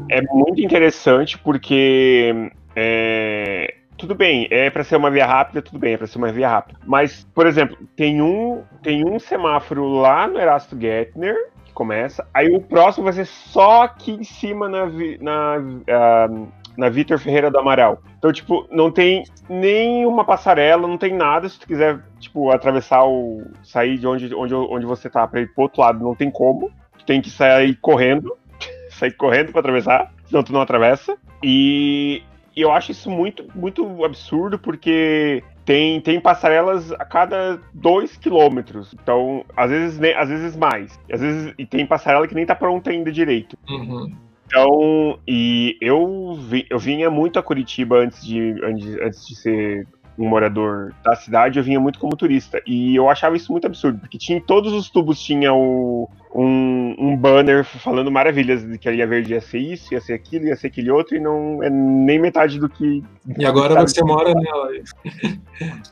É 0.09 0.21
muito 0.21 0.61
interessante 0.61 1.37
porque 1.37 2.51
é, 2.75 3.75
tudo 3.97 4.15
bem, 4.15 4.47
é 4.49 4.69
para 4.69 4.83
ser 4.83 4.95
uma 4.95 5.11
via 5.11 5.25
rápida, 5.25 5.61
tudo 5.61 5.77
bem, 5.77 5.93
é 5.93 5.97
para 5.97 6.07
ser 6.07 6.17
uma 6.17 6.31
via 6.31 6.47
rápida. 6.47 6.79
Mas, 6.85 7.27
por 7.33 7.45
exemplo, 7.45 7.77
tem 7.95 8.21
um 8.21 8.63
tem 8.81 9.05
um 9.05 9.19
semáforo 9.19 9.87
lá 9.87 10.27
no 10.27 10.39
Erasto 10.39 10.79
Gettner 10.79 11.35
que 11.65 11.73
começa, 11.73 12.25
aí 12.33 12.49
o 12.49 12.61
próximo 12.61 13.03
vai 13.03 13.13
ser 13.13 13.25
só 13.25 13.83
aqui 13.83 14.11
em 14.11 14.23
cima 14.23 14.69
na, 14.69 14.85
na 15.19 15.57
uh, 15.59 16.47
na 16.79 16.89
Vitor 16.89 17.19
Ferreira 17.19 17.51
do 17.51 17.59
Amaral. 17.59 18.01
Então, 18.17 18.31
tipo, 18.31 18.65
não 18.71 18.89
tem 18.89 19.25
nenhuma 19.49 20.23
passarela, 20.23 20.87
não 20.87 20.97
tem 20.97 21.13
nada. 21.13 21.49
Se 21.49 21.59
tu 21.59 21.67
quiser, 21.67 21.99
tipo, 22.19 22.49
atravessar 22.49 23.05
o. 23.05 23.43
sair 23.63 23.97
de 23.97 24.07
onde, 24.07 24.33
onde, 24.33 24.55
onde 24.55 24.85
você 24.85 25.09
tá 25.09 25.27
pra 25.27 25.41
ir 25.41 25.53
pro 25.53 25.63
outro 25.63 25.81
lado, 25.81 26.03
não 26.03 26.15
tem 26.15 26.31
como. 26.31 26.71
Tu 26.97 27.05
tem 27.05 27.21
que 27.21 27.29
sair 27.29 27.75
correndo. 27.81 28.35
sair 28.89 29.11
correndo 29.11 29.51
pra 29.51 29.59
atravessar, 29.59 30.11
senão 30.25 30.41
tu 30.41 30.53
não 30.53 30.61
atravessa. 30.61 31.17
E, 31.43 32.23
eu 32.55 32.71
acho 32.71 32.91
isso 32.91 33.09
muito, 33.09 33.45
muito 33.53 34.05
absurdo, 34.05 34.57
porque 34.57 35.43
tem, 35.65 35.99
tem 36.01 36.19
passarelas 36.19 36.91
a 36.93 37.05
cada 37.05 37.59
dois 37.73 38.15
quilômetros. 38.17 38.95
Então, 39.01 39.43
às 39.55 39.69
vezes, 39.69 39.99
às 40.17 40.29
vezes 40.29 40.55
mais. 40.55 40.97
Às 41.11 41.19
vezes, 41.19 41.53
e 41.57 41.65
tem 41.65 41.85
passarela 41.85 42.27
que 42.27 42.35
nem 42.35 42.45
tá 42.45 42.55
pronta 42.55 42.89
ainda 42.89 43.11
direito. 43.11 43.57
Uhum. 43.69 44.13
Então, 44.49 45.19
e 45.27 45.77
eu, 45.79 46.33
vi, 46.33 46.65
eu 46.71 46.79
vinha 46.79 47.07
muito 47.07 47.37
a 47.37 47.43
Curitiba 47.43 47.99
antes 47.99 48.25
de, 48.25 48.55
antes, 48.63 48.95
antes 48.99 49.27
de 49.27 49.35
ser 49.35 49.87
um 50.17 50.27
morador 50.27 50.91
da 51.03 51.15
cidade, 51.15 51.59
eu 51.59 51.63
vinha 51.63 51.79
muito 51.79 51.99
como 51.99 52.17
turista. 52.17 52.59
E 52.65 52.95
eu 52.95 53.07
achava 53.07 53.37
isso 53.37 53.51
muito 53.51 53.67
absurdo, 53.67 53.99
porque 53.99 54.17
tinha 54.17 54.41
todos 54.41 54.73
os 54.73 54.89
tubos 54.89 55.21
tinha 55.21 55.53
o, 55.53 56.09
um, 56.35 56.95
um, 56.99 57.15
banner 57.15 57.63
falando 57.63 58.11
maravilhas 58.11 58.67
de 58.67 58.77
que 58.77 58.89
a 58.89 58.91
linha 58.91 59.05
verde 59.07 59.33
ia 59.33 59.39
ser 59.39 59.59
isso, 59.59 59.93
ia 59.93 60.01
ser 60.01 60.13
aquilo, 60.13 60.45
ia 60.45 60.55
ser 60.55 60.67
aquele 60.67 60.89
outro, 60.89 61.15
e 61.15 61.19
não 61.19 61.63
é 61.63 61.69
nem 61.69 62.19
metade 62.19 62.59
do 62.59 62.67
que. 62.67 63.03
E 63.37 63.45
agora 63.45 63.79
você 63.81 64.03
mora 64.03 64.33
nela. 64.33 64.69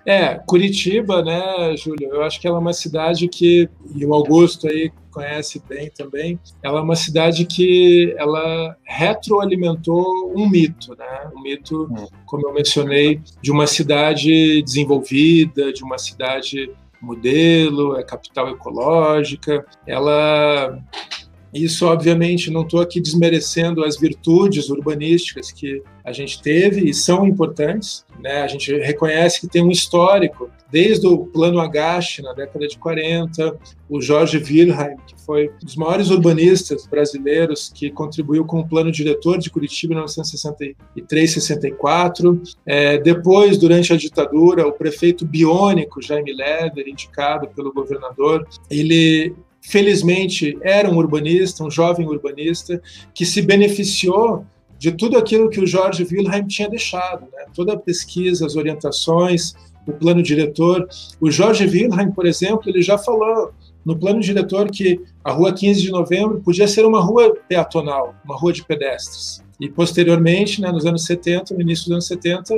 É, 0.05 0.35
Curitiba, 0.47 1.21
né, 1.21 1.75
Júlio? 1.75 2.09
Eu 2.09 2.23
acho 2.23 2.39
que 2.39 2.47
ela 2.47 2.55
é 2.55 2.61
uma 2.61 2.71
cidade 2.71 3.27
que, 3.27 3.69
e 3.93 4.05
o 4.05 4.13
Augusto 4.13 4.65
aí 4.65 4.89
conhece 5.17 5.61
bem 5.67 5.89
também, 5.89 6.39
ela 6.61 6.79
é 6.79 6.83
uma 6.83 6.95
cidade 6.95 7.45
que 7.45 8.13
ela 8.17 8.77
retroalimentou 8.83 10.31
um 10.35 10.47
mito, 10.47 10.95
né? 10.95 11.29
Um 11.35 11.41
mito, 11.41 11.89
como 12.25 12.47
eu 12.47 12.53
mencionei, 12.53 13.19
de 13.41 13.51
uma 13.51 13.65
cidade 13.65 14.61
desenvolvida, 14.61 15.73
de 15.73 15.83
uma 15.83 15.97
cidade 15.97 16.71
modelo, 17.01 17.97
é 17.97 18.03
capital 18.03 18.49
ecológica. 18.49 19.65
Ela 19.87 20.79
isso, 21.53 21.85
obviamente, 21.85 22.51
não 22.51 22.63
estou 22.63 22.81
aqui 22.81 22.99
desmerecendo 22.99 23.83
as 23.83 23.97
virtudes 23.97 24.69
urbanísticas 24.69 25.51
que 25.51 25.81
a 26.03 26.11
gente 26.11 26.41
teve 26.41 26.89
e 26.89 26.93
são 26.93 27.25
importantes. 27.25 28.05
Né? 28.21 28.41
A 28.41 28.47
gente 28.47 28.75
reconhece 28.77 29.41
que 29.41 29.47
tem 29.47 29.63
um 29.63 29.71
histórico, 29.71 30.49
desde 30.71 31.07
o 31.07 31.25
Plano 31.25 31.59
Agache, 31.59 32.21
na 32.21 32.33
década 32.33 32.67
de 32.67 32.77
40, 32.77 33.57
o 33.89 33.99
Jorge 34.01 34.37
Wilhelm, 34.37 34.97
que 35.05 35.15
foi 35.25 35.49
um 35.49 35.65
dos 35.65 35.75
maiores 35.75 36.09
urbanistas 36.09 36.87
brasileiros, 36.87 37.69
que 37.73 37.89
contribuiu 37.89 38.45
com 38.45 38.59
o 38.59 38.67
Plano 38.67 38.91
Diretor 38.91 39.37
de 39.37 39.49
Curitiba 39.49 39.93
em 39.93 39.97
1963-64. 39.97 42.41
É, 42.65 42.97
depois, 42.97 43.57
durante 43.57 43.93
a 43.93 43.97
ditadura, 43.97 44.67
o 44.67 44.73
prefeito 44.73 45.25
biônico, 45.25 46.01
Jaime 46.01 46.33
Leder, 46.33 46.87
indicado 46.87 47.47
pelo 47.49 47.73
governador, 47.73 48.47
ele 48.69 49.35
felizmente, 49.67 50.57
era 50.61 50.89
um 50.89 50.95
urbanista, 50.95 51.63
um 51.63 51.69
jovem 51.69 52.07
urbanista, 52.07 52.81
que 53.13 53.25
se 53.25 53.41
beneficiou 53.41 54.45
de 54.79 54.91
tudo 54.93 55.17
aquilo 55.17 55.49
que 55.49 55.59
o 55.59 55.67
Jorge 55.67 56.07
Wilhelm 56.09 56.47
tinha 56.47 56.69
deixado, 56.69 57.23
né? 57.33 57.45
toda 57.53 57.73
a 57.73 57.77
pesquisa, 57.77 58.45
as 58.45 58.55
orientações, 58.55 59.53
o 59.85 59.91
plano 59.91 60.23
diretor. 60.23 60.87
O 61.19 61.29
Jorge 61.29 61.65
Wilhelm, 61.65 62.11
por 62.11 62.25
exemplo, 62.25 62.69
ele 62.69 62.81
já 62.81 62.97
falou 62.97 63.51
no 63.83 63.97
plano 63.97 64.21
diretor 64.21 64.71
que 64.71 65.01
a 65.23 65.33
rua 65.33 65.53
15 65.53 65.81
de 65.81 65.91
novembro 65.91 66.39
podia 66.39 66.67
ser 66.67 66.85
uma 66.85 67.01
rua 67.01 67.35
peatonal, 67.49 68.15
uma 68.23 68.37
rua 68.37 68.53
de 68.53 68.63
pedestres. 68.63 69.43
E 69.59 69.67
posteriormente, 69.69 70.61
né, 70.61 70.71
nos 70.71 70.85
anos 70.85 71.03
70, 71.05 71.53
no 71.53 71.61
início 71.61 71.85
dos 71.85 71.93
anos 71.93 72.07
70, 72.07 72.53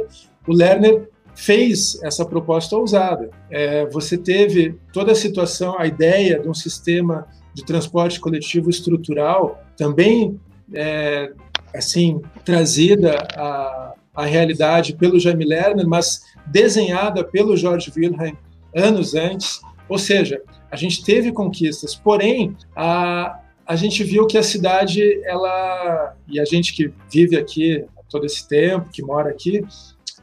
o 0.47 0.53
Lerner 0.53 1.10
fez 1.40 1.98
essa 2.04 2.26
proposta 2.26 2.76
ousada. 2.76 3.30
É, 3.50 3.86
você 3.86 4.18
teve 4.18 4.78
toda 4.92 5.14
a 5.14 5.16
situação, 5.16 5.80
a 5.80 5.88
ideia 5.88 6.38
de 6.38 6.50
um 6.50 6.54
sistema 6.54 7.26
de 7.54 7.64
transporte 7.64 8.20
coletivo 8.20 8.70
estrutural 8.70 9.64
também 9.78 10.38
é, 10.74 11.32
assim 11.74 12.22
trazida 12.44 13.16
à, 13.36 13.96
realidade 14.26 14.98
pelo 14.98 15.18
Jaime 15.18 15.46
Lerner, 15.46 15.88
mas 15.88 16.26
desenhada 16.46 17.24
pelo 17.24 17.56
George 17.56 17.90
Wilhelm 17.96 18.36
anos 18.76 19.16
antes. 19.16 19.62
Ou 19.88 19.98
seja, 19.98 20.42
a 20.70 20.76
gente 20.76 21.02
teve 21.06 21.32
conquistas, 21.32 21.96
porém, 21.96 22.54
a, 22.76 23.40
a 23.66 23.78
gente 23.78 24.04
viu 24.04 24.28
que 24.28 24.38
a 24.38 24.44
cidade, 24.44 25.02
ela, 25.24 26.18
e 26.28 26.38
a 26.38 26.44
gente 26.44 26.74
que 26.74 26.94
vive 27.10 27.38
aqui 27.38 27.86
todo 28.10 28.26
esse 28.26 28.46
tempo, 28.46 28.90
que 28.92 29.02
mora 29.02 29.30
aqui, 29.30 29.64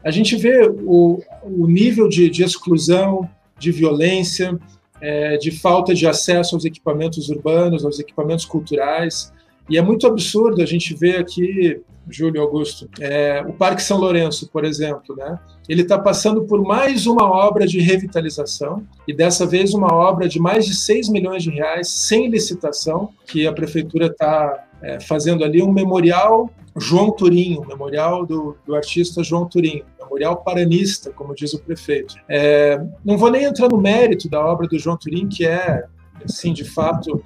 a 0.07 0.11
gente 0.13 0.37
vê 0.37 0.71
o, 0.85 1.21
o 1.43 1.67
nível 1.67 2.09
de, 2.09 2.31
de 2.31 2.45
exclusão, 2.45 3.29
de 3.59 3.73
violência, 3.73 4.57
é, 5.01 5.37
de 5.37 5.51
falta 5.51 5.93
de 5.93 6.07
acesso 6.07 6.55
aos 6.55 6.65
equipamentos 6.65 7.29
urbanos, 7.29 7.85
aos 7.85 7.99
equipamentos 7.99 8.45
culturais. 8.45 9.33
E 9.69 9.77
é 9.77 9.83
muito 9.83 10.07
absurdo 10.07 10.63
a 10.63 10.65
gente 10.65 10.95
ver 10.95 11.19
aqui, 11.19 11.83
Júlio 12.09 12.41
Augusto, 12.41 12.89
é, 13.01 13.45
o 13.49 13.53
Parque 13.53 13.83
São 13.83 13.99
Lourenço, 13.99 14.49
por 14.49 14.65
exemplo, 14.65 15.17
né? 15.17 15.41
Ele 15.69 15.83
está 15.83 15.99
passando 15.99 16.45
por 16.45 16.63
mais 16.63 17.09
uma 17.09 17.29
obra 17.29 17.67
de 17.67 17.81
revitalização, 17.81 18.87
e 19.09 19.13
dessa 19.13 19.45
vez 19.45 19.75
uma 19.75 19.93
obra 19.93 20.29
de 20.29 20.39
mais 20.39 20.65
de 20.67 20.77
6 20.77 21.09
milhões 21.09 21.43
de 21.43 21.51
reais, 21.51 21.89
sem 21.89 22.29
licitação, 22.29 23.09
que 23.27 23.45
a 23.45 23.53
prefeitura 23.53 24.07
está 24.07 24.69
é, 24.81 25.01
fazendo 25.01 25.43
ali 25.43 25.61
um 25.61 25.73
memorial 25.73 26.49
João 26.77 27.11
Turinho, 27.11 27.67
memorial 27.67 28.25
do, 28.25 28.57
do 28.65 28.77
artista 28.77 29.25
João 29.25 29.49
Turinho 29.49 29.85
memorial 30.07 30.37
paranista, 30.37 31.11
como 31.11 31.35
diz 31.35 31.53
o 31.53 31.59
prefeito. 31.59 32.15
É, 32.29 32.81
não 33.05 33.19
vou 33.19 33.31
nem 33.31 33.45
entrar 33.45 33.69
no 33.69 33.79
mérito 33.79 34.29
da 34.29 34.45
obra 34.45 34.67
do 34.67 34.79
João 34.79 34.97
Turim, 34.97 35.29
que 35.29 35.45
é, 35.45 35.85
assim, 36.25 36.53
de 36.53 36.65
fato, 36.65 37.23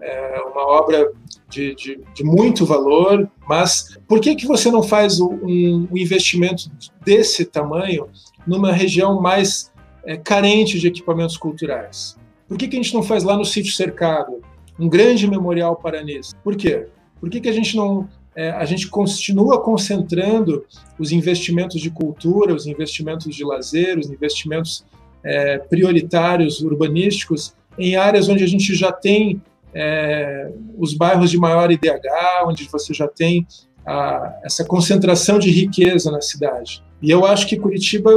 é 0.00 0.40
uma 0.40 0.66
obra 0.66 1.12
de, 1.48 1.74
de, 1.74 2.00
de, 2.14 2.24
muito 2.24 2.66
valor, 2.66 3.30
mas 3.48 3.98
por 4.08 4.20
que, 4.20 4.34
que 4.34 4.46
você 4.46 4.70
não 4.70 4.82
faz 4.82 5.20
um, 5.20 5.38
um 5.44 5.96
investimento 5.96 6.70
desse 7.04 7.44
tamanho 7.44 8.08
numa 8.46 8.72
região 8.72 9.20
mais 9.20 9.70
é, 10.04 10.16
carente 10.16 10.80
de 10.80 10.88
equipamentos 10.88 11.36
culturais? 11.36 12.16
Por 12.48 12.58
que, 12.58 12.66
que 12.66 12.76
a 12.76 12.82
gente 12.82 12.94
não 12.94 13.02
faz 13.02 13.22
lá 13.22 13.36
no 13.36 13.44
sítio 13.44 13.72
cercado 13.72 14.40
um 14.78 14.88
grande 14.88 15.28
memorial 15.28 15.76
paranista? 15.76 16.36
Por 16.42 16.56
quê? 16.56 16.88
Por 17.20 17.30
que, 17.30 17.40
que 17.40 17.48
a 17.48 17.52
gente 17.52 17.76
não 17.76 18.08
é, 18.34 18.50
a 18.50 18.64
gente 18.64 18.88
continua 18.88 19.60
concentrando 19.60 20.64
os 20.98 21.12
investimentos 21.12 21.80
de 21.80 21.90
cultura, 21.90 22.54
os 22.54 22.66
investimentos 22.66 23.34
de 23.34 23.44
lazer, 23.44 23.98
os 23.98 24.10
investimentos 24.10 24.84
é, 25.22 25.58
prioritários 25.58 26.60
urbanísticos 26.60 27.54
em 27.78 27.96
áreas 27.96 28.28
onde 28.28 28.42
a 28.42 28.46
gente 28.46 28.74
já 28.74 28.90
tem 28.90 29.40
é, 29.74 30.50
os 30.78 30.94
bairros 30.94 31.30
de 31.30 31.38
maior 31.38 31.70
IDH, 31.70 32.44
onde 32.46 32.68
você 32.70 32.92
já 32.92 33.08
tem 33.08 33.46
a, 33.86 34.40
essa 34.44 34.64
concentração 34.64 35.38
de 35.38 35.50
riqueza 35.50 36.10
na 36.10 36.20
cidade. 36.20 36.82
E 37.00 37.10
eu 37.10 37.24
acho 37.24 37.46
que 37.46 37.56
Curitiba, 37.56 38.10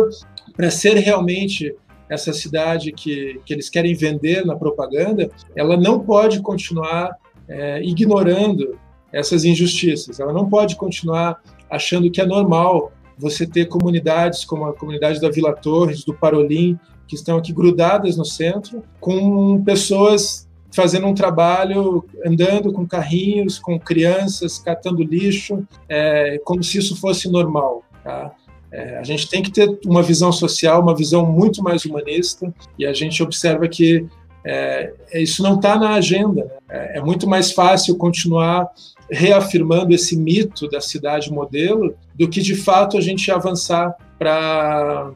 para 0.55 0.69
ser 0.69 0.95
realmente 0.97 1.73
essa 2.09 2.31
cidade 2.31 2.91
que, 2.91 3.41
que 3.45 3.53
eles 3.53 3.69
querem 3.69 3.95
vender 3.95 4.45
na 4.45 4.55
propaganda, 4.55 5.29
ela 5.55 5.75
não 5.75 5.99
pode 5.99 6.39
continuar 6.41 7.15
é, 7.47 7.81
ignorando 7.81 8.77
essas 9.11 9.45
injustiças. 9.45 10.19
Ela 10.19 10.33
não 10.33 10.49
pode 10.49 10.75
continuar 10.75 11.41
achando 11.69 12.09
que 12.11 12.21
é 12.21 12.25
normal 12.25 12.91
você 13.17 13.45
ter 13.45 13.65
comunidades 13.65 14.43
como 14.43 14.65
a 14.65 14.73
comunidade 14.73 15.21
da 15.21 15.29
Vila 15.29 15.53
Torres, 15.53 16.03
do 16.03 16.13
Parolim, 16.13 16.77
que 17.07 17.15
estão 17.15 17.37
aqui 17.37 17.53
grudadas 17.53 18.17
no 18.17 18.25
centro, 18.25 18.83
com 18.99 19.63
pessoas 19.63 20.45
fazendo 20.75 21.07
um 21.07 21.13
trabalho, 21.13 22.03
andando 22.25 22.73
com 22.73 22.85
carrinhos, 22.85 23.57
com 23.57 23.79
crianças, 23.79 24.59
catando 24.59 25.01
lixo, 25.03 25.65
é, 25.87 26.37
como 26.43 26.61
se 26.61 26.77
isso 26.77 26.99
fosse 26.99 27.29
normal. 27.29 27.83
Tá? 28.03 28.33
É, 28.71 28.97
a 28.97 29.03
gente 29.03 29.29
tem 29.29 29.41
que 29.41 29.51
ter 29.51 29.79
uma 29.85 30.03
visão 30.03 30.33
social, 30.33 30.81
uma 30.81 30.93
visão 30.93 31.25
muito 31.25 31.63
mais 31.63 31.85
humanista, 31.85 32.53
e 32.77 32.85
a 32.85 32.91
gente 32.91 33.23
observa 33.23 33.69
que 33.69 34.05
é, 34.43 34.93
isso 35.13 35.41
não 35.41 35.55
está 35.55 35.77
na 35.77 35.93
agenda. 35.93 36.43
Né? 36.43 36.51
É, 36.69 36.97
é 36.97 37.01
muito 37.01 37.27
mais 37.27 37.53
fácil 37.53 37.95
continuar 37.95 38.67
reafirmando 39.09 39.93
esse 39.93 40.17
mito 40.17 40.67
da 40.69 40.81
cidade 40.81 41.31
modelo, 41.31 41.95
do 42.13 42.27
que 42.29 42.41
de 42.41 42.55
fato 42.55 42.97
a 42.97 43.01
gente 43.01 43.31
avançar 43.31 43.95
para 44.17 45.13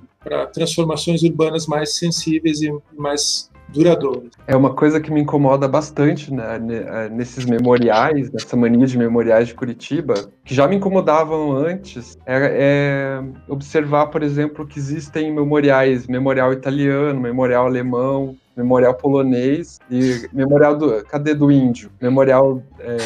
transformações 0.53 1.23
urbanas 1.23 1.65
mais 1.65 1.95
sensíveis 1.95 2.61
e 2.61 2.71
mais 2.97 3.49
duradouras. 3.69 4.31
É 4.47 4.55
uma 4.55 4.73
coisa 4.73 4.99
que 4.99 5.11
me 5.11 5.21
incomoda 5.21 5.67
bastante 5.67 6.33
né, 6.33 6.59
é, 6.69 7.09
nesses 7.09 7.45
memoriais, 7.45 8.31
nessa 8.31 8.55
mania 8.55 8.85
de 8.85 8.97
memoriais 8.97 9.47
de 9.47 9.53
Curitiba, 9.53 10.15
que 10.43 10.53
já 10.55 10.67
me 10.67 10.75
incomodavam 10.75 11.51
antes, 11.51 12.17
é, 12.25 13.19
é 13.19 13.23
observar, 13.47 14.07
por 14.07 14.23
exemplo, 14.23 14.65
que 14.65 14.79
existem 14.79 15.31
memoriais, 15.33 16.07
memorial 16.07 16.51
italiano, 16.51 17.19
memorial 17.19 17.67
alemão, 17.67 18.35
memorial 18.57 18.93
polonês 18.93 19.79
e 19.89 20.27
memorial 20.33 20.75
do 20.75 21.03
cadê 21.05 21.33
do 21.33 21.51
índio, 21.51 21.89
memorial 22.01 22.61
é, 22.79 22.97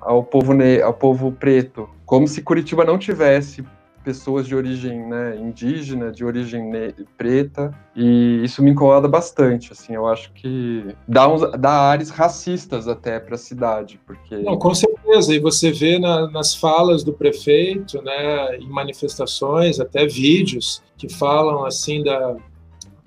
ao 0.00 0.22
povo, 0.22 0.52
ne 0.52 0.80
ao 0.80 0.94
povo 0.94 1.32
preto, 1.32 1.88
como 2.06 2.26
se 2.26 2.42
Curitiba 2.42 2.84
não 2.84 2.98
tivesse 2.98 3.64
pessoas 4.04 4.46
de 4.46 4.54
origem 4.54 5.06
né, 5.06 5.36
indígena, 5.36 6.10
de 6.10 6.24
origem 6.24 6.70
preta, 7.16 7.72
e 7.94 8.42
isso 8.42 8.62
me 8.62 8.70
incomoda 8.70 9.06
bastante, 9.06 9.72
assim, 9.72 9.94
eu 9.94 10.06
acho 10.06 10.32
que 10.32 10.94
dá, 11.06 11.28
uns, 11.28 11.42
dá 11.58 11.70
ares 11.70 12.08
racistas 12.10 12.88
até 12.88 13.20
para 13.20 13.34
a 13.34 13.38
cidade, 13.38 14.00
porque... 14.06 14.36
Não, 14.36 14.58
com 14.58 14.74
certeza, 14.74 15.34
e 15.34 15.38
você 15.38 15.70
vê 15.70 15.98
na, 15.98 16.30
nas 16.30 16.54
falas 16.54 17.04
do 17.04 17.12
prefeito, 17.12 18.00
né, 18.02 18.56
em 18.56 18.68
manifestações, 18.68 19.78
até 19.78 20.06
vídeos, 20.06 20.82
que 20.96 21.08
falam, 21.08 21.66
assim, 21.66 22.02
da, 22.02 22.36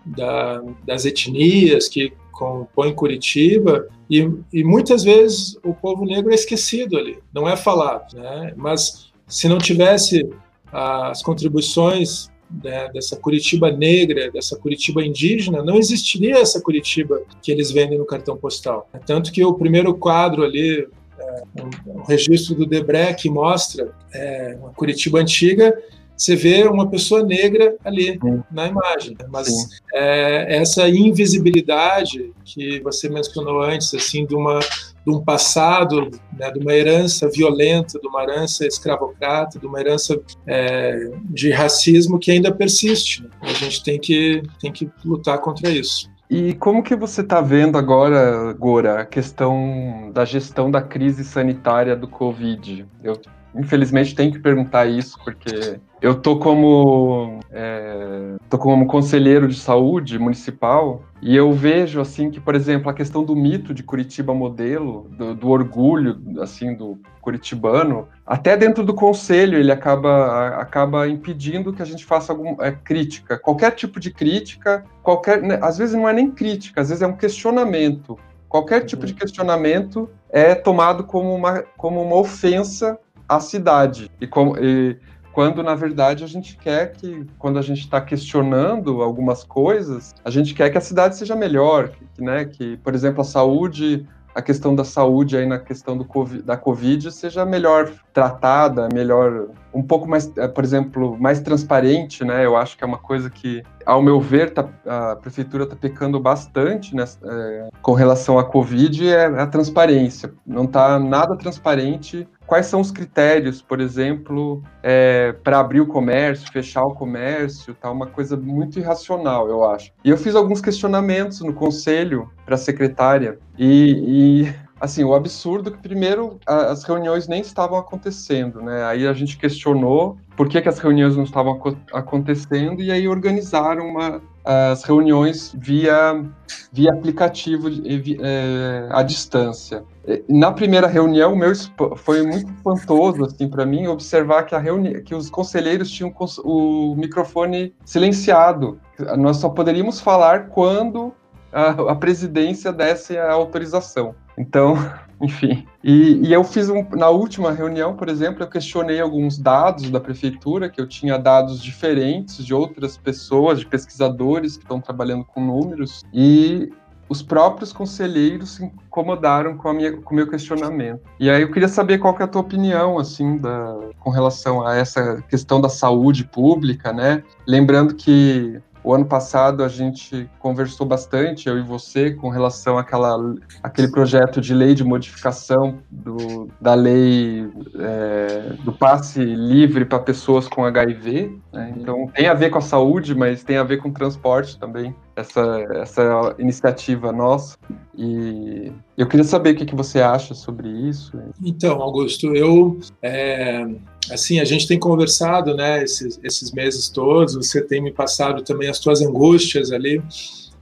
da, 0.06 0.64
das 0.86 1.06
etnias 1.06 1.88
que 1.88 2.14
compõem 2.32 2.94
Curitiba, 2.94 3.88
e, 4.20 4.60
e, 4.60 4.64
muitas 4.64 5.04
vezes 5.04 5.58
o 5.64 5.74
povo 5.74 6.06
negro 6.06 6.32
é 6.32 6.36
esquecido 6.36 6.98
ali, 6.98 7.18
não 7.34 7.48
é 7.48 7.56
falado. 7.56 8.16
Né? 8.16 8.54
Mas 8.56 9.12
se 9.28 9.48
não 9.48 9.58
tivesse 9.58 10.30
as 10.72 11.22
contribuições 11.22 12.30
né, 12.64 12.90
dessa 12.94 13.16
Curitiba 13.16 13.72
negra, 13.72 14.30
dessa 14.32 14.58
Curitiba 14.58 15.04
indígena, 15.04 15.64
não 15.64 15.78
existiria 15.78 16.38
essa 16.38 16.62
Curitiba 16.62 17.22
que 17.42 17.52
eles 17.52 17.72
vendem 17.72 17.98
no 17.98 18.06
cartão 18.06 18.38
postal. 18.38 18.90
Tanto 19.06 19.32
que 19.32 19.44
o 19.44 19.54
primeiro 19.54 19.94
quadro 19.96 20.44
ali, 20.44 20.88
é, 21.18 21.44
um, 21.88 22.00
um 22.00 22.04
registro 22.04 22.56
do 22.56 22.66
Debré 22.66 23.14
que 23.14 23.30
mostra 23.30 23.92
é, 24.14 24.58
uma 24.60 24.70
Curitiba 24.72 25.20
antiga, 25.20 25.76
você 26.16 26.36
vê 26.36 26.64
uma 26.68 26.90
pessoa 26.90 27.24
negra 27.24 27.76
ali 27.84 28.20
Sim. 28.20 28.44
na 28.52 28.68
imagem. 28.68 29.16
Mas 29.30 29.48
é, 29.94 30.58
essa 30.58 30.88
invisibilidade 30.88 32.32
que 32.46 32.80
você 32.82 33.10
mencionou 33.10 33.62
antes, 33.62 33.94
assim, 33.94 34.26
de, 34.26 34.36
uma, 34.36 34.60
de 34.60 35.12
um 35.12 35.24
passado, 35.24 36.10
né, 36.38 36.52
de 36.52 36.60
uma 36.60 36.74
herança 36.74 37.30
violenta, 37.30 38.00
de 38.00 38.08
uma 38.08 38.24
herança 38.24 38.66
escravocrata, 38.66 39.60
de 39.60 39.66
uma 39.66 39.80
herança 39.80 40.20
é, 40.46 41.10
de 41.30 41.52
racismo 41.52 42.20
que 42.20 42.32
ainda 42.32 42.52
persiste. 42.52 43.24
Né? 43.24 43.30
A 43.42 43.54
gente 43.54 43.84
tem 43.84 44.00
que, 44.00 44.44
tem 44.62 44.72
que 44.72 44.90
lutar 45.04 45.40
contra 45.40 45.70
isso. 45.70 46.12
E 46.30 46.54
como 46.56 46.82
que 46.82 46.96
você 46.96 47.22
está 47.22 47.42
vendo 47.42 47.78
agora, 47.78 48.54
Gora, 48.54 49.02
a 49.02 49.06
questão 49.06 50.10
da 50.14 50.26
gestão 50.26 50.72
da 50.72 50.82
crise 50.82 51.24
sanitária 51.24 51.96
do 51.96 52.08
Covid? 52.08 52.88
Eu 53.04 53.20
infelizmente 53.56 54.16
tenho 54.16 54.32
que 54.32 54.40
perguntar 54.40 54.86
isso, 54.86 55.18
porque 55.24 55.80
eu 56.02 56.16
tô 56.16 56.38
como 56.38 57.40
é, 57.52 58.36
tô 58.50 58.58
como 58.58 58.86
conselheiro 58.88 59.48
de 59.48 59.56
saúde 59.56 60.20
municipal 60.20 61.04
e 61.22 61.36
eu 61.36 61.52
vejo 61.54 62.02
assim 62.02 62.30
que, 62.30 62.40
por 62.40 62.56
exemplo, 62.56 62.90
a 62.90 62.94
questão 62.94 63.24
do 63.24 63.36
mito 63.36 63.74
de 63.74 63.84
Curitiba 63.84 64.34
modelo, 64.34 65.08
do, 65.12 65.34
do 65.34 65.50
orgulho 65.50 66.20
assim 66.42 66.76
do 66.76 67.00
curitibano, 67.22 68.10
até 68.26 68.58
dentro 68.58 68.84
do 68.84 68.94
conselho 68.94 69.58
ele 69.58 69.72
acaba 69.72 70.50
acaba 70.58 71.08
impedindo 71.08 71.72
que 71.72 71.82
a 71.82 71.86
gente 71.86 72.04
faça 72.04 72.34
alguma 72.34 72.58
é, 72.66 72.72
crítica, 72.72 73.38
qualquer 73.38 73.72
tipo 73.72 74.00
de 74.00 74.12
crítica, 74.12 74.84
qualquer, 75.02 75.42
né, 75.42 75.58
às 75.62 75.78
vezes 75.78 75.96
não 75.96 76.08
é 76.08 76.14
nem 76.14 76.30
crítica, 76.30 76.82
às 76.82 76.90
vezes 76.90 77.02
é 77.02 77.08
um 77.08 77.16
questionamento. 77.16 78.18
Qualquer 78.54 78.86
tipo 78.86 79.04
de 79.06 79.14
uhum. 79.14 79.18
questionamento 79.18 80.10
é 80.30 80.54
tomado 80.54 81.06
como 81.06 81.34
uma, 81.34 81.64
como 81.76 82.00
uma 82.04 82.18
ofensa 82.18 83.00
à 83.36 83.40
cidade. 83.40 84.10
E, 84.22 84.30
e 84.62 84.98
quando 85.34 85.64
na 85.64 85.76
verdade 85.76 86.24
a 86.24 86.28
gente 86.28 86.56
quer 86.56 86.94
que, 86.94 87.26
quando 87.40 87.58
a 87.58 87.62
gente 87.62 87.82
está 87.82 88.00
questionando 88.00 89.02
algumas 89.02 89.44
coisas, 89.44 90.14
a 90.24 90.30
gente 90.30 90.54
quer 90.54 90.70
que 90.70 90.78
a 90.78 90.82
cidade 90.82 91.18
seja 91.18 91.36
melhor, 91.36 91.90
que, 91.90 92.22
né, 92.22 92.46
que, 92.46 92.78
por 92.78 92.94
exemplo, 92.94 93.22
a 93.22 93.26
saúde, 93.26 94.08
a 94.36 94.42
questão 94.42 94.76
da 94.76 94.84
saúde 94.84 95.38
aí 95.38 95.46
na 95.46 95.60
questão 95.60 95.98
do 95.98 96.06
COVID, 96.06 96.42
da 96.44 96.58
Covid 96.58 97.12
seja 97.12 97.46
melhor 97.46 97.92
tratada, 98.12 98.90
melhor, 98.94 99.48
um 99.74 99.84
pouco 99.84 100.08
mais, 100.08 100.32
eh, 100.38 100.48
por 100.48 100.64
exemplo, 100.64 101.18
mais 101.20 101.40
transparente, 101.42 102.24
né? 102.24 102.46
Eu 102.46 102.56
acho 102.56 102.78
que 102.78 102.84
é 102.84 102.88
uma 102.88 102.98
coisa 102.98 103.30
que, 103.30 103.64
ao 103.86 104.02
meu 104.02 104.20
ver, 104.20 104.52
tá, 104.52 104.68
a 104.86 105.16
prefeitura 105.16 105.64
está 105.64 105.76
pecando 105.76 106.20
bastante 106.20 106.96
né, 106.96 107.04
é, 107.24 107.70
com 107.82 107.94
relação 107.94 108.40
à 108.40 108.44
Covid, 108.44 109.08
é 109.08 109.26
a 109.26 109.48
transparência. 109.48 110.34
Não 110.46 110.66
está 110.66 111.00
nada 111.00 111.36
transparente 111.36 112.28
quais 112.46 112.66
são 112.66 112.82
os 112.82 112.92
critérios, 112.92 113.62
por 113.62 113.80
exemplo, 113.80 114.62
é, 114.82 115.34
para 115.44 115.60
abrir 115.60 115.82
o 115.82 115.88
comércio, 115.88 116.52
fechar 116.52 116.84
o 116.84 116.94
comércio, 116.94 117.74
tá 117.74 117.90
uma 117.90 118.08
coisa 118.08 118.38
muito 118.38 118.80
irracional, 118.80 119.50
eu 119.50 119.64
acho. 119.64 119.92
E 120.04 120.10
eu 120.10 120.18
fiz 120.18 120.36
alguns 120.36 120.62
questionamentos 120.62 121.42
no 121.42 121.54
conselho 121.54 122.30
para 122.46 122.56
a 122.56 122.58
secretária 122.58 123.40
e, 123.58 124.44
e 124.46 124.56
assim, 124.84 125.04
o 125.04 125.14
absurdo 125.14 125.70
é 125.70 125.72
que 125.72 125.78
primeiro 125.78 126.38
as 126.46 126.84
reuniões 126.84 127.26
nem 127.28 127.40
estavam 127.40 127.78
acontecendo, 127.78 128.62
né? 128.62 128.84
Aí 128.84 129.08
a 129.08 129.14
gente 129.14 129.38
questionou 129.38 130.18
por 130.36 130.50
que, 130.50 130.62
que 130.62 130.68
as 130.68 130.78
reuniões 130.78 131.16
não 131.16 131.24
estavam 131.24 131.58
acontecendo 131.94 132.82
e 132.82 132.92
aí 132.92 133.08
organizaram 133.08 133.88
uma, 133.88 134.22
as 134.44 134.84
reuniões 134.84 135.56
via, 135.58 136.26
via 136.72 136.92
aplicativo 136.92 137.70
é, 137.70 138.88
à 138.92 139.02
distância. 139.04 139.86
Na 140.28 140.52
primeira 140.52 140.88
reunião, 140.88 141.36
meu 141.36 141.54
foi 141.96 142.24
muito 142.24 142.52
espantoso 142.52 143.24
assim 143.24 143.48
para 143.48 143.66
mim 143.66 143.88
observar 143.88 144.44
que 144.44 144.54
a 144.54 144.60
reuni 144.60 145.02
que 145.02 145.16
os 145.16 145.30
conselheiros 145.30 145.90
tinham 145.90 146.14
o 146.44 146.96
microfone 146.96 147.74
silenciado. 147.86 148.80
Nós 149.18 149.38
só 149.38 149.48
poderíamos 149.48 150.02
falar 150.02 150.50
quando 150.50 151.14
a, 151.54 151.92
a 151.92 151.96
presidência 151.96 152.74
desse 152.74 153.18
a 153.18 153.32
autorização. 153.32 154.16
Então, 154.38 154.76
enfim. 155.22 155.66
E, 155.84 156.28
e 156.28 156.34
eu 156.34 156.44
fiz 156.44 156.70
um, 156.70 156.84
na 156.92 157.10
última 157.10 157.52
reunião, 157.52 157.96
por 157.96 158.10
exemplo, 158.10 158.44
eu 158.44 158.50
questionei 158.50 159.00
alguns 159.00 159.38
dados 159.38 159.90
da 159.90 160.00
prefeitura, 160.00 160.70
que 160.70 160.82
eu 160.82 160.88
tinha 160.88 161.18
dados 161.18 161.62
diferentes 161.62 162.44
de 162.44 162.54
outras 162.54 162.98
pessoas, 162.98 163.60
de 163.60 163.66
pesquisadores 163.66 164.58
que 164.58 164.64
estão 164.64 164.82
trabalhando 164.82 165.24
com 165.24 165.46
números, 165.46 166.02
e 166.14 166.72
os 167.14 167.22
próprios 167.22 167.72
conselheiros 167.72 168.56
se 168.56 168.66
incomodaram 168.66 169.56
com, 169.56 169.70
a 169.70 169.74
minha, 169.74 169.92
com 169.94 170.12
o 170.12 170.16
meu 170.16 170.28
questionamento. 170.28 171.02
E 171.20 171.30
aí 171.30 171.44
eu 171.44 171.52
queria 171.52 171.68
saber 171.68 172.00
qual 172.00 172.16
que 172.16 172.24
é 172.24 172.26
a 172.26 172.28
tua 172.28 172.42
opinião, 172.42 172.98
assim, 172.98 173.38
da, 173.38 173.78
com 174.00 174.10
relação 174.10 174.66
a 174.66 174.76
essa 174.76 175.22
questão 175.30 175.62
da 175.62 175.70
saúde 175.70 176.24
pública, 176.26 176.92
né? 176.92 177.24
Lembrando 177.46 177.94
que 177.94 178.60
o 178.84 178.94
ano 178.94 179.06
passado 179.06 179.64
a 179.64 179.68
gente 179.68 180.30
conversou 180.40 180.86
bastante, 180.86 181.48
eu 181.48 181.58
e 181.58 181.62
você, 181.62 182.12
com 182.12 182.30
relação 182.30 182.78
àquela, 182.78 183.18
àquele 183.62 183.88
projeto 183.90 184.42
de 184.42 184.54
lei 184.54 184.76
de 184.76 184.84
modificação 184.84 185.80
do, 185.90 186.50
da 186.60 186.74
lei 186.74 187.50
é, 187.80 188.54
do 188.64 188.74
passe 188.74 189.24
livre 189.24 189.86
para 189.86 190.00
pessoas 190.00 190.48
com 190.48 190.66
HIV. 190.66 191.40
Né? 191.52 191.74
Então 191.78 192.08
tem 192.14 192.28
a 192.28 192.34
ver 192.34 192.50
com 192.50 192.58
a 192.58 192.62
saúde, 192.62 193.16
mas 193.16 193.44
tem 193.44 193.58
a 193.58 193.64
ver 193.64 193.78
com 193.78 193.92
transporte 193.92 194.60
também, 194.60 194.94
essa, 195.16 195.66
essa 195.76 196.36
iniciativa 196.38 197.12
nossa. 197.12 197.58
E 197.96 198.72
eu 198.98 199.08
queria 199.08 199.24
saber 199.24 199.52
o 199.52 199.56
que, 199.56 199.66
que 199.66 199.76
você 199.76 200.02
acha 200.02 200.34
sobre 200.34 200.68
isso. 200.68 201.18
Então, 201.44 201.82
Augusto, 201.82 202.36
eu 202.36 202.80
é, 203.02 203.66
assim, 204.12 204.40
a 204.40 204.46
gente 204.46 204.68
tem 204.68 204.80
conversado, 204.80 205.56
né, 205.56 205.84
esses, 205.84 206.20
esses 206.24 206.52
meses 206.52 206.90
todos, 206.90 207.36
você 207.36 207.62
tem 207.62 207.82
me 207.82 207.92
passado 207.92 208.44
também 208.44 208.70
as 208.70 208.78
suas 208.78 209.02
angústias 209.02 209.72
ali, 209.72 210.02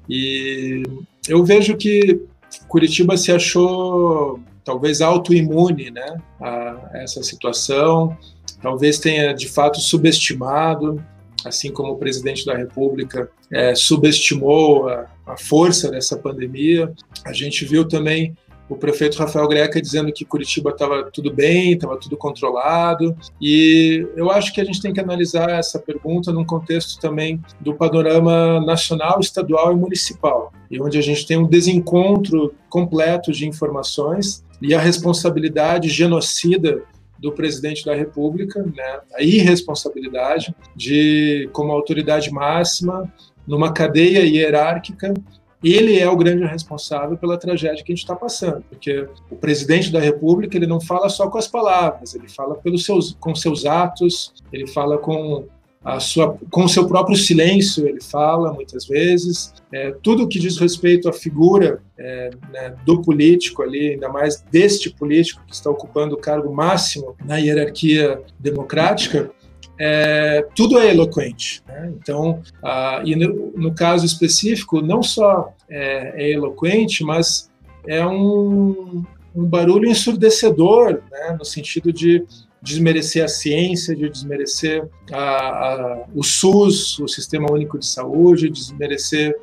e 0.09 0.83
eu 1.27 1.43
vejo 1.43 1.75
que 1.77 2.21
Curitiba 2.67 3.17
se 3.17 3.31
achou 3.31 4.39
talvez 4.63 5.01
autoimune, 5.01 5.89
né, 5.89 6.21
a 6.39 6.91
essa 6.93 7.23
situação, 7.23 8.15
talvez 8.61 8.99
tenha 8.99 9.33
de 9.33 9.47
fato 9.47 9.79
subestimado, 9.79 11.03
assim 11.43 11.71
como 11.71 11.93
o 11.93 11.97
presidente 11.97 12.45
da 12.45 12.55
República 12.55 13.29
é, 13.51 13.73
subestimou 13.73 14.87
a, 14.87 15.07
a 15.25 15.37
força 15.37 15.89
dessa 15.89 16.15
pandemia. 16.15 16.93
A 17.25 17.33
gente 17.33 17.65
viu 17.65 17.87
também 17.87 18.35
o 18.71 18.77
prefeito 18.77 19.17
Rafael 19.17 19.49
Greca 19.49 19.81
dizendo 19.81 20.13
que 20.13 20.23
Curitiba 20.23 20.69
estava 20.69 21.03
tudo 21.11 21.29
bem, 21.33 21.73
estava 21.73 21.97
tudo 21.97 22.15
controlado. 22.15 23.13
E 23.41 24.07
eu 24.15 24.31
acho 24.31 24.53
que 24.53 24.61
a 24.61 24.63
gente 24.63 24.81
tem 24.81 24.93
que 24.93 24.99
analisar 25.01 25.49
essa 25.49 25.77
pergunta 25.77 26.31
num 26.31 26.45
contexto 26.45 26.97
também 26.97 27.41
do 27.59 27.75
panorama 27.75 28.61
nacional, 28.61 29.19
estadual 29.19 29.73
e 29.73 29.75
municipal, 29.75 30.53
e 30.69 30.81
onde 30.81 30.97
a 30.97 31.01
gente 31.01 31.27
tem 31.27 31.37
um 31.37 31.45
desencontro 31.45 32.53
completo 32.69 33.33
de 33.33 33.45
informações 33.45 34.41
e 34.61 34.73
a 34.73 34.79
responsabilidade 34.79 35.89
genocida 35.89 36.81
do 37.19 37.33
presidente 37.33 37.83
da 37.83 37.93
República, 37.93 38.63
né, 38.63 38.99
a 39.13 39.21
irresponsabilidade 39.21 40.55
de, 40.73 41.49
como 41.51 41.73
autoridade 41.73 42.31
máxima, 42.31 43.11
numa 43.45 43.73
cadeia 43.73 44.25
hierárquica, 44.25 45.13
ele 45.63 45.99
é 45.99 46.09
o 46.09 46.17
grande 46.17 46.43
responsável 46.43 47.17
pela 47.17 47.37
tragédia 47.37 47.83
que 47.83 47.91
a 47.91 47.95
gente 47.95 48.03
está 48.03 48.15
passando, 48.15 48.63
porque 48.69 49.07
o 49.29 49.35
presidente 49.35 49.91
da 49.91 49.99
República 49.99 50.57
ele 50.57 50.67
não 50.67 50.81
fala 50.81 51.07
só 51.09 51.29
com 51.29 51.37
as 51.37 51.47
palavras, 51.47 52.15
ele 52.15 52.27
fala 52.27 52.55
pelos 52.55 52.83
seus, 52.83 53.15
com 53.19 53.35
seus 53.35 53.65
atos, 53.65 54.33
ele 54.51 54.65
fala 54.67 54.97
com 54.97 55.45
a 55.83 55.99
sua, 55.99 56.37
com 56.51 56.65
o 56.65 56.69
seu 56.69 56.87
próprio 56.87 57.15
silêncio, 57.15 57.87
ele 57.87 58.01
fala 58.01 58.53
muitas 58.53 58.85
vezes. 58.85 59.53
É, 59.73 59.91
tudo 60.03 60.27
que 60.27 60.39
diz 60.39 60.57
respeito 60.57 61.09
à 61.09 61.13
figura 61.13 61.81
é, 61.97 62.29
né, 62.51 62.75
do 62.85 63.01
político 63.01 63.63
ali, 63.63 63.91
ainda 63.91 64.09
mais 64.09 64.41
deste 64.51 64.91
político 64.91 65.41
que 65.47 65.53
está 65.53 65.69
ocupando 65.69 66.15
o 66.15 66.19
cargo 66.19 66.53
máximo 66.53 67.15
na 67.25 67.37
hierarquia 67.37 68.21
democrática, 68.39 69.31
é, 69.83 70.45
tudo 70.55 70.77
é 70.77 70.91
eloquente. 70.91 71.63
Né? 71.67 71.91
Então, 71.97 72.39
e 73.03 73.15
no, 73.15 73.51
no, 73.55 73.73
caso 73.73 74.05
específico, 74.05 74.79
não 74.79 75.01
só 75.01 75.55
é, 75.67 76.23
é 76.23 76.31
eloquente, 76.31 77.03
mas 77.03 77.49
é 77.87 78.05
um, 78.05 79.03
um 79.35 79.43
barulho 79.43 79.89
ensurdecedor, 79.89 81.01
né? 81.09 81.35
no 81.37 81.43
sentido 81.43 81.91
de 81.91 82.23
desmerecer 82.61 83.25
a 83.25 83.27
ciência, 83.27 83.95
de 83.95 84.07
desmerecer 84.07 84.87
a, 85.11 85.17
a, 85.17 86.05
o 86.13 86.23
SUS, 86.23 86.99
o 86.99 87.07
Sistema 87.07 87.51
Único 87.51 87.79
de 87.79 87.87
Saúde, 87.87 88.51
desmerecer 88.51 89.35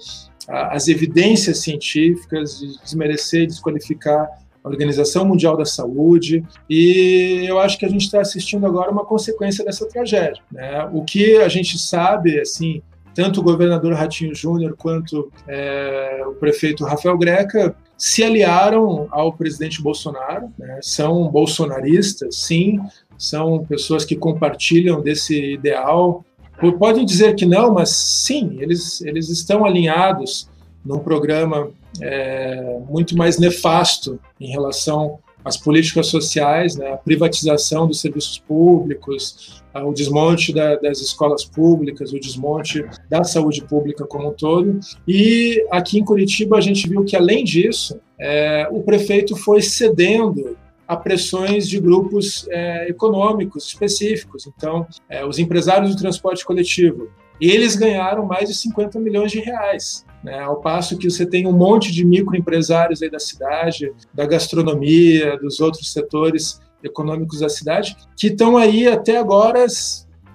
a, 0.46 0.76
as 0.76 0.86
evidências 0.86 1.58
científicas, 1.58 2.60
de 2.60 2.80
desmerecer 2.80 3.42
e 3.42 3.46
desqualificar 3.48 4.28
Organização 4.68 5.24
Mundial 5.24 5.56
da 5.56 5.64
Saúde, 5.64 6.44
e 6.68 7.44
eu 7.46 7.58
acho 7.58 7.78
que 7.78 7.86
a 7.86 7.88
gente 7.88 8.02
está 8.02 8.20
assistindo 8.20 8.66
agora 8.66 8.90
uma 8.90 9.04
consequência 9.04 9.64
dessa 9.64 9.88
tragédia. 9.88 10.42
Né? 10.52 10.88
O 10.92 11.02
que 11.02 11.36
a 11.36 11.48
gente 11.48 11.78
sabe, 11.78 12.40
assim, 12.40 12.82
tanto 13.14 13.40
o 13.40 13.42
governador 13.42 13.94
Ratinho 13.94 14.34
Júnior 14.34 14.76
quanto 14.76 15.32
é, 15.46 16.22
o 16.26 16.34
prefeito 16.34 16.84
Rafael 16.84 17.18
Greca 17.18 17.74
se 17.96 18.22
aliaram 18.22 19.08
ao 19.10 19.32
presidente 19.32 19.82
Bolsonaro, 19.82 20.48
né? 20.56 20.78
são 20.82 21.28
bolsonaristas, 21.28 22.36
sim, 22.36 22.78
são 23.18 23.64
pessoas 23.64 24.04
que 24.04 24.14
compartilham 24.14 25.00
desse 25.00 25.54
ideal. 25.54 26.24
Podem 26.78 27.04
dizer 27.04 27.34
que 27.34 27.44
não, 27.44 27.74
mas 27.74 27.90
sim, 27.90 28.56
eles, 28.60 29.00
eles 29.00 29.28
estão 29.28 29.64
alinhados 29.64 30.48
num 30.84 30.98
programa 30.98 31.70
é, 32.00 32.78
muito 32.88 33.16
mais 33.16 33.38
nefasto 33.38 34.18
em 34.40 34.50
relação 34.50 35.18
às 35.44 35.56
políticas 35.56 36.08
sociais, 36.08 36.76
né, 36.76 36.92
a 36.92 36.96
privatização 36.96 37.86
dos 37.86 38.00
serviços 38.00 38.38
públicos, 38.38 39.62
o 39.74 39.92
desmonte 39.92 40.52
da, 40.52 40.76
das 40.76 41.00
escolas 41.00 41.44
públicas, 41.44 42.12
o 42.12 42.18
desmonte 42.18 42.84
da 43.08 43.22
saúde 43.24 43.62
pública 43.62 44.04
como 44.04 44.28
um 44.28 44.32
todo. 44.32 44.80
E 45.06 45.64
aqui 45.70 45.98
em 45.98 46.04
Curitiba 46.04 46.58
a 46.58 46.60
gente 46.60 46.88
viu 46.88 47.04
que, 47.04 47.16
além 47.16 47.44
disso, 47.44 48.00
é, 48.18 48.68
o 48.70 48.82
prefeito 48.82 49.36
foi 49.36 49.62
cedendo 49.62 50.56
a 50.86 50.96
pressões 50.96 51.68
de 51.68 51.78
grupos 51.78 52.46
é, 52.48 52.88
econômicos 52.88 53.66
específicos. 53.66 54.46
Então, 54.46 54.86
é, 55.08 55.24
os 55.24 55.38
empresários 55.38 55.94
do 55.94 56.00
transporte 56.00 56.44
coletivo, 56.44 57.10
eles 57.40 57.76
ganharam 57.76 58.24
mais 58.24 58.48
de 58.48 58.54
50 58.54 58.98
milhões 58.98 59.30
de 59.30 59.38
reais. 59.38 60.04
Né? 60.22 60.38
Ao 60.40 60.60
passo 60.60 60.98
que 60.98 61.10
você 61.10 61.24
tem 61.24 61.46
um 61.46 61.52
monte 61.52 61.92
de 61.92 62.04
microempresários 62.04 63.02
aí 63.02 63.10
da 63.10 63.18
cidade, 63.18 63.92
da 64.12 64.26
gastronomia, 64.26 65.38
dos 65.38 65.60
outros 65.60 65.92
setores 65.92 66.60
econômicos 66.82 67.40
da 67.40 67.48
cidade, 67.48 67.96
que 68.16 68.28
estão 68.28 68.56
aí 68.56 68.86
até 68.86 69.18
agora 69.18 69.66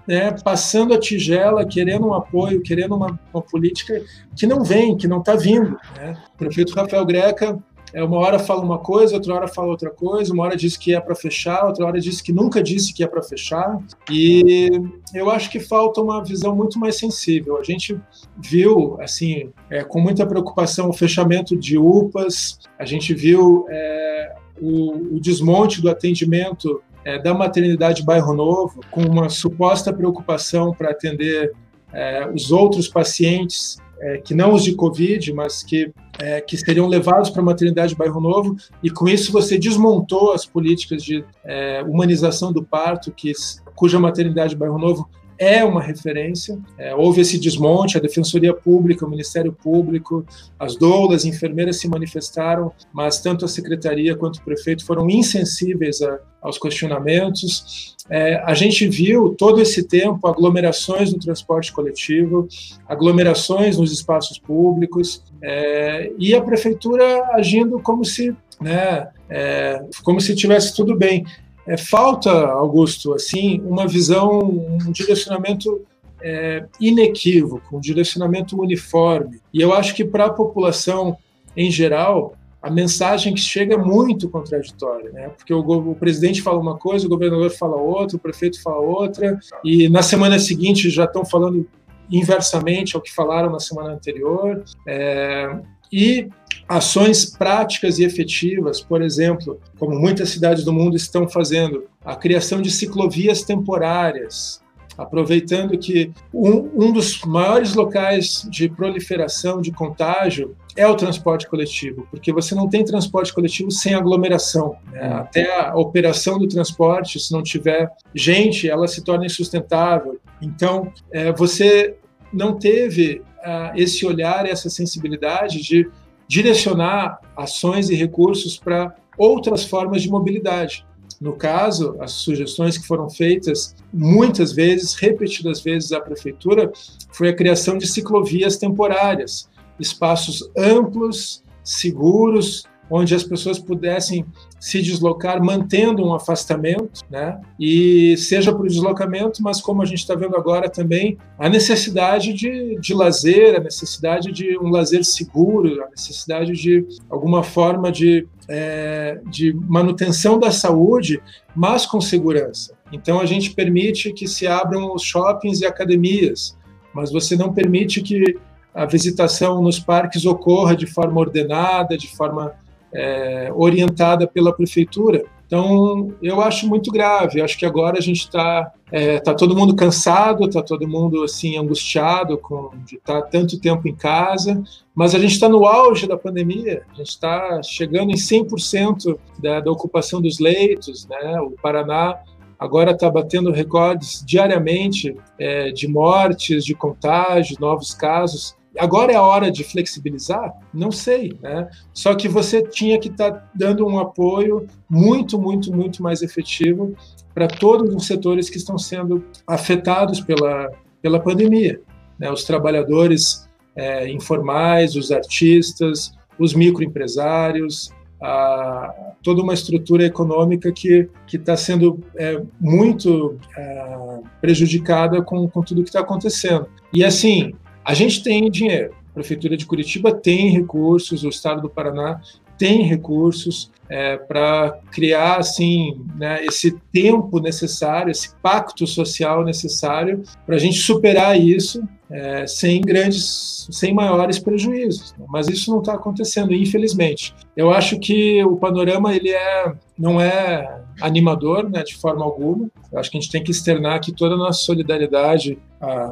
né, 0.07 0.31
passando 0.43 0.93
a 0.93 0.99
tigela, 0.99 1.65
querendo 1.65 2.07
um 2.07 2.13
apoio, 2.13 2.61
querendo 2.61 2.95
uma, 2.95 3.19
uma 3.33 3.41
política 3.41 4.01
que 4.35 4.45
não 4.45 4.63
vem, 4.63 4.97
que 4.97 5.07
não 5.07 5.19
está 5.19 5.35
vindo. 5.35 5.77
Né? 5.95 6.17
O 6.33 6.37
prefeito 6.37 6.73
Rafael 6.73 7.05
Greca 7.05 7.57
é, 7.93 8.03
uma 8.03 8.17
hora 8.17 8.39
fala 8.39 8.61
uma 8.61 8.79
coisa, 8.79 9.15
outra 9.15 9.35
hora 9.35 9.47
fala 9.47 9.67
outra 9.67 9.91
coisa, 9.91 10.33
uma 10.33 10.43
hora 10.43 10.57
diz 10.57 10.75
que 10.75 10.95
é 10.95 10.99
para 10.99 11.13
fechar, 11.13 11.65
outra 11.65 11.85
hora 11.85 11.99
diz 11.99 12.21
que 12.21 12.33
nunca 12.33 12.61
disse 12.61 12.91
que 12.91 13.03
é 13.03 13.07
para 13.07 13.21
fechar. 13.21 13.79
E 14.09 14.71
eu 15.13 15.29
acho 15.29 15.51
que 15.51 15.59
falta 15.59 16.01
uma 16.01 16.23
visão 16.23 16.55
muito 16.55 16.79
mais 16.79 16.97
sensível. 16.97 17.57
A 17.57 17.63
gente 17.63 17.99
viu, 18.35 18.97
assim, 18.99 19.51
é, 19.69 19.83
com 19.83 19.99
muita 19.99 20.25
preocupação 20.25 20.89
o 20.89 20.93
fechamento 20.93 21.55
de 21.55 21.77
UPAs, 21.77 22.59
a 22.79 22.85
gente 22.85 23.13
viu 23.13 23.65
é, 23.69 24.35
o, 24.59 25.15
o 25.15 25.19
desmonte 25.19 25.79
do 25.79 25.89
atendimento 25.89 26.81
é, 27.05 27.19
da 27.19 27.33
maternidade 27.33 28.03
Bairro 28.03 28.33
Novo, 28.33 28.81
com 28.89 29.01
uma 29.01 29.29
suposta 29.29 29.93
preocupação 29.93 30.73
para 30.73 30.89
atender 30.89 31.51
é, 31.91 32.27
os 32.33 32.51
outros 32.51 32.87
pacientes 32.87 33.77
é, 33.99 34.17
que 34.17 34.33
não 34.33 34.53
os 34.53 34.63
de 34.63 34.73
Covid, 34.75 35.33
mas 35.33 35.63
que, 35.63 35.91
é, 36.19 36.41
que 36.41 36.57
seriam 36.57 36.87
levados 36.87 37.29
para 37.29 37.41
a 37.41 37.45
maternidade 37.45 37.95
Bairro 37.95 38.19
Novo, 38.19 38.55
e 38.81 38.89
com 38.89 39.07
isso 39.07 39.31
você 39.31 39.57
desmontou 39.57 40.31
as 40.31 40.45
políticas 40.45 41.03
de 41.03 41.23
é, 41.43 41.83
humanização 41.83 42.51
do 42.51 42.63
parto, 42.63 43.11
que, 43.11 43.31
cuja 43.75 43.99
maternidade 43.99 44.55
Bairro 44.55 44.77
Novo 44.77 45.09
é 45.37 45.63
uma 45.63 45.81
referência. 45.81 46.57
É, 46.77 46.95
houve 46.95 47.21
esse 47.21 47.39
desmonte, 47.39 47.97
a 47.97 48.01
Defensoria 48.01 48.53
Pública, 48.53 49.05
o 49.05 49.09
Ministério 49.09 49.51
Público, 49.51 50.25
as 50.59 50.75
doulas, 50.75 51.25
enfermeiras 51.25 51.79
se 51.79 51.87
manifestaram, 51.87 52.71
mas 52.93 53.19
tanto 53.19 53.45
a 53.45 53.47
Secretaria 53.47 54.15
quanto 54.15 54.37
o 54.37 54.43
prefeito 54.43 54.85
foram 54.85 55.09
insensíveis 55.09 56.01
a, 56.01 56.19
aos 56.41 56.57
questionamentos. 56.57 57.95
É, 58.09 58.35
a 58.45 58.53
gente 58.53 58.87
viu 58.87 59.33
todo 59.37 59.61
esse 59.61 59.87
tempo 59.87 60.27
aglomerações 60.27 61.13
no 61.13 61.19
transporte 61.19 61.71
coletivo, 61.71 62.47
aglomerações 62.87 63.77
nos 63.77 63.91
espaços 63.91 64.37
públicos, 64.37 65.23
é, 65.41 66.11
e 66.17 66.35
a 66.35 66.41
prefeitura 66.41 67.29
agindo 67.33 67.79
como 67.79 68.03
se, 68.03 68.35
né, 68.61 69.07
é, 69.29 69.83
como 70.03 70.19
se 70.19 70.35
tivesse 70.35 70.75
tudo 70.75 70.95
bem. 70.95 71.25
É, 71.67 71.77
falta, 71.77 72.29
Augusto, 72.47 73.13
assim, 73.13 73.61
uma 73.61 73.87
visão, 73.87 74.39
um 74.39 74.91
direcionamento 74.91 75.81
é, 76.21 76.65
inequívoco, 76.79 77.77
um 77.77 77.79
direcionamento 77.79 78.59
uniforme. 78.59 79.39
E 79.53 79.61
eu 79.61 79.73
acho 79.73 79.95
que 79.95 80.03
para 80.03 80.25
a 80.25 80.33
população 80.33 81.17
em 81.55 81.69
geral, 81.69 82.33
a 82.61 82.69
mensagem 82.69 83.33
que 83.33 83.41
chega 83.41 83.75
é 83.75 83.77
muito 83.77 84.29
contraditória, 84.29 85.11
né? 85.11 85.29
Porque 85.29 85.53
o, 85.53 85.59
o, 85.59 85.95
presidente 85.95 86.41
fala 86.41 86.59
uma 86.59 86.77
coisa, 86.77 87.05
o 87.05 87.09
governador 87.09 87.51
fala 87.51 87.75
outra, 87.75 88.17
o 88.17 88.19
prefeito 88.19 88.61
fala 88.61 88.79
outra, 88.79 89.39
e 89.63 89.89
na 89.89 90.01
semana 90.01 90.39
seguinte 90.39 90.89
já 90.89 91.03
estão 91.03 91.25
falando 91.25 91.67
inversamente 92.11 92.95
ao 92.95 93.01
que 93.01 93.13
falaram 93.13 93.51
na 93.51 93.59
semana 93.59 93.91
anterior. 93.91 94.63
É, 94.87 95.55
e 95.91 96.29
ações 96.67 97.25
práticas 97.25 97.99
e 97.99 98.03
efetivas, 98.03 98.81
por 98.81 99.01
exemplo, 99.01 99.59
como 99.77 99.99
muitas 99.99 100.29
cidades 100.29 100.63
do 100.63 100.73
mundo 100.73 100.95
estão 100.95 101.27
fazendo, 101.27 101.85
a 102.03 102.15
criação 102.15 102.61
de 102.61 102.71
ciclovias 102.71 103.43
temporárias, 103.43 104.61
aproveitando 104.97 105.77
que 105.77 106.11
um, 106.33 106.69
um 106.85 106.91
dos 106.91 107.21
maiores 107.23 107.73
locais 107.73 108.47
de 108.49 108.69
proliferação 108.69 109.61
de 109.61 109.71
contágio 109.71 110.55
é 110.75 110.87
o 110.87 110.95
transporte 110.95 111.47
coletivo, 111.47 112.07
porque 112.09 112.31
você 112.31 112.55
não 112.55 112.67
tem 112.67 112.83
transporte 112.83 113.33
coletivo 113.33 113.69
sem 113.71 113.93
aglomeração. 113.93 114.75
Né? 114.91 115.01
Até 115.13 115.59
a 115.59 115.75
operação 115.75 116.37
do 116.37 116.47
transporte, 116.47 117.19
se 117.19 117.31
não 117.31 117.43
tiver 117.43 117.89
gente, 118.13 118.69
ela 118.69 118.87
se 118.87 119.03
torna 119.03 119.25
insustentável. 119.25 120.19
Então, 120.41 120.91
é, 121.11 121.31
você 121.31 121.95
não 122.31 122.57
teve 122.57 123.21
uh, 123.43 123.71
esse 123.75 124.05
olhar, 124.05 124.47
essa 124.47 124.69
sensibilidade 124.69 125.61
de 125.61 125.87
direcionar 126.33 127.19
ações 127.37 127.91
e 127.91 127.95
recursos 127.95 128.57
para 128.57 128.95
outras 129.15 129.63
formas 129.63 130.01
de 130.01 130.09
mobilidade. 130.09 130.83
No 131.21 131.33
caso, 131.33 131.95
as 131.99 132.11
sugestões 132.11 132.75
que 132.75 132.87
foram 132.87 133.07
feitas 133.07 133.75
muitas 133.93 134.51
vezes, 134.51 134.95
repetidas 134.95 135.61
vezes 135.61 135.91
à 135.91 136.01
prefeitura, 136.01 136.71
foi 137.11 137.29
a 137.29 137.35
criação 137.35 137.77
de 137.77 137.85
ciclovias 137.85 138.57
temporárias, 138.57 139.47
espaços 139.79 140.49
amplos, 140.57 141.43
seguros, 141.63 142.63
onde 142.89 143.13
as 143.13 143.23
pessoas 143.23 143.59
pudessem 143.59 144.25
se 144.63 144.81
deslocar 144.81 145.43
mantendo 145.43 146.05
um 146.05 146.13
afastamento, 146.13 147.01
né? 147.11 147.37
E 147.59 148.15
seja 148.15 148.49
para 148.53 148.63
o 148.63 148.67
deslocamento, 148.67 149.43
mas 149.43 149.59
como 149.59 149.81
a 149.81 149.85
gente 149.85 149.99
está 149.99 150.15
vendo 150.15 150.37
agora 150.37 150.69
também, 150.69 151.17
a 151.37 151.49
necessidade 151.49 152.31
de, 152.31 152.79
de 152.79 152.93
lazer, 152.93 153.57
a 153.57 153.59
necessidade 153.59 154.31
de 154.31 154.57
um 154.57 154.69
lazer 154.69 155.03
seguro, 155.03 155.83
a 155.83 155.89
necessidade 155.89 156.53
de 156.53 156.87
alguma 157.09 157.43
forma 157.43 157.91
de, 157.91 158.25
é, 158.47 159.19
de 159.29 159.53
manutenção 159.53 160.39
da 160.39 160.49
saúde, 160.49 161.21
mas 161.53 161.85
com 161.85 161.99
segurança. 161.99 162.73
Então 162.89 163.19
a 163.19 163.25
gente 163.25 163.51
permite 163.51 164.13
que 164.13 164.29
se 164.29 164.47
abram 164.47 164.95
os 164.95 165.03
shoppings 165.03 165.59
e 165.59 165.65
academias, 165.65 166.57
mas 166.93 167.11
você 167.11 167.35
não 167.35 167.51
permite 167.51 168.01
que 168.01 168.37
a 168.73 168.85
visitação 168.85 169.61
nos 169.61 169.77
parques 169.77 170.25
ocorra 170.25 170.73
de 170.73 170.87
forma 170.87 171.19
ordenada, 171.19 171.97
de 171.97 172.07
forma 172.15 172.62
é, 172.93 173.51
orientada 173.53 174.27
pela 174.27 174.53
prefeitura. 174.53 175.23
Então, 175.45 176.13
eu 176.21 176.41
acho 176.41 176.67
muito 176.67 176.91
grave. 176.91 177.41
acho 177.41 177.57
que 177.57 177.65
agora 177.65 177.99
a 177.99 178.01
gente 178.01 178.21
está 178.21 178.71
é, 178.91 179.19
tá 179.19 179.33
todo 179.33 179.55
mundo 179.55 179.75
cansado, 179.75 180.45
está 180.45 180.63
todo 180.63 180.87
mundo 180.87 181.23
assim 181.23 181.57
angustiado 181.57 182.37
com 182.37 182.71
de 182.85 182.95
estar 182.95 183.21
tá 183.21 183.27
tanto 183.27 183.59
tempo 183.59 183.87
em 183.87 183.95
casa, 183.95 184.63
mas 184.95 185.13
a 185.13 185.19
gente 185.19 185.33
está 185.33 185.47
no 185.47 185.65
auge 185.65 186.07
da 186.07 186.17
pandemia. 186.17 186.83
A 186.91 186.95
gente 186.95 187.09
está 187.09 187.61
chegando 187.61 188.11
em 188.11 188.15
100% 188.15 189.17
da, 189.39 189.59
da 189.59 189.71
ocupação 189.71 190.21
dos 190.21 190.39
leitos. 190.39 191.07
Né? 191.07 191.39
O 191.41 191.51
Paraná 191.51 192.17
agora 192.57 192.91
está 192.91 193.09
batendo 193.09 193.51
recordes 193.51 194.23
diariamente 194.25 195.15
é, 195.37 195.71
de 195.71 195.87
mortes, 195.87 196.65
de 196.65 196.73
contágio, 196.73 197.57
novos 197.59 197.93
casos. 197.93 198.55
Agora 198.77 199.11
é 199.11 199.15
a 199.15 199.21
hora 199.21 199.51
de 199.51 199.63
flexibilizar? 199.63 200.51
Não 200.73 200.91
sei, 200.91 201.37
né? 201.41 201.69
Só 201.93 202.15
que 202.15 202.27
você 202.27 202.61
tinha 202.61 202.99
que 202.99 203.09
estar 203.09 203.31
tá 203.31 203.49
dando 203.53 203.85
um 203.85 203.99
apoio 203.99 204.65
muito, 204.89 205.39
muito, 205.39 205.71
muito 205.71 206.01
mais 206.01 206.21
efetivo 206.21 206.95
para 207.33 207.47
todos 207.47 207.93
os 207.93 208.05
setores 208.07 208.49
que 208.49 208.57
estão 208.57 208.77
sendo 208.77 209.23
afetados 209.45 210.21
pela, 210.21 210.71
pela 211.01 211.19
pandemia. 211.19 211.79
Né? 212.17 212.31
Os 212.31 212.43
trabalhadores 212.43 213.47
é, 213.75 214.09
informais, 214.09 214.95
os 214.95 215.11
artistas, 215.11 216.11
os 216.39 216.53
microempresários, 216.53 217.91
a, 218.21 219.13
toda 219.21 219.41
uma 219.41 219.53
estrutura 219.53 220.05
econômica 220.05 220.71
que 220.71 221.09
está 221.31 221.57
sendo 221.57 221.99
é, 222.15 222.41
muito 222.59 223.37
é, 223.57 224.19
prejudicada 224.41 225.21
com, 225.21 225.47
com 225.47 225.61
tudo 225.61 225.83
que 225.83 225.89
está 225.89 225.99
acontecendo. 225.99 226.67
E 226.93 227.03
assim, 227.03 227.53
a 227.85 227.93
gente 227.93 228.23
tem 228.23 228.49
dinheiro. 228.49 228.95
A 229.11 229.13
Prefeitura 229.13 229.55
de 229.55 229.65
Curitiba 229.65 230.13
tem 230.13 230.49
recursos, 230.49 231.23
o 231.23 231.29
Estado 231.29 231.61
do 231.61 231.69
Paraná 231.69 232.19
tem 232.57 232.83
recursos 232.83 233.71
é, 233.89 234.17
para 234.17 234.79
criar 234.91 235.37
assim 235.37 236.01
né, 236.15 236.43
esse 236.45 236.71
tempo 236.91 237.39
necessário, 237.39 238.11
esse 238.11 238.35
pacto 238.41 238.87
social 238.87 239.43
necessário 239.43 240.23
para 240.45 240.55
a 240.55 240.59
gente 240.59 240.77
superar 240.79 241.39
isso 241.39 241.83
é, 242.09 242.45
sem 242.45 242.79
grandes, 242.81 243.67
sem 243.71 243.93
maiores 243.93 244.39
prejuízos. 244.39 245.13
Mas 245.27 245.47
isso 245.47 245.71
não 245.71 245.79
está 245.79 245.95
acontecendo, 245.95 246.53
infelizmente. 246.53 247.33
Eu 247.57 247.71
acho 247.71 247.99
que 247.99 248.43
o 248.43 248.55
panorama 248.55 249.15
ele 249.15 249.29
é, 249.29 249.73
não 249.97 250.21
é 250.21 250.81
animador, 251.01 251.69
né, 251.69 251.83
de 251.83 251.95
forma 251.95 252.23
alguma. 252.23 252.69
Eu 252.91 252.99
acho 252.99 253.09
que 253.09 253.17
a 253.17 253.21
gente 253.21 253.31
tem 253.31 253.43
que 253.43 253.51
externar 253.51 253.95
aqui 253.95 254.11
toda 254.11 254.35
a 254.35 254.37
nossa 254.37 254.59
solidariedade 254.63 255.57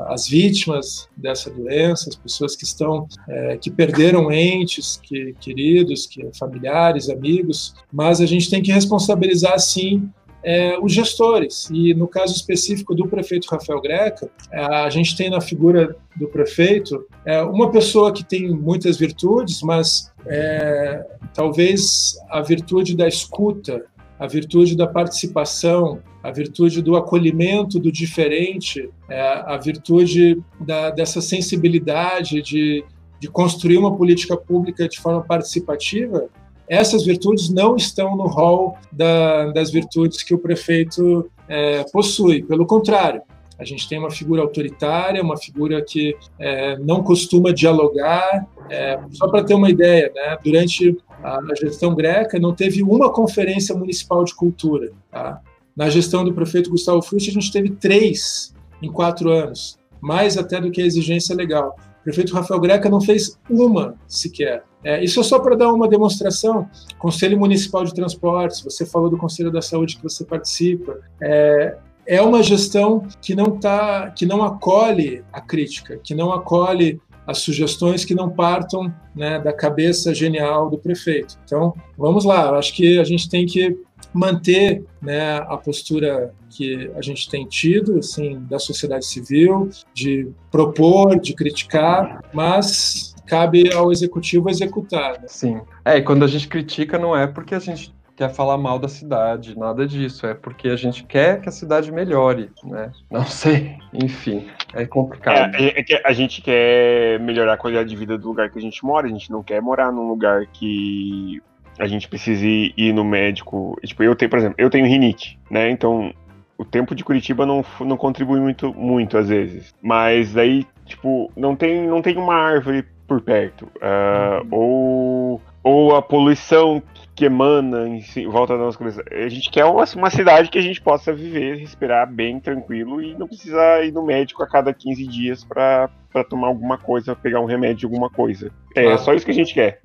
às 0.08 0.28
vítimas 0.28 1.08
dessa 1.16 1.50
doença, 1.50 2.10
as 2.10 2.16
pessoas 2.16 2.56
que 2.56 2.64
estão, 2.64 3.08
é, 3.28 3.58
que 3.58 3.70
perderam 3.70 4.32
entes, 4.32 5.00
que, 5.02 5.34
queridos, 5.40 6.06
que 6.06 6.30
familiares, 6.38 7.10
amigos. 7.10 7.74
Mas 7.92 8.20
a 8.20 8.26
gente 8.26 8.50
tem 8.50 8.62
que 8.62 8.72
responsabilizar, 8.72 9.58
sim, 9.60 10.10
é, 10.44 10.78
os 10.80 10.94
gestores. 10.94 11.70
E 11.72 11.94
no 11.94 12.08
caso 12.08 12.34
específico 12.34 12.96
do 12.96 13.08
prefeito 13.08 13.48
Rafael 13.50 13.82
Greca, 13.82 14.30
é, 14.52 14.64
a 14.64 14.90
gente 14.90 15.16
tem 15.16 15.30
na 15.30 15.40
figura 15.40 15.96
do 16.16 16.28
prefeito 16.28 17.06
é, 17.26 17.42
uma 17.42 17.72
pessoa 17.72 18.12
que 18.12 18.24
tem 18.24 18.50
muitas 18.50 18.98
virtudes, 18.98 19.62
mas 19.62 20.12
é, 20.26 21.06
talvez 21.34 22.16
a 22.30 22.42
virtude 22.42 22.96
da 22.96 23.08
escuta, 23.08 23.86
a 24.20 24.28
virtude 24.28 24.76
da 24.76 24.88
participação, 24.88 26.00
a 26.24 26.32
virtude 26.32 26.82
do 26.82 26.96
acolhimento 26.96 27.80
do 27.80 27.92
diferente, 27.92 28.90
é, 29.10 29.22
a 29.22 29.58
virtude 29.58 30.42
da, 30.60 30.90
dessa 30.90 31.22
sensibilidade 31.22 32.42
de, 32.42 32.84
de 33.20 33.28
construir 33.28 33.78
uma 33.78 33.96
política 33.96 34.38
pública 34.38 34.88
de 34.88 35.00
forma 35.00 35.22
participativa, 35.22 36.30
essas 36.68 37.04
virtudes 37.04 37.50
não 37.50 37.76
estão 37.76 38.16
no 38.16 38.28
rol 38.28 38.78
da, 38.92 39.52
das 39.52 39.72
virtudes 39.72 40.24
que 40.24 40.34
o 40.34 40.40
prefeito 40.40 41.30
é, 41.48 41.84
possui. 41.92 42.44
Pelo 42.44 42.66
contrário, 42.66 43.22
a 43.60 43.66
gente 43.66 43.88
tem 43.88 44.00
uma 44.00 44.10
figura 44.10 44.42
autoritária, 44.42 45.22
uma 45.22 45.38
figura 45.38 45.84
que 45.84 46.16
é, 46.40 46.78
não 46.80 47.04
costuma 47.04 47.52
dialogar. 47.52 48.48
É, 48.70 49.00
só 49.12 49.28
para 49.28 49.44
ter 49.44 49.54
uma 49.54 49.70
ideia, 49.70 50.12
né, 50.16 50.38
durante 50.44 50.98
a, 51.22 51.40
gestão 51.60 51.94
greca 51.94 52.40
não 52.40 52.56
teve 52.56 52.82
uma 52.82 53.12
conferência 53.12 53.76
municipal 53.76 54.24
de 54.24 54.34
cultura. 54.34 54.92
Tá? 55.12 55.42
Na 55.76 55.90
gestão 55.90 56.24
do 56.24 56.34
prefeito 56.34 56.70
Gustavo 56.70 57.02
Frutti, 57.02 57.30
a 57.30 57.34
gente 57.34 57.52
teve 57.52 57.70
três 57.72 58.54
em 58.82 58.92
quatro 58.92 59.30
anos, 59.30 59.78
mais 60.02 60.38
até 60.38 60.60
do 60.60 60.72
que 60.72 60.82
a 60.82 60.86
exigência 60.86 61.36
legal. 61.36 61.76
O 62.02 62.04
prefeito 62.04 62.34
Rafael 62.34 62.60
Greca 62.60 62.90
não 62.90 63.00
fez 63.00 63.38
uma 63.50 63.96
sequer. 64.08 64.64
É, 64.84 65.04
isso 65.04 65.20
é 65.20 65.24
só 65.24 65.40
para 65.40 65.56
dar 65.56 65.72
uma 65.72 65.88
demonstração. 65.88 66.68
Conselho 66.98 67.40
Municipal 67.40 67.84
de 67.84 67.94
Transportes, 67.94 68.62
você 68.62 68.86
falou 68.86 69.10
do 69.10 69.18
Conselho 69.18 69.52
da 69.52 69.62
Saúde 69.62 69.98
que 69.98 70.04
você 70.04 70.26
participa. 70.26 70.98
É, 71.22 71.78
é 72.08 72.22
uma 72.22 72.42
gestão 72.42 73.08
que 73.22 73.36
não 73.36 73.60
tá, 73.60 74.10
que 74.10 74.26
não 74.26 74.44
acolhe 74.44 75.24
a 75.32 75.40
crítica, 75.40 76.00
que 76.04 76.16
não 76.16 76.32
acolhe 76.32 77.00
as 77.28 77.38
sugestões 77.38 78.04
que 78.04 78.16
não 78.16 78.30
partam 78.30 78.94
né, 79.16 79.40
da 79.40 79.54
cabeça 79.54 80.14
genial 80.14 80.70
do 80.70 80.78
prefeito. 80.78 81.38
Então, 81.46 81.74
vamos 81.98 82.26
lá, 82.26 82.58
acho 82.58 82.74
que 82.74 83.00
a 83.00 83.04
gente 83.04 83.30
tem 83.30 83.46
que 83.46 83.78
manter 84.14 84.84
né, 85.01 85.38
a 85.38 85.57
postura 85.57 86.34
que 86.49 86.91
a 86.95 87.01
gente 87.01 87.30
tem 87.30 87.45
tido 87.45 87.97
assim 87.97 88.39
da 88.49 88.59
sociedade 88.59 89.05
civil 89.05 89.70
de 89.93 90.30
propor, 90.51 91.20
de 91.20 91.34
criticar, 91.34 92.24
mas 92.34 93.16
cabe 93.26 93.74
ao 93.74 93.91
executivo 93.91 94.49
executar. 94.49 95.14
Né? 95.14 95.28
Sim. 95.28 95.62
É, 95.86 95.97
e 95.97 96.01
quando 96.01 96.26
a 96.26 96.28
gente 96.28 96.47
critica 96.47 96.99
não 96.99 97.16
é 97.16 97.26
porque 97.26 97.55
a 97.55 97.59
gente 97.59 97.93
quer 98.22 98.30
falar 98.30 98.57
mal 98.57 98.78
da 98.78 98.88
cidade, 98.88 99.57
nada 99.57 99.88
disso. 99.88 100.28
É 100.28 100.34
porque 100.36 100.70
a 100.70 100.76
gente 100.76 101.03
quer 101.03 101.41
que 101.41 101.49
a 101.49 101.51
cidade 101.51 101.91
melhore, 101.91 102.51
né? 102.64 102.91
Não 103.09 103.26
sei. 103.26 103.78
Enfim, 103.91 104.47
é 104.74 104.86
complicado. 104.86 105.55
É, 105.55 105.80
é 105.80 105.84
que 105.84 105.99
a 106.05 106.14
gente 106.14 106.41
quer 106.41 107.20
melhorar 107.20 107.53
a 107.53 107.57
qualidade 107.57 107.89
de 107.89 107.95
vida 107.95 108.18
do 108.18 108.28
lugar 108.28 108.51
que 108.51 108.59
a 108.59 108.62
gente 108.62 108.86
mora. 108.86 109.07
A 109.07 109.09
gente 109.09 109.32
não 109.32 109.41
quer 109.41 109.62
morar 109.62 109.91
num 109.91 110.07
lugar 110.07 110.45
que 110.47 111.41
a 111.82 111.88
gente 111.88 112.08
precise 112.08 112.74
ir 112.78 112.94
no 112.94 113.04
médico. 113.04 113.76
Tipo, 113.84 114.04
eu 114.04 114.16
tenho, 114.16 114.30
por 114.30 114.38
exemplo, 114.38 114.56
eu 114.60 114.70
tenho 114.70 114.86
rinite, 114.86 115.40
né? 115.50 115.72
Então, 115.72 116.14
o 116.56 116.64
tempo 116.64 116.94
de 116.94 117.04
Curitiba 117.04 117.44
não, 117.44 117.66
não 117.80 117.98
contribui 117.98 118.40
muito, 118.40 118.72
muito 118.72 119.18
às 119.18 119.30
vezes. 119.30 119.74
Mas 119.82 120.38
aí, 120.38 120.64
tipo, 120.86 121.32
não 121.36 121.56
tem, 121.56 121.88
não 121.88 122.02
tem 122.02 122.18
uma 122.18 122.36
árvore 122.36 122.86
por 123.08 123.20
perto. 123.20 123.64
Uh, 123.78 124.48
ou, 124.52 125.42
ou 125.64 125.96
a 125.96 126.04
poluição 126.04 126.84
que 127.16 127.26
emana 127.26 127.88
em, 127.88 128.04
em 128.16 128.28
volta 128.28 128.56
da 128.56 128.64
nossa 128.64 128.78
cabeça. 128.78 129.04
A 129.12 129.28
gente 129.28 129.50
quer 129.50 129.66
uma, 129.66 129.84
uma, 129.96 130.10
cidade 130.10 130.50
que 130.50 130.58
a 130.58 130.62
gente 130.62 130.80
possa 130.80 131.12
viver, 131.12 131.58
respirar 131.58 132.12
bem, 132.12 132.40
tranquilo 132.40 133.02
e 133.02 133.16
não 133.16 133.28
precisa 133.28 133.84
ir 133.84 133.92
no 133.92 134.04
médico 134.04 134.44
a 134.44 134.48
cada 134.48 134.74
15 134.74 135.08
dias 135.08 135.44
para 135.44 135.90
tomar 136.30 136.48
alguma 136.48 136.78
coisa, 136.78 137.16
pegar 137.16 137.40
um 137.40 137.46
remédio, 137.46 137.88
alguma 137.88 138.10
coisa. 138.10 138.52
É 138.76 138.94
ah. 138.94 138.98
só 138.98 139.14
isso 139.14 139.26
que 139.26 139.32
a 139.32 139.36
gente 139.36 139.54
quer. 139.54 139.82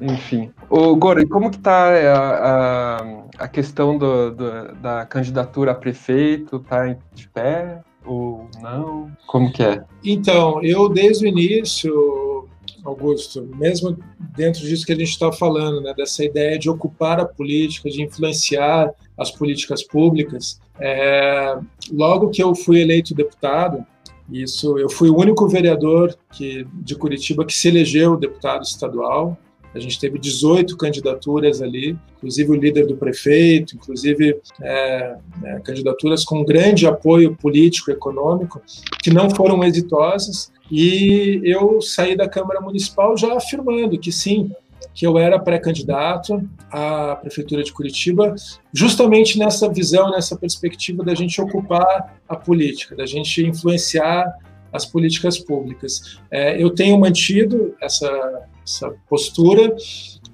Enfim. 0.00 0.50
O 0.70 0.94
Goro, 0.96 1.20
e 1.20 1.26
como 1.26 1.50
que 1.50 1.58
tá 1.58 1.90
a, 1.90 2.98
a, 2.98 3.24
a 3.38 3.48
questão 3.48 3.98
do, 3.98 4.30
do, 4.30 4.74
da 4.76 5.04
candidatura 5.06 5.72
a 5.72 5.74
prefeito? 5.74 6.60
Tá 6.60 6.96
de 7.14 7.28
pé 7.28 7.80
ou 8.04 8.48
não? 8.60 9.10
Como 9.26 9.52
que 9.52 9.62
é? 9.62 9.84
Então, 10.04 10.62
eu 10.62 10.88
desde 10.88 11.26
o 11.26 11.28
início, 11.28 12.48
Augusto, 12.84 13.48
mesmo 13.56 13.98
dentro 14.36 14.60
disso 14.62 14.86
que 14.86 14.92
a 14.92 14.96
gente 14.96 15.10
está 15.10 15.30
falando, 15.32 15.80
né, 15.80 15.92
dessa 15.96 16.24
ideia 16.24 16.58
de 16.58 16.70
ocupar 16.70 17.20
a 17.20 17.26
política, 17.26 17.90
de 17.90 18.02
influenciar 18.02 18.90
as 19.16 19.30
políticas 19.30 19.82
públicas, 19.82 20.60
é, 20.80 21.58
logo 21.92 22.30
que 22.30 22.42
eu 22.42 22.54
fui 22.54 22.80
eleito 22.80 23.14
deputado, 23.14 23.84
isso, 24.30 24.78
eu 24.78 24.90
fui 24.90 25.08
o 25.08 25.18
único 25.18 25.48
vereador 25.48 26.14
que, 26.30 26.66
de 26.74 26.94
Curitiba 26.94 27.46
que 27.46 27.54
se 27.54 27.68
elegeu 27.68 28.16
deputado 28.16 28.62
estadual. 28.62 29.38
A 29.78 29.80
gente 29.80 29.98
teve 29.98 30.18
18 30.18 30.76
candidaturas 30.76 31.62
ali, 31.62 31.96
inclusive 32.16 32.50
o 32.50 32.54
líder 32.54 32.86
do 32.86 32.96
prefeito, 32.96 33.76
inclusive 33.76 34.40
é, 34.60 35.16
é, 35.44 35.60
candidaturas 35.60 36.24
com 36.24 36.44
grande 36.44 36.86
apoio 36.86 37.36
político 37.36 37.90
econômico, 37.90 38.60
que 39.02 39.10
não 39.10 39.30
foram 39.30 39.62
exitosas. 39.62 40.50
E 40.70 41.40
eu 41.44 41.80
saí 41.80 42.16
da 42.16 42.28
Câmara 42.28 42.60
Municipal 42.60 43.16
já 43.16 43.36
afirmando 43.36 43.98
que 43.98 44.10
sim, 44.10 44.50
que 44.94 45.06
eu 45.06 45.16
era 45.16 45.38
pré-candidato 45.38 46.42
à 46.72 47.16
prefeitura 47.16 47.62
de 47.62 47.72
Curitiba, 47.72 48.34
justamente 48.72 49.38
nessa 49.38 49.72
visão, 49.72 50.10
nessa 50.10 50.36
perspectiva 50.36 51.04
da 51.04 51.14
gente 51.14 51.40
ocupar 51.40 52.20
a 52.28 52.34
política, 52.34 52.96
da 52.96 53.06
gente 53.06 53.46
influenciar 53.46 54.26
as 54.72 54.84
políticas 54.84 55.38
públicas. 55.38 56.18
É, 56.30 56.62
eu 56.62 56.70
tenho 56.70 56.98
mantido 56.98 57.74
essa, 57.80 58.42
essa 58.68 58.94
postura, 59.08 59.74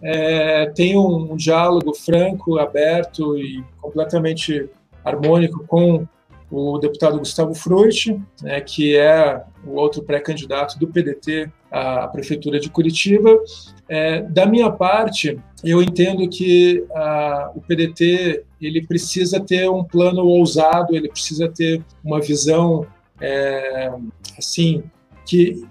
é, 0.03 0.67
tenho 0.75 1.01
um 1.07 1.37
diálogo 1.37 1.95
franco, 1.95 2.59
aberto 2.59 3.39
e 3.39 3.65
completamente 3.81 4.69
harmônico 5.05 5.65
com 5.67 6.07
o 6.51 6.79
deputado 6.79 7.19
Gustavo 7.19 7.55
Frutti, 7.55 8.21
né, 8.43 8.61
que 8.61 8.97
é 8.97 9.43
o 9.67 9.73
outro 9.73 10.03
pré-candidato 10.03 10.79
do 10.79 10.87
PDT 10.87 11.51
à 11.71 12.07
prefeitura 12.09 12.61
de 12.61 12.69
Curitiba. 12.69 13.37
É, 13.89 14.23
da 14.23 14.47
minha 14.47 14.71
parte, 14.71 15.39
eu 15.65 15.83
entendo 15.83 16.29
que 16.29 16.85
a, 16.95 17.51
o 17.55 17.61
PDT 17.61 18.45
ele 18.61 18.87
precisa 18.87 19.41
ter 19.41 19.69
um 19.69 19.83
plano 19.83 20.25
ousado, 20.25 20.95
ele 20.95 21.09
precisa 21.09 21.49
ter 21.49 21.83
uma 22.05 22.21
visão 22.21 22.87
é, 23.21 23.91
assim 24.39 24.85
que 25.27 25.65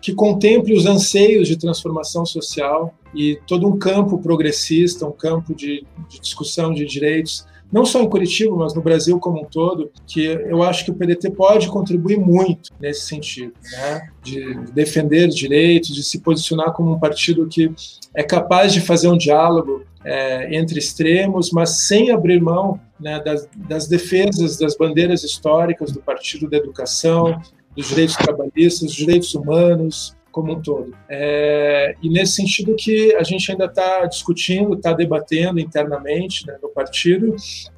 que 0.00 0.14
contemple 0.14 0.74
os 0.74 0.86
anseios 0.86 1.46
de 1.46 1.56
transformação 1.56 2.24
social 2.24 2.94
e 3.14 3.38
todo 3.46 3.66
um 3.66 3.78
campo 3.78 4.18
progressista, 4.18 5.06
um 5.06 5.12
campo 5.12 5.54
de, 5.54 5.84
de, 6.08 6.20
discussão 6.20 6.72
de 6.72 6.84
direitos, 6.86 7.46
não 7.72 7.84
só 7.84 8.00
em 8.02 8.08
Curitiba, 8.08 8.56
mas 8.56 8.74
no 8.74 8.82
Brasil 8.82 9.18
como 9.20 9.42
um 9.42 9.44
todo, 9.44 9.92
que 10.06 10.24
eu 10.24 10.62
acho 10.62 10.84
que 10.84 10.90
o 10.90 10.94
PDT 10.94 11.30
pode 11.30 11.68
contribuir 11.68 12.18
muito 12.18 12.70
nesse 12.80 13.06
sentido, 13.06 13.52
né? 13.72 14.08
de 14.22 14.54
defender 14.72 15.28
direitos, 15.28 15.94
de 15.94 16.02
se 16.02 16.20
posicionar 16.20 16.72
como 16.72 16.92
um 16.92 16.98
partido 16.98 17.46
que 17.46 17.72
é 18.14 18.22
capaz 18.22 18.72
de 18.72 18.80
fazer 18.80 19.08
um 19.08 19.16
diálogo 19.16 19.84
é, 20.04 20.56
entre 20.56 20.78
extremos, 20.78 21.50
mas 21.52 21.86
sem 21.86 22.10
abrir 22.10 22.40
mão 22.40 22.80
né, 22.98 23.20
das, 23.20 23.48
das 23.54 23.86
defesas 23.86 24.56
das 24.56 24.76
bandeiras 24.76 25.22
históricas 25.22 25.92
do 25.92 26.00
Partido 26.00 26.48
da 26.48 26.56
Educação, 26.56 27.40
dos 27.76 27.88
direitos 27.88 28.16
trabalhistas, 28.16 28.88
dos 28.88 28.94
direitos 28.94 29.34
humanos 29.34 30.16
como 30.30 30.52
um 30.52 30.62
todo. 30.62 30.94
É, 31.08 31.94
e 32.02 32.08
nesse 32.08 32.34
sentido 32.34 32.74
que 32.76 33.14
a 33.16 33.22
gente 33.22 33.50
ainda 33.50 33.64
está 33.64 34.06
discutindo, 34.06 34.74
está 34.74 34.92
debatendo 34.92 35.58
internamente 35.58 36.46
né, 36.46 36.56
no 36.62 36.68
partido. 36.68 37.34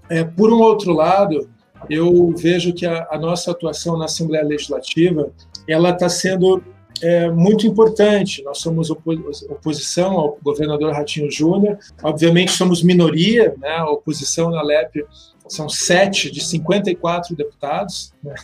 É, 0.09 0.23
por 0.23 0.53
um 0.53 0.61
outro 0.61 0.93
lado, 0.93 1.49
eu 1.89 2.33
vejo 2.37 2.73
que 2.73 2.87
a, 2.87 3.09
a 3.11 3.19
nossa 3.19 3.51
atuação 3.51 3.97
na 3.97 4.05
Assembleia 4.05 4.45
Legislativa 4.45 5.33
ela 5.67 5.91
está 5.91 6.09
sendo 6.09 6.63
é, 7.01 7.31
muito 7.31 7.67
importante. 7.67 8.43
Nós 8.45 8.59
somos 8.59 8.91
oposição 8.91 10.13
ao 10.13 10.39
governador 10.43 10.93
Ratinho 10.93 11.31
Júnior. 11.31 11.79
Obviamente, 12.03 12.53
somos 12.53 12.83
minoria, 12.83 13.55
né? 13.59 13.77
A 13.77 13.91
oposição 13.91 14.51
na 14.51 14.63
LEP 14.63 15.05
são 15.49 15.69
sete 15.69 16.31
de 16.31 16.43
54 16.43 17.35
deputados. 17.35 18.13
Né? 18.23 18.35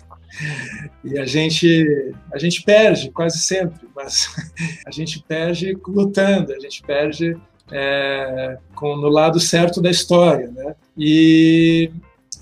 E 1.05 1.19
a 1.19 1.27
gente, 1.27 2.13
a 2.33 2.39
gente 2.39 2.63
perde 2.63 3.11
quase 3.11 3.39
sempre, 3.39 3.89
mas 3.95 4.29
a 4.87 4.91
gente 4.91 5.23
perde 5.27 5.77
lutando, 5.87 6.53
a 6.53 6.59
gente 6.59 6.83
perde 6.83 7.37
é, 7.71 8.59
com, 8.75 8.97
no 8.97 9.09
lado 9.09 9.41
certo 9.41 9.81
da 9.81 9.91
história. 9.91 10.49
Né? 10.49 10.75
E 10.97 11.91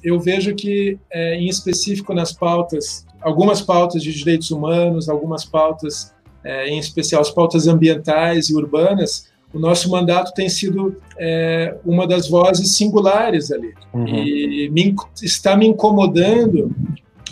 eu 0.02 0.20
vejo 0.20 0.54
que, 0.54 0.98
é, 1.10 1.34
em 1.36 1.48
específico 1.48 2.14
nas 2.14 2.32
pautas, 2.32 3.06
algumas 3.20 3.60
pautas 3.60 4.02
de 4.02 4.12
direitos 4.12 4.50
humanos, 4.50 5.08
algumas 5.08 5.44
pautas, 5.44 6.14
é, 6.44 6.68
em 6.68 6.78
especial 6.78 7.20
as 7.20 7.30
pautas 7.30 7.66
ambientais 7.66 8.48
e 8.48 8.54
urbanas, 8.54 9.28
o 9.52 9.58
nosso 9.58 9.90
mandato 9.90 10.34
tem 10.34 10.48
sido 10.48 10.96
é, 11.18 11.76
uma 11.84 12.06
das 12.06 12.28
vozes 12.28 12.76
singulares 12.76 13.50
ali. 13.50 13.72
Uhum. 13.92 14.06
E 14.06 14.68
me, 14.70 14.94
está 15.22 15.56
me 15.56 15.66
incomodando 15.66 16.74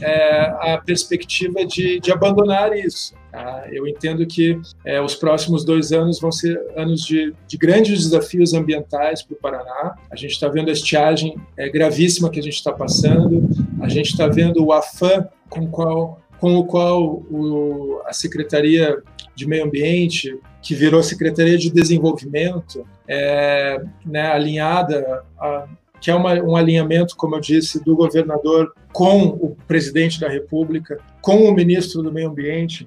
é, 0.00 0.74
a 0.74 0.82
perspectiva 0.84 1.64
de, 1.64 2.00
de 2.00 2.12
abandonar 2.12 2.76
isso. 2.76 3.14
Tá? 3.30 3.64
Eu 3.72 3.86
entendo 3.86 4.26
que 4.26 4.60
é, 4.84 5.00
os 5.00 5.14
próximos 5.14 5.64
dois 5.64 5.92
anos 5.92 6.20
vão 6.20 6.30
ser 6.30 6.60
anos 6.76 7.02
de, 7.02 7.34
de 7.48 7.56
grandes 7.56 8.04
desafios 8.04 8.54
ambientais 8.54 9.22
para 9.22 9.34
o 9.34 9.38
Paraná. 9.38 9.96
A 10.10 10.16
gente 10.16 10.32
está 10.32 10.48
vendo 10.48 10.68
a 10.68 10.72
estiagem 10.72 11.36
é, 11.56 11.68
gravíssima 11.68 12.30
que 12.30 12.38
a 12.38 12.42
gente 12.42 12.54
está 12.54 12.72
passando, 12.72 13.48
a 13.80 13.88
gente 13.88 14.10
está 14.10 14.28
vendo 14.28 14.64
o 14.64 14.72
afã 14.72 15.26
com, 15.48 15.66
qual, 15.66 16.20
com 16.38 16.56
o 16.56 16.64
qual 16.64 17.02
o, 17.02 18.00
a 18.06 18.12
Secretaria 18.12 19.02
de 19.34 19.48
Meio 19.48 19.64
Ambiente, 19.64 20.38
que 20.62 20.74
virou 20.74 21.02
Secretaria 21.02 21.58
de 21.58 21.70
Desenvolvimento, 21.70 22.86
é, 23.08 23.82
né, 24.06 24.28
alinhada 24.28 25.24
a, 25.38 25.66
que 26.04 26.10
é 26.10 26.14
uma, 26.14 26.34
um 26.34 26.54
alinhamento, 26.54 27.16
como 27.16 27.34
eu 27.34 27.40
disse, 27.40 27.82
do 27.82 27.96
governador 27.96 28.74
com 28.92 29.22
o 29.22 29.56
presidente 29.66 30.20
da 30.20 30.28
República, 30.28 30.98
com 31.22 31.48
o 31.48 31.54
ministro 31.54 32.02
do 32.02 32.12
Meio 32.12 32.28
Ambiente, 32.28 32.86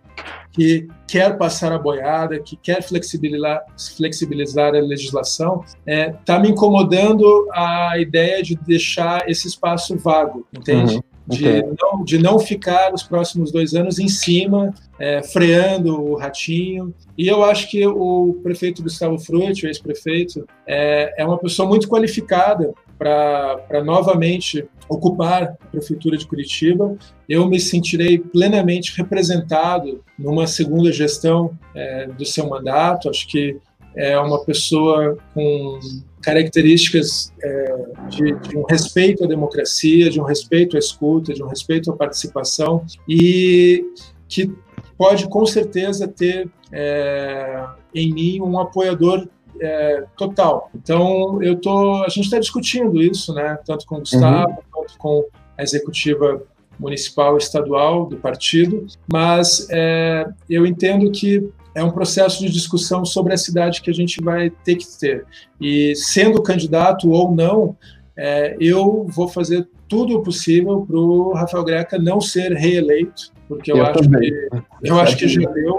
que 0.52 0.88
quer 1.08 1.36
passar 1.36 1.72
a 1.72 1.80
boiada, 1.80 2.40
que 2.40 2.56
quer 2.56 2.84
flexibilizar, 2.84 3.64
flexibilizar 3.98 4.76
a 4.76 4.80
legislação, 4.80 5.64
está 5.66 5.92
é, 5.92 6.10
tá 6.26 6.38
me 6.38 6.50
incomodando 6.50 7.48
a 7.52 7.98
ideia 7.98 8.44
de 8.44 8.56
deixar 8.56 9.28
esse 9.28 9.48
espaço 9.48 9.98
vago, 9.98 10.46
entende? 10.56 10.98
Uhum. 10.98 11.02
De, 11.26 11.64
não, 11.82 12.04
de 12.06 12.18
não 12.20 12.40
ficar 12.40 12.94
os 12.94 13.02
próximos 13.02 13.52
dois 13.52 13.74
anos 13.74 13.98
em 13.98 14.08
cima, 14.08 14.74
é, 15.00 15.24
freando 15.24 16.02
o 16.02 16.16
ratinho. 16.16 16.94
E 17.18 17.28
eu 17.28 17.44
acho 17.44 17.70
que 17.70 17.86
o 17.86 18.40
prefeito 18.44 18.84
Gustavo 18.84 19.18
Frutti, 19.20 19.66
o 19.66 19.68
ex-prefeito, 19.68 20.48
é, 20.66 21.16
é 21.18 21.26
uma 21.26 21.38
pessoa 21.38 21.68
muito 21.68 21.90
qualificada 21.90 22.74
para 22.98 23.84
novamente 23.84 24.68
ocupar 24.90 25.44
a 25.44 25.68
prefeitura 25.68 26.18
de 26.18 26.26
Curitiba, 26.26 26.98
eu 27.28 27.48
me 27.48 27.60
sentirei 27.60 28.18
plenamente 28.18 28.96
representado 28.96 30.04
numa 30.18 30.48
segunda 30.48 30.92
gestão 30.92 31.58
é, 31.76 32.08
do 32.08 32.26
seu 32.26 32.48
mandato. 32.48 33.10
Acho 33.10 33.28
que 33.28 33.58
é 33.96 34.18
uma 34.20 34.44
pessoa 34.44 35.18
com 35.34 35.80
características 36.22 37.34
é, 37.42 37.76
de, 38.10 38.36
de, 38.40 38.58
um 38.58 38.64
respeito 38.64 39.24
à 39.24 39.28
democracia, 39.28 40.10
de 40.10 40.20
um 40.20 40.24
respeito 40.24 40.76
à 40.76 40.80
escuta, 40.80 41.34
de 41.34 41.44
um 41.44 41.48
respeito 41.48 41.92
à 41.92 41.96
participação 41.96 42.86
e 43.08 43.84
que 44.28 44.54
pode 44.98 45.28
com 45.30 45.46
certeza 45.46 46.08
ter 46.08 46.50
é, 46.72 47.66
em 47.94 48.14
mim 48.14 48.42
um 48.42 48.60
apoiador 48.60 49.28
é, 49.62 50.04
total. 50.18 50.70
Então 50.76 51.42
eu 51.42 51.56
tô, 51.56 52.04
a 52.04 52.10
gente 52.10 52.26
está 52.26 52.40
discutindo 52.40 53.02
isso, 53.02 53.34
né? 53.34 53.58
Tanto 53.66 53.86
com 53.86 53.96
o 53.96 54.00
Gustavo 54.00 54.50
uhum. 54.50 54.58
quanto 54.72 54.98
com 54.98 55.26
a 55.58 55.64
executiva 55.64 56.42
municipal 56.80 57.36
e 57.36 57.40
estadual 57.40 58.06
do 58.06 58.18
partido, 58.18 58.86
mas 59.12 59.68
é, 59.72 60.28
eu 60.50 60.66
entendo 60.66 61.12
que 61.12 61.50
é 61.74 61.84
um 61.84 61.92
processo 61.92 62.40
de 62.40 62.52
discussão 62.52 63.06
sobre 63.06 63.34
a 63.34 63.38
cidade 63.38 63.82
que 63.82 63.90
a 63.90 63.94
gente 63.94 64.22
vai 64.24 64.50
ter 64.50 64.76
que 64.76 64.86
ter. 65.00 65.26
E 65.60 65.96
sendo 65.96 66.42
candidato 66.42 67.10
ou 67.10 67.32
não, 67.32 67.76
é, 68.16 68.56
eu 68.60 69.06
vou 69.10 69.28
fazer 69.28 69.68
tudo 69.88 70.18
o 70.18 70.24
possível 70.24 70.86
para 70.86 70.98
o 70.98 71.34
Rafael 71.34 71.64
Greca 71.64 71.98
não 72.00 72.20
ser 72.20 72.54
reeleito, 72.54 73.32
porque 73.48 73.72
eu, 73.72 73.78
eu 73.78 73.86
acho 73.86 74.04
também. 74.04 74.32
que 74.32 74.50
eu 74.84 75.00
acho 75.00 75.18
que 75.18 75.28
já 75.28 75.50
deu, 75.50 75.78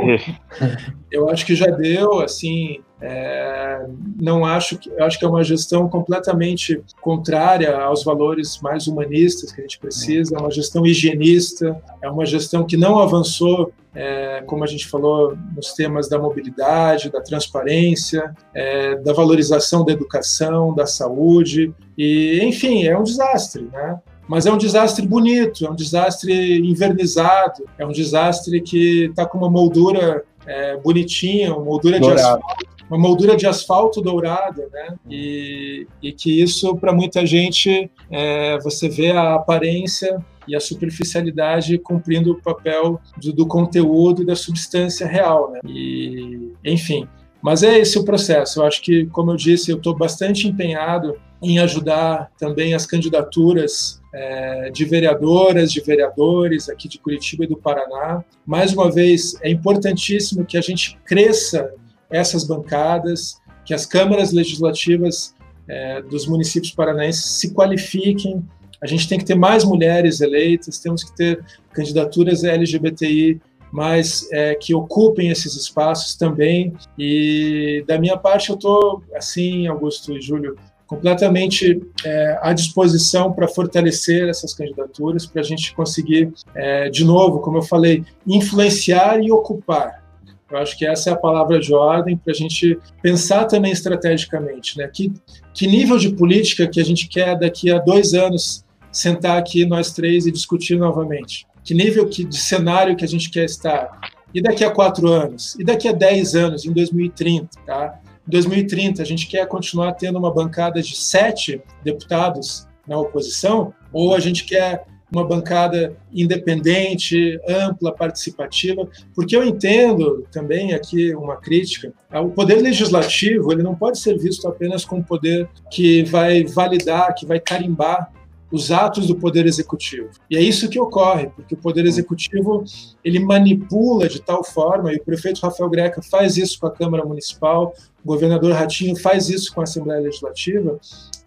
eu 1.11 1.29
acho 1.29 1.47
que 1.47 1.55
já 1.55 1.67
deu, 1.67 2.21
assim, 2.21 2.81
é, 3.01 3.87
não 4.21 4.45
acho 4.45 4.77
que 4.77 4.91
eu 4.91 5.05
acho 5.05 5.19
que 5.19 5.25
é 5.25 5.29
uma 5.29 5.45
gestão 5.45 5.89
completamente 5.89 6.83
contrária 7.01 7.77
aos 7.77 8.03
valores 8.03 8.61
mais 8.61 8.89
humanistas 8.89 9.53
que 9.53 9.61
a 9.61 9.63
gente 9.63 9.79
precisa. 9.79 10.35
É 10.37 10.41
uma 10.41 10.51
gestão 10.51 10.85
higienista, 10.85 11.81
é 12.03 12.11
uma 12.11 12.27
gestão 12.27 12.65
que 12.65 12.77
não 12.77 12.99
avançou, 12.99 13.73
é, 13.95 14.43
como 14.47 14.65
a 14.65 14.67
gente 14.67 14.89
falou, 14.89 15.37
nos 15.55 15.73
temas 15.75 16.09
da 16.09 16.19
mobilidade, 16.19 17.11
da 17.11 17.21
transparência, 17.21 18.35
é, 18.53 18.97
da 18.97 19.13
valorização 19.13 19.85
da 19.85 19.93
educação, 19.93 20.75
da 20.75 20.87
saúde 20.87 21.73
e, 21.97 22.41
enfim, 22.43 22.85
é 22.85 22.99
um 22.99 23.05
desastre, 23.05 23.69
né? 23.73 24.01
Mas 24.29 24.47
é 24.47 24.53
um 24.53 24.59
desastre 24.59 25.07
bonito, 25.07 25.67
é 25.67 25.71
um 25.71 25.75
desastre 25.75 26.59
invernizado, 26.59 27.65
é 27.79 27.87
um 27.87 27.93
desastre 27.93 28.61
que 28.61 29.07
está 29.07 29.25
com 29.25 29.39
uma 29.39 29.51
moldura 29.51 30.23
é, 30.47 30.77
bonitinha, 30.77 31.55
uma 31.55 31.65
moldura 31.65 31.99
Dourado. 31.99 32.21
de 32.21 32.27
asfalto 32.27 32.69
uma 32.89 32.99
moldura 32.99 33.37
de 33.37 33.47
asfalto 33.47 34.01
dourada, 34.01 34.67
né? 34.73 34.97
E, 35.09 35.87
e 36.03 36.13
que 36.13 36.43
isso, 36.43 36.75
para 36.77 36.93
muita 36.93 37.27
gente, 37.27 37.91
é, 38.11 38.59
você 38.61 38.89
vê 38.89 39.11
a 39.11 39.35
aparência 39.35 40.25
e 40.47 40.57
a 40.57 40.61
superficialidade 40.61 41.77
cumprindo 41.79 42.33
o 42.33 42.43
papel 42.43 42.99
do, 43.19 43.33
do 43.33 43.47
conteúdo 43.47 44.23
e 44.23 44.27
da 44.27 44.35
substância 44.35 45.07
real, 45.07 45.53
né? 45.53 45.61
E, 45.67 46.53
enfim, 46.65 47.07
mas 47.43 47.63
é 47.63 47.79
esse 47.79 47.99
o 47.99 48.05
processo. 48.05 48.61
Eu 48.61 48.67
acho 48.67 48.81
que, 48.83 49.07
como 49.07 49.33
eu 49.33 49.37
disse, 49.37 49.71
eu 49.71 49.77
estou 49.77 49.95
bastante 49.95 50.49
empenhado 50.49 51.15
em 51.43 51.59
ajudar 51.59 52.31
também 52.39 52.75
as 52.75 52.85
candidaturas 52.85 54.01
é, 54.13 54.71
de 54.71 54.85
vereadoras, 54.85 55.73
de 55.73 55.81
vereadores 55.81 56.69
aqui 56.69 56.89
de 56.89 56.99
Curitiba 56.99 57.45
e 57.45 57.47
do 57.47 57.57
Paraná. 57.57 58.25
Mais 58.47 58.73
uma 58.73 58.91
vez, 58.91 59.37
é 59.43 59.51
importantíssimo 59.51 60.45
que 60.45 60.57
a 60.57 60.61
gente 60.61 60.99
cresça 61.05 61.73
essas 62.11 62.45
bancadas, 62.45 63.41
que 63.65 63.75
as 63.75 63.87
câmaras 63.87 64.33
legislativas 64.33 65.35
é, 65.69 66.03
dos 66.03 66.27
municípios 66.27 66.73
paranaenses 66.73 67.25
se 67.25 67.53
qualifiquem. 67.53 68.43
A 68.83 68.87
gente 68.87 69.09
tem 69.09 69.19
que 69.19 69.25
ter 69.25 69.35
mais 69.35 69.65
mulheres 69.65 70.21
eleitas, 70.21 70.79
temos 70.79 71.05
que 71.05 71.15
ter 71.15 71.45
candidaturas 71.73 72.45
LGBTI 72.45 73.41
mais 73.71 74.27
é, 74.33 74.55
que 74.55 74.75
ocupem 74.75 75.31
esses 75.31 75.55
espaços 75.55 76.15
também. 76.15 76.73
E 76.99 77.85
da 77.87 77.99
minha 77.99 78.17
parte, 78.17 78.51
eu 78.51 78.55
estou, 78.55 79.03
assim, 79.15 79.67
Augusto 79.67 80.17
e 80.17 80.21
Júlio, 80.21 80.57
completamente 80.89 81.83
é, 82.03 82.39
à 82.41 82.55
disposição 82.55 83.31
para 83.31 83.47
fortalecer 83.47 84.27
essas 84.27 84.55
candidaturas, 84.55 85.27
para 85.27 85.43
a 85.43 85.45
gente 85.45 85.75
conseguir, 85.75 86.33
é, 86.55 86.89
de 86.89 87.05
novo, 87.05 87.41
como 87.41 87.59
eu 87.59 87.63
falei, 87.63 88.05
influenciar 88.27 89.23
e 89.23 89.31
ocupar. 89.31 90.03
Eu 90.51 90.57
acho 90.57 90.79
que 90.79 90.87
essa 90.87 91.11
é 91.11 91.13
a 91.13 91.17
palavra 91.17 91.61
de 91.61 91.75
ordem 91.75 92.17
para 92.17 92.33
a 92.33 92.35
gente 92.35 92.79
pensar 93.03 93.45
também 93.45 93.71
estrategicamente, 93.71 94.79
né? 94.79 94.89
Que, 94.89 95.13
que 95.53 95.67
nível 95.67 95.99
de 95.99 96.09
política 96.15 96.67
que 96.67 96.81
a 96.81 96.85
gente 96.85 97.07
quer 97.07 97.39
daqui 97.39 97.71
a 97.71 97.79
dois 97.79 98.15
anos 98.15 98.65
sentar 98.91 99.37
aqui 99.37 99.67
nós 99.67 99.93
três 99.93 100.27
e 100.27 100.33
discutir 100.33 100.79
novamente? 100.79 101.47
Que 101.63 101.75
nível 101.75 102.09
que, 102.09 102.25
de 102.25 102.39
cenário 102.39 102.97
que 102.97 103.05
a 103.05 103.09
gente 103.09 103.29
quer 103.29 103.45
estar? 103.45 103.91
E 104.33 104.41
daqui 104.41 104.65
a 104.65 104.71
quatro 104.71 105.09
anos? 105.09 105.55
E 105.57 105.65
daqui 105.65 105.87
a 105.87 105.93
dez 105.93 106.35
anos, 106.35 106.65
em 106.65 106.73
2030, 106.73 107.49
tá? 107.67 108.01
Em 108.29 108.31
2030, 108.31 109.01
a 109.01 109.07
gente 109.07 109.27
quer 109.27 109.49
continuar 109.49 109.95
tendo 109.95 110.19
uma 110.19 110.31
bancada 110.31 110.83
de 110.83 110.95
sete 110.95 111.63
deputados 111.83 112.69
na 112.87 112.99
oposição? 112.99 113.73
Ou 113.91 114.15
a 114.15 114.21
gente 114.21 114.45
quer 114.45 114.85
uma 115.11 115.27
bancada 115.27 115.97
independente, 116.13 117.41
ampla, 117.49 117.91
participativa, 117.91 118.87
porque 119.15 119.35
eu 119.35 119.43
entendo 119.43 120.27
também 120.31 120.75
aqui 120.75 121.15
uma 121.15 121.37
crítica, 121.37 121.91
o 122.13 122.29
poder 122.29 122.57
legislativo 122.57 123.51
ele 123.51 123.63
não 123.63 123.75
pode 123.75 123.99
ser 123.99 124.19
visto 124.19 124.47
apenas 124.47 124.85
como 124.85 125.03
poder 125.03 125.49
que 125.71 126.03
vai 126.03 126.45
validar, 126.45 127.15
que 127.15 127.25
vai 127.25 127.41
carimbar 127.41 128.13
os 128.51 128.71
atos 128.73 129.07
do 129.07 129.15
poder 129.15 129.47
executivo. 129.47 130.09
E 130.31 130.37
é 130.37 130.41
isso 130.41 130.69
que 130.69 130.81
ocorre, 130.81 131.29
porque 131.29 131.55
o 131.55 131.59
poder 131.59 131.85
executivo 131.85 132.65
ele 133.05 133.19
manipula 133.19 134.09
de 134.09 134.21
tal 134.21 134.43
forma, 134.43 134.93
e 134.93 134.97
o 134.97 135.05
prefeito 135.05 135.41
Rafael 135.41 135.69
Greca 135.69 136.01
faz 136.03 136.37
isso 136.37 136.59
com 136.59 136.67
a 136.67 136.71
Câmara 136.71 137.05
Municipal, 137.05 137.75
o 138.05 138.09
governador 138.09 138.53
Ratinho 138.53 138.97
faz 138.97 139.29
isso 139.29 139.55
com 139.55 139.61
a 139.61 139.65
Assembleia 139.65 140.01
Legislativa, 140.01 140.79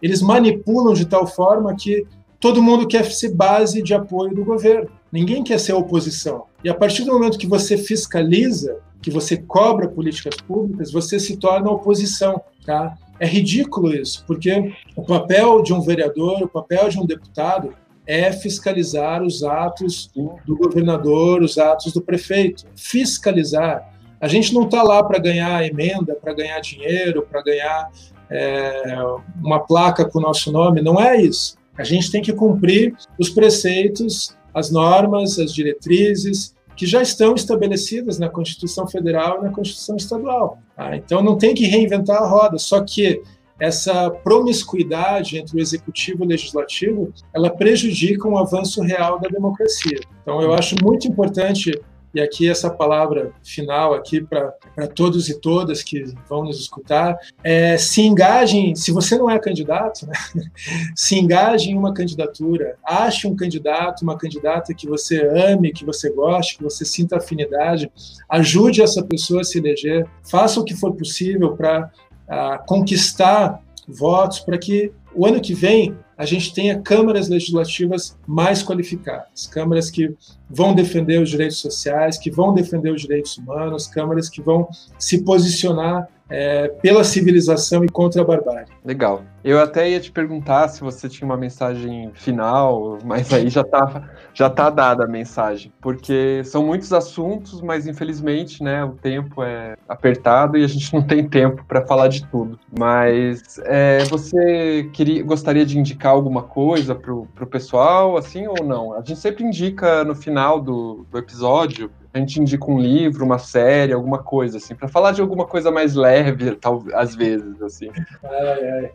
eles 0.01 0.21
manipulam 0.21 0.93
de 0.93 1.05
tal 1.05 1.27
forma 1.27 1.75
que 1.75 2.05
todo 2.39 2.61
mundo 2.61 2.87
quer 2.87 3.05
ser 3.05 3.35
base 3.35 3.83
de 3.83 3.93
apoio 3.93 4.33
do 4.33 4.43
governo. 4.43 4.89
Ninguém 5.11 5.43
quer 5.43 5.59
ser 5.59 5.73
oposição. 5.73 6.45
E 6.63 6.69
a 6.69 6.73
partir 6.73 7.03
do 7.03 7.13
momento 7.13 7.37
que 7.37 7.45
você 7.45 7.77
fiscaliza, 7.77 8.77
que 9.01 9.11
você 9.11 9.37
cobra 9.37 9.87
políticas 9.87 10.35
públicas, 10.47 10.91
você 10.91 11.19
se 11.19 11.37
torna 11.37 11.69
oposição, 11.69 12.41
tá? 12.65 12.97
É 13.21 13.27
ridículo 13.27 13.93
isso, 13.93 14.25
porque 14.25 14.73
o 14.95 15.03
papel 15.03 15.61
de 15.61 15.71
um 15.71 15.79
vereador, 15.79 16.41
o 16.41 16.47
papel 16.47 16.89
de 16.89 16.99
um 16.99 17.05
deputado 17.05 17.71
é 18.07 18.31
fiscalizar 18.31 19.21
os 19.21 19.43
atos 19.43 20.09
do 20.43 20.57
governador, 20.57 21.43
os 21.43 21.59
atos 21.59 21.93
do 21.93 22.01
prefeito. 22.01 22.65
Fiscalizar. 22.75 23.93
A 24.19 24.27
gente 24.27 24.51
não 24.55 24.63
está 24.63 24.81
lá 24.81 25.03
para 25.03 25.19
ganhar 25.19 25.63
emenda, 25.63 26.15
para 26.15 26.33
ganhar 26.33 26.59
dinheiro, 26.61 27.21
para 27.29 27.43
ganhar 27.43 27.91
é, 28.27 28.97
uma 29.39 29.59
placa 29.59 30.03
com 30.03 30.17
o 30.17 30.21
nosso 30.23 30.51
nome, 30.51 30.81
não 30.81 30.99
é 30.99 31.21
isso. 31.21 31.55
A 31.77 31.83
gente 31.83 32.09
tem 32.09 32.23
que 32.23 32.33
cumprir 32.33 32.95
os 33.19 33.29
preceitos, 33.29 34.35
as 34.51 34.71
normas, 34.71 35.37
as 35.37 35.53
diretrizes 35.53 36.55
que 36.81 36.87
já 36.87 36.99
estão 36.99 37.35
estabelecidas 37.35 38.17
na 38.17 38.27
Constituição 38.27 38.87
Federal 38.87 39.37
e 39.37 39.43
na 39.43 39.51
Constituição 39.51 39.95
Estadual. 39.95 40.57
Tá? 40.75 40.95
Então 40.95 41.21
não 41.21 41.37
tem 41.37 41.53
que 41.53 41.67
reinventar 41.67 42.19
a 42.19 42.27
roda, 42.27 42.57
só 42.57 42.81
que 42.81 43.21
essa 43.59 44.09
promiscuidade 44.09 45.37
entre 45.37 45.55
o 45.55 45.61
executivo 45.61 46.23
e 46.23 46.25
o 46.25 46.29
legislativo, 46.29 47.13
ela 47.35 47.51
prejudica 47.51 48.27
um 48.27 48.35
avanço 48.35 48.81
real 48.81 49.19
da 49.19 49.29
democracia. 49.29 49.99
Então 50.23 50.41
eu 50.41 50.55
acho 50.55 50.75
muito 50.83 51.07
importante 51.07 51.71
e 52.13 52.19
aqui 52.19 52.49
essa 52.49 52.69
palavra 52.69 53.31
final 53.43 53.93
aqui 53.93 54.21
para 54.21 54.87
todos 54.93 55.29
e 55.29 55.39
todas 55.39 55.81
que 55.81 56.03
vão 56.27 56.43
nos 56.43 56.59
escutar, 56.59 57.17
é, 57.43 57.77
se 57.77 58.01
engajem, 58.01 58.75
se 58.75 58.91
você 58.91 59.17
não 59.17 59.29
é 59.29 59.39
candidato, 59.39 60.05
né, 60.05 60.13
se 60.95 61.17
engaje 61.17 61.71
em 61.71 61.77
uma 61.77 61.93
candidatura, 61.93 62.75
ache 62.83 63.27
um 63.27 63.35
candidato, 63.35 64.01
uma 64.01 64.17
candidata 64.17 64.73
que 64.73 64.87
você 64.87 65.25
ame, 65.25 65.71
que 65.71 65.85
você 65.85 66.09
goste, 66.11 66.57
que 66.57 66.63
você 66.63 66.83
sinta 66.83 67.17
afinidade, 67.17 67.91
ajude 68.29 68.81
essa 68.81 69.03
pessoa 69.03 69.41
a 69.41 69.43
se 69.43 69.59
eleger, 69.59 70.07
faça 70.29 70.59
o 70.59 70.65
que 70.65 70.75
for 70.75 70.93
possível 70.93 71.55
para 71.55 71.89
uh, 72.27 72.65
conquistar 72.65 73.61
votos, 73.87 74.39
para 74.39 74.57
que 74.57 74.91
o 75.13 75.25
ano 75.25 75.41
que 75.41 75.53
vem 75.53 75.97
a 76.21 76.25
gente 76.25 76.53
tenha 76.53 76.79
câmaras 76.79 77.29
legislativas 77.29 78.15
mais 78.27 78.61
qualificadas, 78.61 79.47
câmaras 79.47 79.89
que 79.89 80.15
vão 80.47 80.75
defender 80.75 81.19
os 81.19 81.31
direitos 81.31 81.57
sociais, 81.57 82.15
que 82.15 82.29
vão 82.29 82.53
defender 82.53 82.93
os 82.93 83.01
direitos 83.01 83.39
humanos, 83.39 83.87
câmaras 83.87 84.29
que 84.29 84.39
vão 84.39 84.69
se 84.99 85.23
posicionar 85.23 86.07
é, 86.31 86.69
pela 86.81 87.03
civilização 87.03 87.83
e 87.83 87.89
contra 87.89 88.21
a 88.21 88.25
barbárie. 88.25 88.71
Legal. 88.83 89.23
Eu 89.43 89.59
até 89.59 89.89
ia 89.89 89.99
te 89.99 90.11
perguntar 90.11 90.67
se 90.69 90.81
você 90.81 91.09
tinha 91.09 91.25
uma 91.25 91.35
mensagem 91.35 92.11
final, 92.13 92.99
mas 93.03 93.33
aí 93.33 93.49
já 93.49 93.63
tá, 93.63 94.09
já 94.33 94.49
tá 94.49 94.69
dada 94.69 95.03
a 95.03 95.07
mensagem, 95.07 95.73
porque 95.81 96.43
são 96.45 96.65
muitos 96.65 96.93
assuntos, 96.93 97.59
mas 97.59 97.87
infelizmente, 97.87 98.63
né, 98.63 98.83
o 98.85 98.91
tempo 98.91 99.43
é 99.43 99.75
apertado 99.89 100.57
e 100.57 100.63
a 100.63 100.67
gente 100.67 100.93
não 100.93 101.01
tem 101.01 101.27
tempo 101.27 101.65
para 101.67 101.85
falar 101.85 102.07
de 102.07 102.25
tudo. 102.27 102.59
Mas 102.77 103.59
é, 103.65 104.03
você 104.05 104.89
queria, 104.93 105.23
gostaria 105.23 105.65
de 105.65 105.77
indicar 105.77 106.11
alguma 106.11 106.43
coisa 106.43 106.93
pro, 106.93 107.27
pro 107.33 107.47
pessoal, 107.47 108.15
assim, 108.17 108.47
ou 108.47 108.63
não? 108.63 108.93
A 108.93 109.01
gente 109.01 109.19
sempre 109.19 109.43
indica 109.43 110.03
no 110.03 110.15
final 110.15 110.61
do, 110.61 111.05
do 111.09 111.17
episódio 111.17 111.89
a 112.13 112.19
gente 112.19 112.41
indica 112.41 112.69
um 112.69 112.79
livro, 112.79 113.23
uma 113.23 113.39
série, 113.39 113.93
alguma 113.93 114.19
coisa, 114.19 114.57
assim, 114.57 114.75
para 114.75 114.87
falar 114.87 115.13
de 115.13 115.21
alguma 115.21 115.45
coisa 115.45 115.71
mais 115.71 115.95
leve, 115.95 116.55
tal, 116.55 116.83
às 116.93 117.15
vezes, 117.15 117.61
assim. 117.61 117.89
É, 118.23 118.91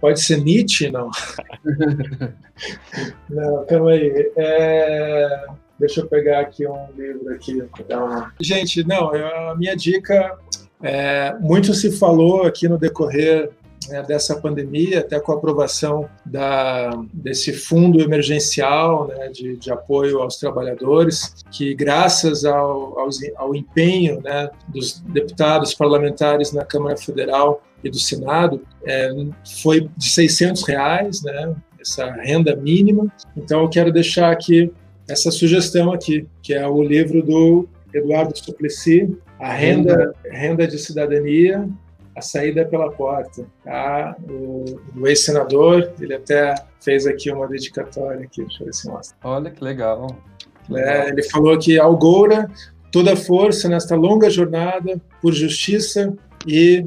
pode 0.00 0.20
ser 0.20 0.42
Nietzsche, 0.42 0.90
não? 0.90 1.08
não, 3.30 3.64
calma 3.66 3.90
aí. 3.90 4.32
É, 4.36 5.46
deixa 5.78 6.00
eu 6.00 6.06
pegar 6.06 6.40
aqui 6.40 6.66
um 6.66 6.86
livro 6.96 7.32
aqui. 7.32 7.62
Então, 7.78 8.26
gente, 8.40 8.84
não, 8.84 9.12
a 9.14 9.54
minha 9.54 9.76
dica 9.76 10.36
é, 10.82 11.32
muito 11.38 11.72
se 11.74 11.96
falou 11.96 12.42
aqui 12.42 12.68
no 12.68 12.76
decorrer 12.76 13.50
né, 13.88 14.02
dessa 14.02 14.40
pandemia, 14.40 15.00
até 15.00 15.18
com 15.20 15.32
a 15.32 15.36
aprovação 15.36 16.08
da, 16.24 16.90
desse 17.12 17.52
fundo 17.52 18.00
emergencial 18.00 19.08
né, 19.08 19.28
de, 19.28 19.56
de, 19.56 19.70
apoio 19.70 20.20
aos 20.20 20.36
trabalhadores, 20.36 21.34
que 21.50 21.74
graças 21.74 22.44
ao, 22.44 22.98
ao, 22.98 23.08
ao 23.36 23.54
empenho 23.54 24.20
né, 24.22 24.50
dos 24.68 25.00
deputados 25.00 25.74
parlamentares 25.74 26.52
na 26.52 26.64
Câmara 26.64 26.96
Federal 26.96 27.62
e 27.82 27.90
do 27.90 27.98
Senado, 27.98 28.62
é, 28.84 29.10
foi 29.62 29.88
de 29.96 30.08
600 30.08 30.62
reais, 30.64 31.22
né, 31.22 31.54
essa 31.80 32.10
renda 32.10 32.56
mínima. 32.56 33.06
Então, 33.36 33.62
eu 33.62 33.68
quero 33.68 33.92
deixar 33.92 34.32
aqui 34.32 34.72
essa 35.08 35.30
sugestão 35.30 35.92
aqui, 35.92 36.26
que 36.42 36.52
é 36.52 36.66
o 36.66 36.82
livro 36.82 37.22
do 37.22 37.68
Eduardo 37.94 38.36
Suplicy, 38.36 39.16
A 39.38 39.52
Renda, 39.52 40.12
renda 40.24 40.66
de 40.66 40.78
Cidadania, 40.78 41.68
a 42.16 42.22
saída 42.22 42.62
é 42.62 42.64
pela 42.64 42.90
porta. 42.90 43.44
Tá? 43.62 44.16
O, 44.28 44.64
o 44.96 45.06
ex-senador, 45.06 45.92
ele 46.00 46.14
até 46.14 46.54
fez 46.80 47.06
aqui 47.06 47.30
uma 47.30 47.46
dedicatória 47.46 48.24
aqui, 48.24 48.42
deixa 48.42 48.62
eu 48.62 48.66
ver 48.66 48.74
se 48.74 48.88
mostra. 48.88 49.16
Olha 49.22 49.50
que 49.50 49.62
legal. 49.62 50.16
É, 50.74 51.10
ele 51.10 51.22
falou 51.24 51.56
que 51.58 51.78
Algoura, 51.78 52.50
toda 52.90 53.14
força 53.14 53.68
nesta 53.68 53.94
longa 53.94 54.30
jornada 54.30 55.00
por 55.20 55.32
justiça 55.32 56.14
e 56.46 56.84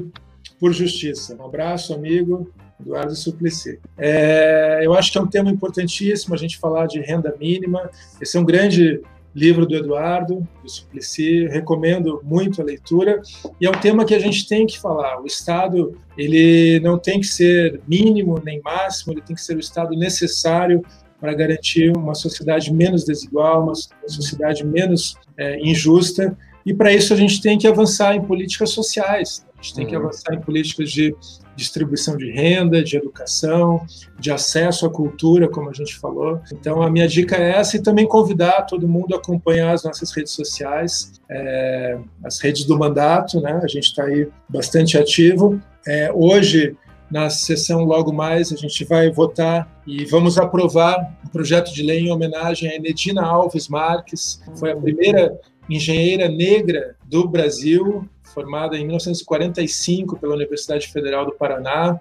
por 0.58 0.72
justiça. 0.72 1.36
Um 1.40 1.46
abraço, 1.46 1.94
amigo. 1.94 2.50
Eduardo 2.80 3.14
Suplicy. 3.14 3.78
É, 3.98 4.80
eu 4.82 4.94
acho 4.94 5.12
que 5.12 5.18
é 5.18 5.20
um 5.20 5.26
tema 5.26 5.50
importantíssimo 5.50 6.34
a 6.34 6.38
gente 6.38 6.58
falar 6.58 6.86
de 6.86 6.98
renda 6.98 7.34
mínima. 7.38 7.90
Esse 8.20 8.38
é 8.38 8.40
um 8.40 8.44
grande 8.44 9.02
livro 9.34 9.66
do 9.66 9.76
Eduardo, 9.76 10.46
do 10.62 10.68
Suplicy, 10.68 11.46
recomendo 11.46 12.20
muito 12.24 12.60
a 12.60 12.64
leitura, 12.64 13.22
e 13.60 13.66
é 13.66 13.70
um 13.70 13.80
tema 13.80 14.04
que 14.04 14.14
a 14.14 14.18
gente 14.18 14.48
tem 14.48 14.66
que 14.66 14.78
falar. 14.78 15.20
O 15.20 15.26
Estado, 15.26 15.98
ele 16.16 16.80
não 16.80 16.98
tem 16.98 17.20
que 17.20 17.26
ser 17.26 17.80
mínimo 17.86 18.40
nem 18.44 18.60
máximo, 18.62 19.12
ele 19.12 19.22
tem 19.22 19.36
que 19.36 19.42
ser 19.42 19.56
o 19.56 19.60
Estado 19.60 19.96
necessário 19.96 20.82
para 21.20 21.34
garantir 21.34 21.94
uma 21.96 22.14
sociedade 22.14 22.72
menos 22.72 23.04
desigual, 23.04 23.62
uma 23.62 23.74
sociedade 23.74 24.64
menos 24.64 25.16
é, 25.36 25.60
injusta, 25.60 26.36
e 26.64 26.74
para 26.74 26.92
isso 26.92 27.12
a 27.12 27.16
gente 27.16 27.40
tem 27.40 27.58
que 27.58 27.66
avançar 27.66 28.14
em 28.14 28.22
políticas 28.22 28.70
sociais, 28.70 29.44
a 29.60 29.62
gente 29.62 29.74
tem 29.74 29.86
que 29.86 29.94
uhum. 29.94 30.04
avançar 30.04 30.34
em 30.34 30.40
políticas 30.40 30.90
de 30.90 31.14
distribuição 31.54 32.16
de 32.16 32.30
renda, 32.30 32.82
de 32.82 32.96
educação, 32.96 33.86
de 34.18 34.32
acesso 34.32 34.86
à 34.86 34.90
cultura, 34.90 35.46
como 35.48 35.68
a 35.68 35.72
gente 35.74 35.98
falou. 35.98 36.40
Então, 36.50 36.80
a 36.80 36.90
minha 36.90 37.06
dica 37.06 37.36
é 37.36 37.50
essa 37.50 37.76
e 37.76 37.82
também 37.82 38.08
convidar 38.08 38.62
todo 38.62 38.88
mundo 38.88 39.14
a 39.14 39.18
acompanhar 39.18 39.72
as 39.72 39.84
nossas 39.84 40.10
redes 40.12 40.32
sociais, 40.32 41.12
é, 41.30 41.98
as 42.24 42.40
redes 42.40 42.64
do 42.64 42.78
mandato, 42.78 43.38
né? 43.40 43.60
A 43.62 43.68
gente 43.68 43.88
está 43.88 44.04
aí 44.04 44.26
bastante 44.48 44.96
ativo. 44.96 45.60
É, 45.86 46.10
hoje, 46.10 46.74
na 47.10 47.28
sessão 47.28 47.84
logo 47.84 48.12
mais, 48.12 48.50
a 48.52 48.56
gente 48.56 48.82
vai 48.86 49.10
votar 49.10 49.68
e 49.86 50.06
vamos 50.06 50.38
aprovar 50.38 51.14
um 51.22 51.28
projeto 51.28 51.74
de 51.74 51.82
lei 51.82 52.00
em 52.00 52.10
homenagem 52.10 52.70
a 52.70 52.74
Enedina 52.74 53.22
Alves 53.22 53.68
Marques, 53.68 54.40
foi 54.56 54.72
a 54.72 54.76
primeira 54.76 55.38
engenheira 55.70 56.28
negra 56.28 56.96
do 57.06 57.28
Brasil, 57.28 58.08
formada 58.34 58.76
em 58.76 58.84
1945 58.86 60.18
pela 60.18 60.34
Universidade 60.34 60.88
Federal 60.88 61.26
do 61.26 61.32
Paraná 61.32 61.98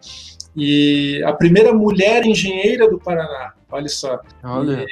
e 0.55 1.21
a 1.23 1.33
primeira 1.33 1.73
mulher 1.73 2.25
engenheira 2.25 2.89
do 2.89 2.99
Paraná. 2.99 3.53
Olha 3.71 3.87
só. 3.87 4.19
Olha. 4.43 4.85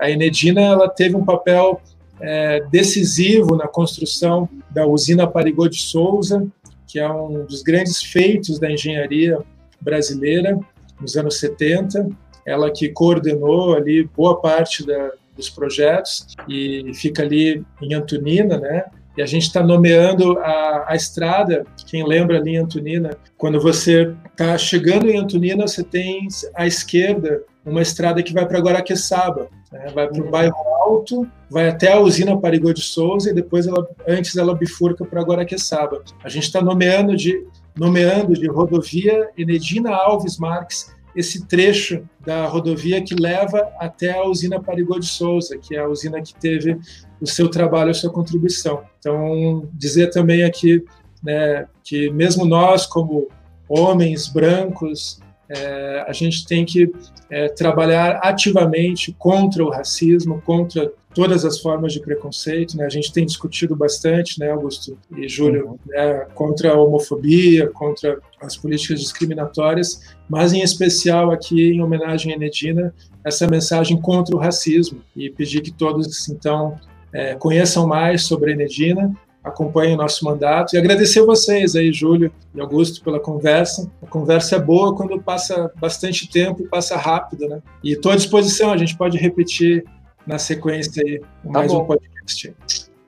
a 0.00 0.10
Enedina 0.10 0.60
ela 0.60 0.88
teve 0.88 1.16
um 1.16 1.24
papel 1.24 1.80
é, 2.20 2.60
decisivo 2.70 3.56
na 3.56 3.68
construção 3.68 4.48
da 4.70 4.86
usina 4.86 5.26
Parigô 5.26 5.68
de 5.68 5.80
Souza, 5.80 6.46
que 6.86 6.98
é 6.98 7.10
um 7.10 7.44
dos 7.44 7.62
grandes 7.62 8.02
feitos 8.02 8.58
da 8.58 8.70
engenharia 8.70 9.38
brasileira 9.80 10.58
nos 11.00 11.16
anos 11.16 11.38
70. 11.38 12.08
Ela 12.46 12.70
que 12.70 12.88
coordenou 12.88 13.74
ali 13.74 14.04
boa 14.04 14.40
parte 14.40 14.84
da, 14.84 15.12
dos 15.42 15.50
projetos 15.50 16.26
e 16.48 16.92
fica 16.94 17.22
ali 17.22 17.64
em 17.80 17.94
Antonina, 17.94 18.58
né? 18.58 18.84
E 19.16 19.20
a 19.20 19.26
gente 19.26 19.42
está 19.42 19.62
nomeando 19.62 20.38
a, 20.38 20.86
a 20.88 20.96
estrada, 20.96 21.64
quem 21.86 22.06
lembra 22.06 22.38
ali 22.38 22.52
em 22.52 22.58
Antonina, 22.58 23.10
quando 23.36 23.60
você 23.60 24.14
está 24.30 24.56
chegando 24.56 25.10
em 25.10 25.18
Antonina, 25.18 25.66
você 25.66 25.82
tem 25.82 26.26
à 26.54 26.66
esquerda 26.66 27.42
uma 27.64 27.82
estrada 27.82 28.22
que 28.22 28.32
vai 28.32 28.46
para 28.46 28.58
Guaraqueçaba, 28.58 29.48
né? 29.70 29.86
vai 29.94 30.08
para 30.08 30.20
o 30.20 30.24
uhum. 30.24 30.30
bairro 30.30 30.56
Alto, 30.82 31.28
vai 31.50 31.68
até 31.68 31.92
a 31.92 32.00
usina 32.00 32.36
Parigô 32.40 32.72
de 32.72 32.82
Souza 32.82 33.30
e 33.30 33.34
depois, 33.34 33.66
ela, 33.66 33.86
antes, 34.08 34.36
ela 34.36 34.54
bifurca 34.54 35.04
para 35.04 35.22
Guaraqueçaba. 35.22 36.02
A 36.24 36.28
gente 36.28 36.44
está 36.44 36.60
nomeando 36.60 37.14
de, 37.14 37.46
nomeando 37.76 38.32
de 38.32 38.48
rodovia 38.48 39.28
Enedina 39.36 39.90
Alves 39.90 40.38
Marques 40.38 40.90
esse 41.14 41.46
trecho 41.46 42.02
da 42.24 42.46
rodovia 42.46 43.02
que 43.02 43.14
leva 43.14 43.68
até 43.78 44.18
a 44.18 44.24
usina 44.24 44.62
Parigô 44.62 44.98
de 44.98 45.06
Souza, 45.06 45.58
que 45.58 45.76
é 45.76 45.80
a 45.80 45.88
usina 45.88 46.22
que 46.22 46.34
teve 46.34 46.78
o 47.20 47.26
seu 47.26 47.48
trabalho, 47.48 47.90
a 47.90 47.94
sua 47.94 48.10
contribuição. 48.10 48.82
Então, 48.98 49.68
dizer 49.72 50.10
também 50.10 50.42
aqui 50.42 50.84
né, 51.22 51.66
que 51.84 52.10
mesmo 52.10 52.44
nós, 52.44 52.86
como 52.86 53.28
homens 53.68 54.28
brancos, 54.28 55.20
é, 55.48 56.04
a 56.06 56.12
gente 56.12 56.46
tem 56.46 56.64
que 56.64 56.90
é, 57.30 57.48
trabalhar 57.48 58.20
ativamente 58.22 59.14
contra 59.18 59.62
o 59.64 59.70
racismo, 59.70 60.40
contra 60.42 60.90
todas 61.14 61.44
as 61.44 61.60
formas 61.60 61.92
de 61.92 62.00
preconceito. 62.00 62.76
Né? 62.76 62.84
A 62.84 62.88
gente 62.88 63.12
tem 63.12 63.24
discutido 63.24 63.76
bastante, 63.76 64.38
né, 64.38 64.50
Augusto 64.50 64.96
e 65.16 65.28
Júlio, 65.28 65.68
uhum. 65.68 65.78
né, 65.86 66.26
contra 66.34 66.72
a 66.72 66.80
homofobia, 66.80 67.68
contra 67.68 68.18
as 68.40 68.56
políticas 68.56 69.00
discriminatórias, 69.00 70.14
mas 70.28 70.52
em 70.52 70.62
especial 70.62 71.30
aqui 71.30 71.72
em 71.72 71.82
homenagem 71.82 72.32
à 72.32 72.36
Enedina, 72.36 72.94
essa 73.24 73.46
mensagem 73.46 74.00
contra 74.00 74.34
o 74.34 74.38
racismo 74.38 75.00
e 75.16 75.30
pedir 75.30 75.60
que 75.60 75.70
todos 75.70 76.28
então 76.28 76.76
é, 77.12 77.34
conheçam 77.34 77.86
mais 77.86 78.24
sobre 78.24 78.50
a 78.50 78.54
Enedina 78.54 79.14
acompanhem 79.42 79.94
o 79.94 79.96
nosso 79.96 80.24
mandato 80.24 80.74
e 80.74 80.78
agradecer 80.78 81.20
a 81.20 81.24
vocês 81.24 81.74
aí, 81.74 81.92
Júlio 81.92 82.32
e 82.54 82.60
Augusto, 82.60 83.02
pela 83.02 83.18
conversa. 83.18 83.90
A 84.00 84.06
conversa 84.06 84.56
é 84.56 84.58
boa 84.58 84.94
quando 84.94 85.20
passa 85.20 85.70
bastante 85.80 86.28
tempo 86.30 86.62
e 86.62 86.68
passa 86.68 86.96
rápido, 86.96 87.48
né? 87.48 87.60
E 87.82 87.92
estou 87.92 88.12
à 88.12 88.16
disposição, 88.16 88.72
a 88.72 88.76
gente 88.76 88.96
pode 88.96 89.18
repetir 89.18 89.84
na 90.26 90.38
sequência 90.38 91.02
aí 91.04 91.18
tá 91.20 91.26
mais 91.42 91.72
bom. 91.72 91.82
um 91.82 91.86
podcast. 91.86 92.54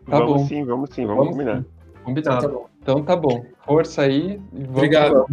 Tá 0.06 0.18
vamos 0.18 0.42
bom. 0.42 0.48
sim, 0.48 0.64
vamos 0.64 0.90
sim, 0.90 1.06
vamos, 1.06 1.16
vamos 1.18 1.32
combinar. 1.32 1.58
Sim. 1.58 1.74
Combinado. 2.04 2.36
Então 2.36 2.40
tá 2.40 2.48
bom. 2.48 2.68
Então 2.82 3.02
tá 3.02 3.16
bom. 3.16 3.46
Força 3.64 4.02
aí. 4.02 4.40
Obrigado. 4.52 5.26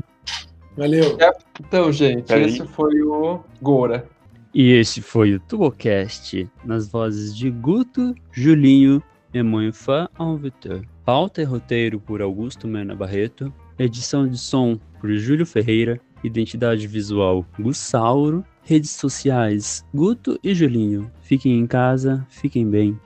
Valeu. 0.78 1.18
Então, 1.60 1.92
gente, 1.92 2.34
esse 2.34 2.66
foi 2.66 3.02
o 3.02 3.42
Gora. 3.62 4.08
E 4.54 4.72
esse 4.72 5.02
foi 5.02 5.34
o 5.34 5.40
Tubocast, 5.40 6.50
nas 6.64 6.88
vozes 6.88 7.36
de 7.36 7.50
Guto, 7.50 8.14
Julinho 8.32 9.02
e 9.34 9.42
Moinfã 9.42 10.08
Vitor. 10.40 10.86
Pauta 11.06 11.42
e 11.42 11.46
roteiro 11.46 12.00
por 12.00 12.22
Augusto 12.22 12.68
Mena 12.68 12.96
Barreto. 12.96 13.54
Edição 13.78 14.28
de 14.28 14.38
som 14.38 14.80
por 15.00 15.12
Júlio 15.14 15.46
Ferreira. 15.46 16.00
Identidade 16.24 16.86
visual 16.88 17.46
Gussauro. 17.60 18.46
Redes 18.64 18.92
sociais 18.92 19.86
Guto 19.94 20.40
e 20.44 20.54
Julinho. 20.54 21.12
Fiquem 21.22 21.60
em 21.60 21.68
casa, 21.68 22.26
fiquem 22.30 22.70
bem. 22.70 23.00